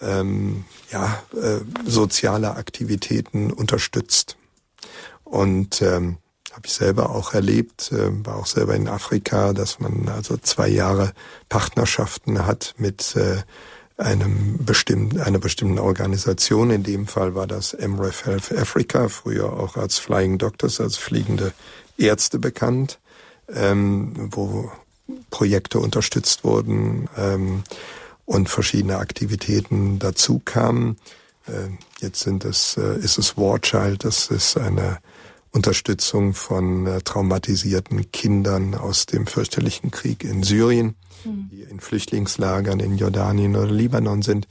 [0.01, 4.36] ähm, ja, äh, soziale Aktivitäten unterstützt.
[5.24, 6.18] Und ähm,
[6.52, 10.68] habe ich selber auch erlebt, äh, war auch selber in Afrika, dass man also zwei
[10.68, 11.12] Jahre
[11.48, 13.39] Partnerschaften hat mit äh,
[13.97, 16.71] einem bestimmten, einer bestimmten Organisation.
[16.71, 21.53] In dem Fall war das MREF Health Africa, früher auch als Flying Doctors, als fliegende
[21.97, 22.99] Ärzte bekannt,
[23.49, 24.71] ähm, wo
[25.31, 27.62] Projekte unterstützt wurden ähm,
[28.25, 30.97] und verschiedene Aktivitäten dazu kamen.
[31.47, 31.69] Äh,
[32.01, 34.99] jetzt sind es, äh, ist es War Child, das ist eine
[35.53, 41.44] Unterstützung von äh, traumatisierten Kindern aus dem fürchterlichen Krieg in Syrien mhm.
[41.75, 44.47] In Flüchtlingslagern in Jordanien oder Libanon sind.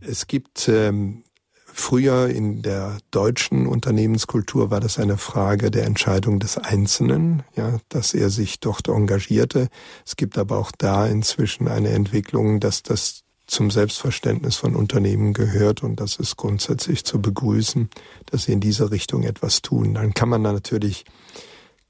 [0.00, 1.24] Es gibt ähm,
[1.64, 8.12] früher in der deutschen Unternehmenskultur war das eine Frage der Entscheidung des Einzelnen, ja, dass
[8.12, 9.68] er sich dort engagierte.
[10.04, 15.82] Es gibt aber auch da inzwischen eine Entwicklung, dass das zum Selbstverständnis von Unternehmen gehört
[15.82, 17.90] und das ist grundsätzlich zu begrüßen,
[18.26, 19.94] dass sie in diese Richtung etwas tun.
[19.94, 21.04] Dann kann man natürlich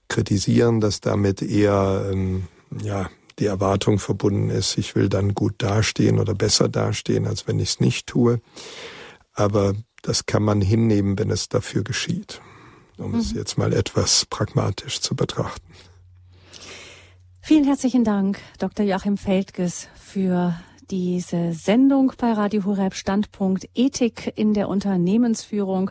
[0.09, 2.45] kritisieren, dass damit eher ähm,
[2.83, 7.59] ja die Erwartung verbunden ist, ich will dann gut dastehen oder besser dastehen, als wenn
[7.59, 8.40] ich es nicht tue.
[9.32, 12.40] Aber das kann man hinnehmen, wenn es dafür geschieht,
[12.98, 13.19] um mhm.
[13.19, 15.73] es jetzt mal etwas pragmatisch zu betrachten.
[17.40, 18.86] Vielen herzlichen Dank, Dr.
[18.86, 20.55] Joachim Feldges, für
[20.90, 25.90] diese Sendung bei Radio Horeb Standpunkt Ethik in der Unternehmensführung.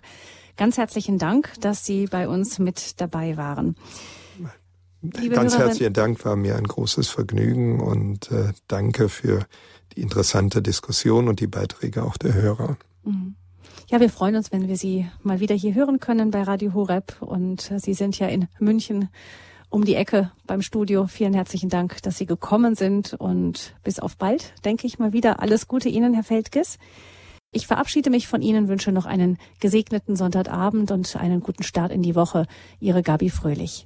[0.55, 3.75] Ganz herzlichen Dank, dass Sie bei uns mit dabei waren.
[5.03, 9.45] Liebe Ganz Hörerin, herzlichen Dank, war mir ein großes Vergnügen und äh, danke für
[9.95, 12.77] die interessante Diskussion und die Beiträge auch der Hörer.
[13.03, 13.35] Mhm.
[13.89, 17.17] Ja, wir freuen uns, wenn wir Sie mal wieder hier hören können bei Radio Horeb.
[17.19, 19.09] Und äh, Sie sind ja in München
[19.69, 21.05] um die Ecke beim Studio.
[21.07, 25.41] Vielen herzlichen Dank, dass Sie gekommen sind und bis auf bald, denke ich mal wieder.
[25.41, 26.77] Alles Gute Ihnen, Herr Feldges.
[27.51, 32.01] Ich verabschiede mich von Ihnen, wünsche noch einen gesegneten Sonntagabend und einen guten Start in
[32.01, 32.47] die Woche.
[32.79, 33.85] Ihre Gabi Fröhlich.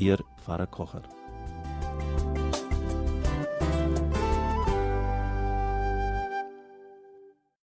[0.00, 1.02] Ihr Pfarrer Kocher.